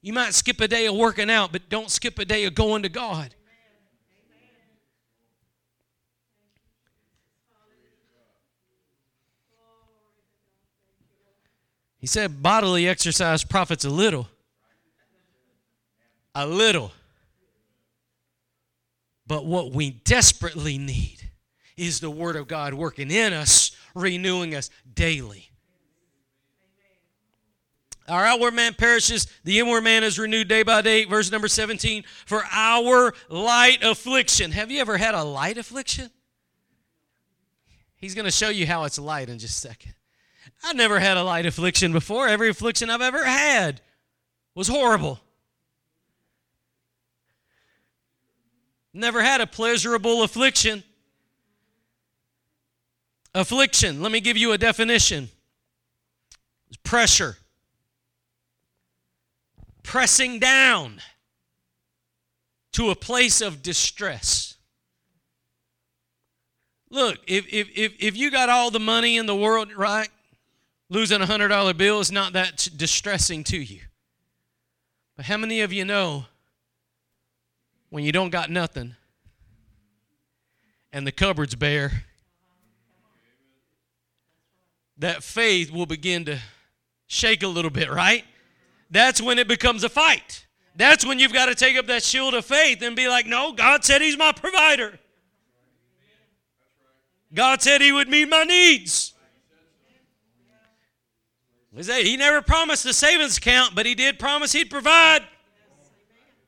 You 0.00 0.14
might 0.14 0.32
skip 0.32 0.60
a 0.60 0.66
day 0.66 0.86
of 0.86 0.96
working 0.96 1.30
out, 1.30 1.52
but 1.52 1.68
don't 1.68 1.90
skip 1.90 2.18
a 2.18 2.24
day 2.24 2.46
of 2.46 2.54
going 2.54 2.82
to 2.84 2.88
God. 2.88 3.34
He 12.00 12.06
said 12.06 12.42
bodily 12.42 12.88
exercise 12.88 13.44
profits 13.44 13.84
a 13.84 13.90
little. 13.90 14.28
A 16.34 16.46
little. 16.46 16.92
But 19.26 19.44
what 19.44 19.72
we 19.72 19.90
desperately 19.90 20.78
need 20.78 21.30
is 21.76 22.00
the 22.00 22.10
Word 22.10 22.36
of 22.36 22.48
God 22.48 22.74
working 22.74 23.10
in 23.10 23.32
us, 23.32 23.76
renewing 23.94 24.54
us 24.54 24.70
daily. 24.92 25.50
Our 28.08 28.24
outward 28.24 28.54
man 28.54 28.74
perishes, 28.74 29.26
the 29.44 29.60
inward 29.60 29.82
man 29.82 30.02
is 30.02 30.18
renewed 30.18 30.48
day 30.48 30.62
by 30.62 30.82
day. 30.82 31.04
Verse 31.04 31.30
number 31.30 31.48
17 31.48 32.02
For 32.26 32.42
our 32.50 33.12
light 33.28 33.84
affliction. 33.84 34.50
Have 34.52 34.70
you 34.70 34.80
ever 34.80 34.96
had 34.96 35.14
a 35.14 35.22
light 35.22 35.58
affliction? 35.58 36.10
He's 37.94 38.14
going 38.14 38.24
to 38.24 38.30
show 38.30 38.48
you 38.48 38.66
how 38.66 38.84
it's 38.84 38.98
light 38.98 39.28
in 39.28 39.38
just 39.38 39.58
a 39.58 39.68
second. 39.68 39.94
I 40.62 40.72
never 40.72 41.00
had 41.00 41.16
a 41.16 41.22
light 41.22 41.46
affliction 41.46 41.92
before. 41.92 42.28
Every 42.28 42.50
affliction 42.50 42.90
I've 42.90 43.00
ever 43.00 43.24
had 43.24 43.80
was 44.54 44.68
horrible. 44.68 45.20
Never 48.92 49.22
had 49.22 49.40
a 49.40 49.46
pleasurable 49.46 50.22
affliction. 50.22 50.82
Affliction, 53.34 54.02
let 54.02 54.10
me 54.10 54.20
give 54.20 54.36
you 54.36 54.52
a 54.52 54.58
definition 54.58 55.30
pressure, 56.84 57.36
pressing 59.82 60.38
down 60.38 61.00
to 62.72 62.90
a 62.90 62.94
place 62.94 63.40
of 63.40 63.62
distress. 63.62 64.56
Look, 66.90 67.18
if, 67.26 67.46
if, 67.52 67.68
if, 67.76 67.94
if 67.98 68.16
you 68.16 68.30
got 68.30 68.48
all 68.48 68.70
the 68.70 68.80
money 68.80 69.16
in 69.16 69.26
the 69.26 69.36
world, 69.36 69.72
right, 69.76 70.08
losing 70.90 71.22
a 71.22 71.26
$100 71.26 71.76
bill 71.76 72.00
is 72.00 72.12
not 72.12 72.34
that 72.34 72.68
distressing 72.76 73.42
to 73.44 73.56
you. 73.58 73.80
But 75.16 75.24
how 75.24 75.38
many 75.38 75.62
of 75.62 75.72
you 75.72 75.84
know 75.84 76.26
when 77.88 78.04
you 78.04 78.12
don't 78.12 78.30
got 78.30 78.50
nothing 78.50 78.96
and 80.92 81.06
the 81.06 81.12
cupboard's 81.12 81.54
bare, 81.54 82.04
that 84.98 85.22
faith 85.22 85.70
will 85.70 85.86
begin 85.86 86.24
to 86.26 86.38
shake 87.06 87.42
a 87.42 87.48
little 87.48 87.70
bit, 87.70 87.90
right? 87.90 88.24
That's 88.90 89.20
when 89.22 89.38
it 89.38 89.48
becomes 89.48 89.84
a 89.84 89.88
fight. 89.88 90.46
That's 90.76 91.06
when 91.06 91.18
you've 91.18 91.32
got 91.32 91.46
to 91.46 91.54
take 91.54 91.76
up 91.76 91.86
that 91.86 92.02
shield 92.02 92.34
of 92.34 92.44
faith 92.44 92.82
and 92.82 92.94
be 92.96 93.08
like, 93.08 93.26
no, 93.26 93.52
God 93.52 93.84
said 93.84 94.02
He's 94.02 94.18
my 94.18 94.32
provider. 94.32 94.98
God 97.32 97.62
said 97.62 97.80
He 97.80 97.92
would 97.92 98.08
meet 98.08 98.28
my 98.28 98.42
needs. 98.42 99.14
He 101.76 102.16
never 102.16 102.42
promised 102.42 102.84
a 102.86 102.92
savings 102.92 103.38
account, 103.38 103.74
but 103.74 103.86
He 103.86 103.94
did 103.94 104.18
promise 104.18 104.52
He'd 104.52 104.70
provide. 104.70 105.22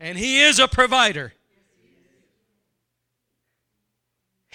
And 0.00 0.18
He 0.18 0.40
is 0.40 0.58
a 0.58 0.66
provider. 0.66 1.32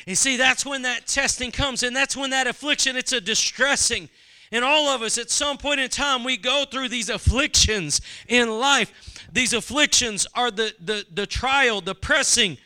You 0.06 0.16
see, 0.16 0.38
that's 0.38 0.66
when 0.66 0.84
that 0.84 1.08
testing 1.08 1.52
comes, 1.52 1.84
and 1.84 1.96
that's 1.96 2.16
when 2.16 2.30
that 2.30 2.48
affliction, 2.48 2.96
it's 2.96 3.12
a 3.12 3.20
distressing. 3.20 4.10
And 4.52 4.64
all 4.64 4.88
of 4.88 5.02
us, 5.02 5.18
at 5.18 5.30
some 5.30 5.58
point 5.58 5.82
in 5.82 5.90
time, 5.90 6.24
we 6.24 6.38
go 6.38 6.64
through 6.70 6.90
these 6.90 7.10
afflictions 7.10 8.00
in 8.28 8.60
life. 8.60 8.94
These 9.32 9.52
afflictions 9.52 10.26
are 10.34 10.52
the, 10.52 10.74
the, 10.80 11.06
the 11.12 11.26
trial, 11.26 11.82
the 11.82 11.96
pressing 11.96 12.58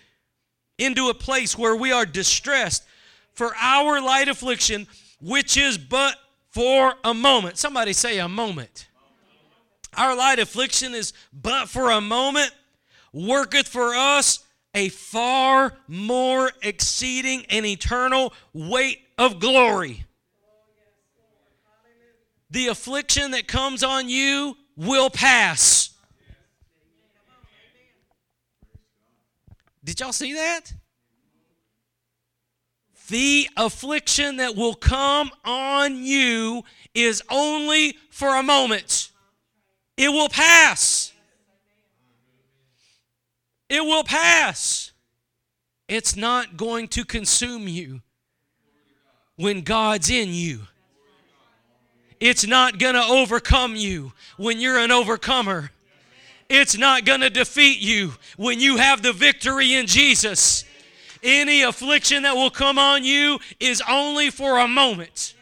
into 0.77 1.09
a 1.09 1.13
place 1.13 1.57
where 1.57 1.75
we 1.75 1.91
are 1.91 2.05
distressed 2.05 2.83
for 3.33 3.55
our 3.59 4.01
light 4.01 4.27
affliction, 4.27 4.87
which 5.19 5.57
is 5.57 5.77
but 5.77 6.15
for 6.51 6.93
a 7.03 7.13
moment. 7.13 7.57
Somebody 7.57 7.93
say 7.93 8.19
a 8.19 8.27
moment. 8.27 8.87
Our 9.97 10.15
light 10.15 10.39
affliction 10.39 10.93
is 10.93 11.13
but 11.33 11.67
for 11.67 11.91
a 11.91 11.99
moment 11.99 12.51
worketh 13.11 13.67
for 13.67 13.93
us 13.93 14.45
a 14.73 14.89
far 14.89 15.73
more 15.87 16.51
exceeding 16.61 17.45
and 17.49 17.65
eternal 17.65 18.33
weight 18.53 18.99
of 19.17 19.39
glory. 19.39 20.05
The 22.49 22.67
affliction 22.67 23.31
that 23.31 23.47
comes 23.47 23.83
on 23.83 24.07
you 24.07 24.57
will 24.77 25.09
pass. 25.09 25.89
Did 29.83 29.99
y'all 29.99 30.11
see 30.11 30.33
that? 30.33 30.73
The 33.12 33.49
affliction 33.57 34.38
that 34.38 34.55
will 34.55 34.74
come 34.74 35.32
on 35.43 36.01
you 36.01 36.64
is 36.93 37.22
only 37.30 37.97
for 38.09 38.38
a 38.38 38.41
moment, 38.41 39.12
it 39.97 40.07
will 40.07 40.30
pass. 40.30 41.12
It 43.68 43.82
will 43.82 44.05
pass. 44.05 44.93
It's 45.89 46.16
not 46.16 46.55
going 46.55 46.88
to 46.89 47.03
consume 47.03 47.68
you 47.68 48.01
when 49.36 49.59
God's 49.59 50.09
in 50.09 50.30
you. 50.30 50.62
It's 52.22 52.47
not 52.47 52.80
going 52.80 52.95
to 52.95 53.03
overcome 53.03 53.76
you 53.76 54.14
when 54.38 54.62
you're 54.62 54.80
an 54.80 54.91
overcomer. 54.91 55.72
It's 56.47 56.78
not 56.78 57.03
going 57.03 57.22
to 57.22 57.30
defeat 57.30 57.80
you 57.82 58.14
when 58.38 58.62
you 58.62 58.78
have 58.78 59.01
the 59.01 59.12
victory 59.12 59.74
in 59.74 59.86
Jesus. 59.86 60.64
Any 61.24 61.61
affliction 61.61 62.24
that 62.24 62.36
will 62.36 62.49
come 62.49 62.80
on 62.80 63.03
you 63.03 63.39
is 63.59 63.82
only 63.88 64.30
for 64.30 64.57
a 64.57 64.67
moment. 64.67 65.36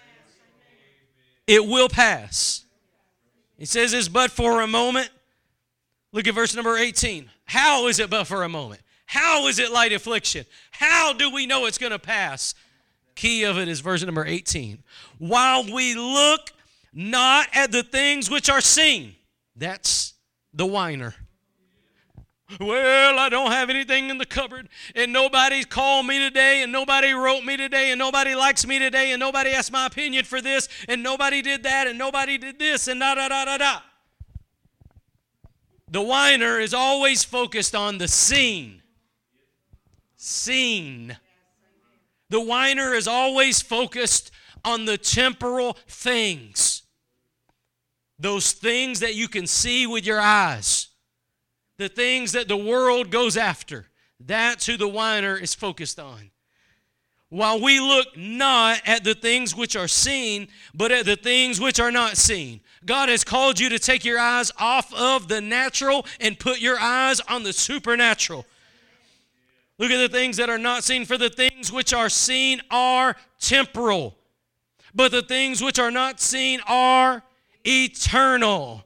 It 1.48 1.66
will 1.66 1.90
pass. 1.90 2.66
He 3.58 3.66
says 3.66 3.94
it's 3.94 4.08
but 4.08 4.32
for 4.32 4.62
a 4.62 4.68
moment. 4.68 5.10
Look 6.12 6.28
at 6.28 6.36
verse 6.36 6.56
number 6.56 6.78
18. 6.78 7.30
How 7.46 7.88
is 7.88 8.00
it 8.00 8.10
but 8.10 8.26
for 8.26 8.44
a 8.44 8.50
moment? 8.50 8.82
How 9.06 9.48
is 9.48 9.58
it 9.60 9.72
light 9.72 9.92
affliction? 9.92 10.46
How 10.72 11.14
do 11.14 11.32
we 11.32 11.46
know 11.46 11.66
it's 11.66 11.78
going 11.78 11.92
to 11.92 12.00
pass? 12.00 12.54
Key 13.16 13.44
of 13.44 13.58
it 13.58 13.68
is 13.68 13.80
verse 13.80 14.04
number 14.04 14.26
18. 14.26 14.84
While 15.18 15.66
we 15.72 15.96
look 15.96 16.52
not 16.94 17.48
at 17.54 17.72
the 17.72 17.84
things 17.84 18.30
which 18.30 18.50
are 18.50 18.62
seen. 18.62 19.16
That's 19.56 20.14
the 20.54 20.66
whiner. 20.66 21.16
Well, 22.60 23.20
I 23.20 23.30
don't 23.30 23.52
have 23.52 23.70
anything 23.70 24.10
in 24.10 24.18
the 24.18 24.26
cupboard, 24.26 24.70
and 24.96 25.14
nobody 25.14 25.64
called 25.64 26.08
me 26.08 26.18
today, 26.18 26.64
and 26.64 26.72
nobody 26.72 27.12
wrote 27.12 27.44
me 27.44 27.58
today, 27.58 27.92
and 27.92 28.00
nobody 28.00 28.34
likes 28.34 28.66
me 28.66 28.80
today, 28.80 29.12
and 29.12 29.20
nobody 29.20 29.52
asked 29.52 29.72
my 29.72 29.86
opinion 29.86 30.26
for 30.26 30.42
this, 30.42 30.68
and 30.88 31.04
nobody 31.04 31.44
did 31.44 31.62
that, 31.64 31.86
and 31.86 32.00
nobody 32.00 32.40
did 32.40 32.58
this, 32.58 32.88
and 32.88 33.00
da 33.00 33.14
da 33.14 33.28
da 33.28 33.46
da 33.46 33.58
da. 33.58 33.80
The 35.92 36.02
whiner 36.02 36.60
is 36.60 36.74
always 36.74 37.24
focused 37.24 37.76
on 37.76 38.00
the 38.00 38.08
seen. 38.08 38.82
Seen. 40.16 41.18
The 42.30 42.42
whiner 42.42 42.94
is 42.94 43.08
always 43.08 43.62
focused 43.62 44.32
on 44.66 44.86
the 44.86 44.98
temporal 44.98 45.78
things. 45.88 46.84
Those 48.20 48.52
things 48.52 49.00
that 49.00 49.16
you 49.16 49.28
can 49.28 49.48
see 49.48 49.88
with 49.88 50.06
your 50.06 50.20
eyes. 50.20 50.89
The 51.80 51.88
things 51.88 52.34
that 52.34 52.50
the 52.50 52.58
world 52.58 53.10
goes 53.10 53.38
after. 53.38 53.88
That's 54.20 54.66
who 54.66 54.76
the 54.76 54.90
whiner 54.90 55.38
is 55.38 55.56
focused 55.56 55.98
on. 55.98 56.30
While 57.30 57.62
we 57.62 57.80
look 57.80 58.18
not 58.18 58.82
at 58.86 59.06
the 59.06 59.16
things 59.16 59.56
which 59.56 59.78
are 59.78 59.88
seen, 59.88 60.50
but 60.74 60.92
at 60.92 61.06
the 61.06 61.16
things 61.16 61.62
which 61.62 61.80
are 61.80 61.92
not 61.92 62.18
seen. 62.18 62.60
God 62.86 63.08
has 63.08 63.24
called 63.24 63.62
you 63.62 63.70
to 63.70 63.80
take 63.80 64.04
your 64.04 64.20
eyes 64.20 64.52
off 64.60 64.94
of 64.94 65.30
the 65.30 65.40
natural 65.40 66.06
and 66.20 66.38
put 66.38 66.60
your 66.60 66.78
eyes 66.78 67.22
on 67.22 67.44
the 67.44 67.54
supernatural. 67.54 68.46
Look 69.78 69.90
at 69.90 70.00
the 70.00 70.10
things 70.10 70.36
that 70.36 70.50
are 70.50 70.58
not 70.58 70.84
seen, 70.84 71.06
for 71.06 71.18
the 71.18 71.30
things 71.30 71.72
which 71.72 71.94
are 71.94 72.10
seen 72.10 72.60
are 72.70 73.16
temporal, 73.40 74.18
but 74.94 75.12
the 75.12 75.22
things 75.22 75.64
which 75.64 75.80
are 75.80 75.92
not 75.92 76.20
seen 76.20 76.60
are 76.68 77.24
eternal. 77.66 78.84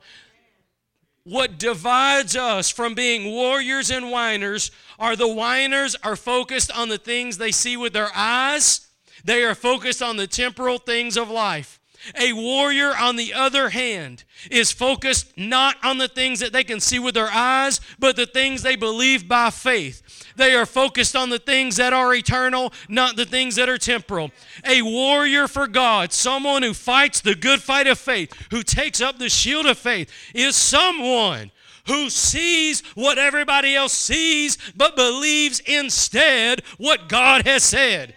What 1.26 1.57
divides 1.57 2.36
us 2.36 2.69
from 2.69 2.95
being 2.95 3.32
warriors 3.32 3.89
and 3.89 4.11
whiners 4.11 4.71
are 4.99 5.15
the 5.15 5.28
whiners 5.28 5.95
are 6.03 6.17
focused 6.17 6.69
on 6.71 6.89
the 6.89 6.97
things 6.97 7.38
they 7.38 7.51
see 7.51 7.78
with 7.78 7.93
their 7.93 8.09
eyes. 8.13 8.88
They 9.24 9.43
are 9.43 9.55
focused 9.55 10.01
on 10.01 10.17
the 10.17 10.28
temporal 10.28 10.80
things 10.80 11.15
of 11.15 11.30
life. 11.30 11.80
A 12.19 12.34
warrior, 12.34 12.91
on 12.97 13.15
the 13.15 13.34
other 13.34 13.69
hand, 13.69 14.26
is 14.51 14.74
focused 14.74 15.38
not 15.38 15.78
on 15.82 15.97
the 15.97 16.09
things 16.09 16.41
that 16.41 16.51
they 16.51 16.65
can 16.65 16.82
see 16.82 16.99
with 16.99 17.13
their 17.15 17.32
eyes, 17.32 17.80
but 17.97 18.17
the 18.17 18.26
things 18.26 18.61
they 18.61 18.76
believe 18.76 19.26
by 19.26 19.49
faith. 19.49 20.03
They 20.36 20.56
are 20.56 20.66
focused 20.66 21.16
on 21.16 21.30
the 21.30 21.40
things 21.40 21.76
that 21.78 21.94
are 21.94 22.14
eternal, 22.14 22.74
not 22.90 23.16
the 23.16 23.26
things 23.26 23.56
that 23.56 23.70
are 23.70 23.78
temporal. 23.78 24.32
A 24.66 24.82
warrior 24.82 25.48
for 25.48 25.68
God, 25.68 26.12
someone 26.12 26.64
who 26.64 26.74
fights 26.74 27.22
the 27.22 27.36
good 27.36 27.62
fight 27.62 27.88
of 27.88 28.00
faith, 28.00 28.34
who 28.52 28.64
takes 28.64 29.02
up 29.02 29.18
the 29.18 29.30
shield 29.30 29.66
of 29.66 29.78
faith, 29.78 30.12
is 30.34 30.56
someone 30.56 31.52
who 31.88 32.10
sees 32.10 32.82
what 32.96 33.18
everybody 33.18 33.76
else 33.76 33.94
sees, 33.94 34.58
but 34.76 34.96
believes 34.96 35.60
instead 35.62 36.62
what 36.78 37.10
God 37.10 37.46
has 37.46 37.64
said. 37.64 38.16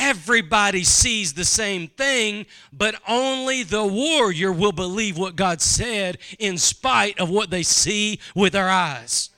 everybody 0.00 0.84
sees 0.84 1.32
the 1.32 1.44
same 1.44 1.88
thing, 1.88 2.46
but 2.72 2.94
only 3.08 3.64
the 3.64 3.84
warrior 3.84 4.52
will 4.52 4.70
believe 4.70 5.18
what 5.18 5.34
God 5.34 5.60
said 5.60 6.18
in 6.38 6.56
spite 6.56 7.18
of 7.18 7.28
what 7.30 7.50
they 7.50 7.64
see 7.64 8.20
with 8.32 8.52
their 8.52 8.68
eyes. 8.68 9.30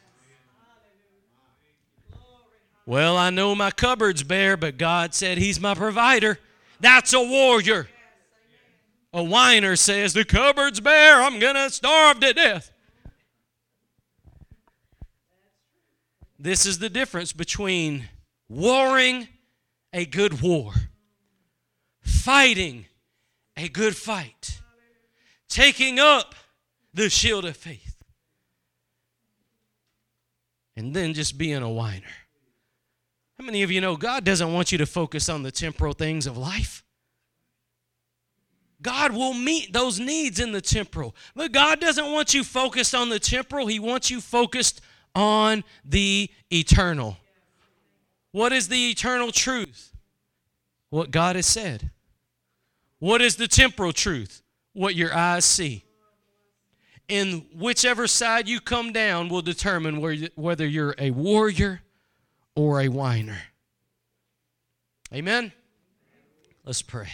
Well, 2.91 3.17
I 3.17 3.31
know 3.31 3.55
my 3.55 3.71
cupboard's 3.71 4.25
bare, 4.25 4.57
but 4.57 4.77
God 4.77 5.15
said 5.15 5.39
He's 5.39 5.61
my 5.61 5.77
provider. 5.77 6.41
That's 6.81 7.13
a 7.13 7.23
warrior. 7.23 7.87
A 9.13 9.23
whiner 9.23 9.77
says, 9.77 10.13
The 10.13 10.25
cupboard's 10.25 10.81
bare, 10.81 11.23
I'm 11.23 11.39
going 11.39 11.55
to 11.55 11.71
starve 11.71 12.19
to 12.19 12.33
death. 12.33 12.73
This 16.37 16.67
is 16.67 16.81
the 16.81 16.91
difference 16.91 17.33
between 17.33 18.09
warring 18.49 19.29
a 19.93 20.05
good 20.05 20.43
war, 20.43 20.73
fighting 22.03 22.87
a 23.57 23.69
good 23.69 23.95
fight, 23.95 24.61
taking 25.49 26.01
up 26.01 26.35
the 26.93 27.09
shield 27.09 27.45
of 27.45 27.57
faith, 27.57 28.03
and 30.77 30.93
then 30.93 31.15
just 31.15 31.39
being 31.39 31.63
a 31.63 31.71
whiner. 31.71 32.20
How 33.41 33.47
many 33.47 33.63
of 33.63 33.71
you 33.71 33.81
know 33.81 33.97
God 33.97 34.25
doesn't 34.25 34.53
want 34.53 34.71
you 34.71 34.77
to 34.77 34.85
focus 34.85 35.31
on 35.31 35.43
the 35.43 35.51
temporal 35.51 35.95
things 35.95 36.27
of 36.27 36.37
life? 36.37 36.85
God 38.83 39.15
will 39.15 39.33
meet 39.33 39.73
those 39.73 39.99
needs 39.99 40.39
in 40.39 40.53
the 40.53 40.61
temporal. 40.61 41.17
But 41.35 41.51
God 41.51 41.81
doesn't 41.81 42.13
want 42.13 42.35
you 42.35 42.45
focused 42.45 42.95
on 42.95 43.09
the 43.09 43.19
temporal, 43.19 43.67
He 43.67 43.79
wants 43.79 44.11
you 44.11 44.21
focused 44.21 44.83
on 45.15 45.65
the 45.87 46.29
eternal. 46.53 47.17
What 48.33 48.53
is 48.53 48.69
the 48.69 48.91
eternal 48.91 49.33
truth? 49.33 49.97
What 50.91 51.11
God 51.11 51.37
has 51.37 51.47
said. 51.47 51.91
What 52.99 53.23
is 53.23 53.37
the 53.37 53.49
temporal 53.49 53.95
truth? 53.95 54.43
What 54.75 54.95
your 54.95 55.15
eyes 55.15 55.47
see. 55.47 55.87
And 57.09 57.47
whichever 57.57 58.07
side 58.07 58.51
you 58.51 58.61
come 58.61 58.93
down 58.93 59.31
will 59.31 59.41
determine 59.41 60.03
whether 60.35 60.67
you're 60.67 60.95
a 60.99 61.11
warrior 61.13 61.81
or 62.55 62.81
a 62.81 62.89
whiner. 62.89 63.39
Amen? 65.13 65.53
Let's 66.65 66.83
pray. 66.83 67.11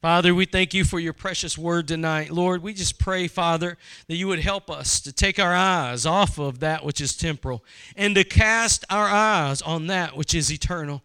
Father, 0.00 0.34
we 0.34 0.46
thank 0.46 0.74
you 0.74 0.82
for 0.82 0.98
your 0.98 1.12
precious 1.12 1.56
word 1.56 1.86
tonight. 1.86 2.32
Lord, 2.32 2.60
we 2.60 2.74
just 2.74 2.98
pray, 2.98 3.28
Father, 3.28 3.78
that 4.08 4.16
you 4.16 4.26
would 4.26 4.40
help 4.40 4.68
us 4.68 5.00
to 5.00 5.12
take 5.12 5.38
our 5.38 5.54
eyes 5.54 6.04
off 6.04 6.38
of 6.38 6.58
that 6.58 6.84
which 6.84 7.00
is 7.00 7.16
temporal 7.16 7.64
and 7.94 8.16
to 8.16 8.24
cast 8.24 8.84
our 8.90 9.06
eyes 9.06 9.62
on 9.62 9.86
that 9.86 10.16
which 10.16 10.34
is 10.34 10.52
eternal. 10.52 11.02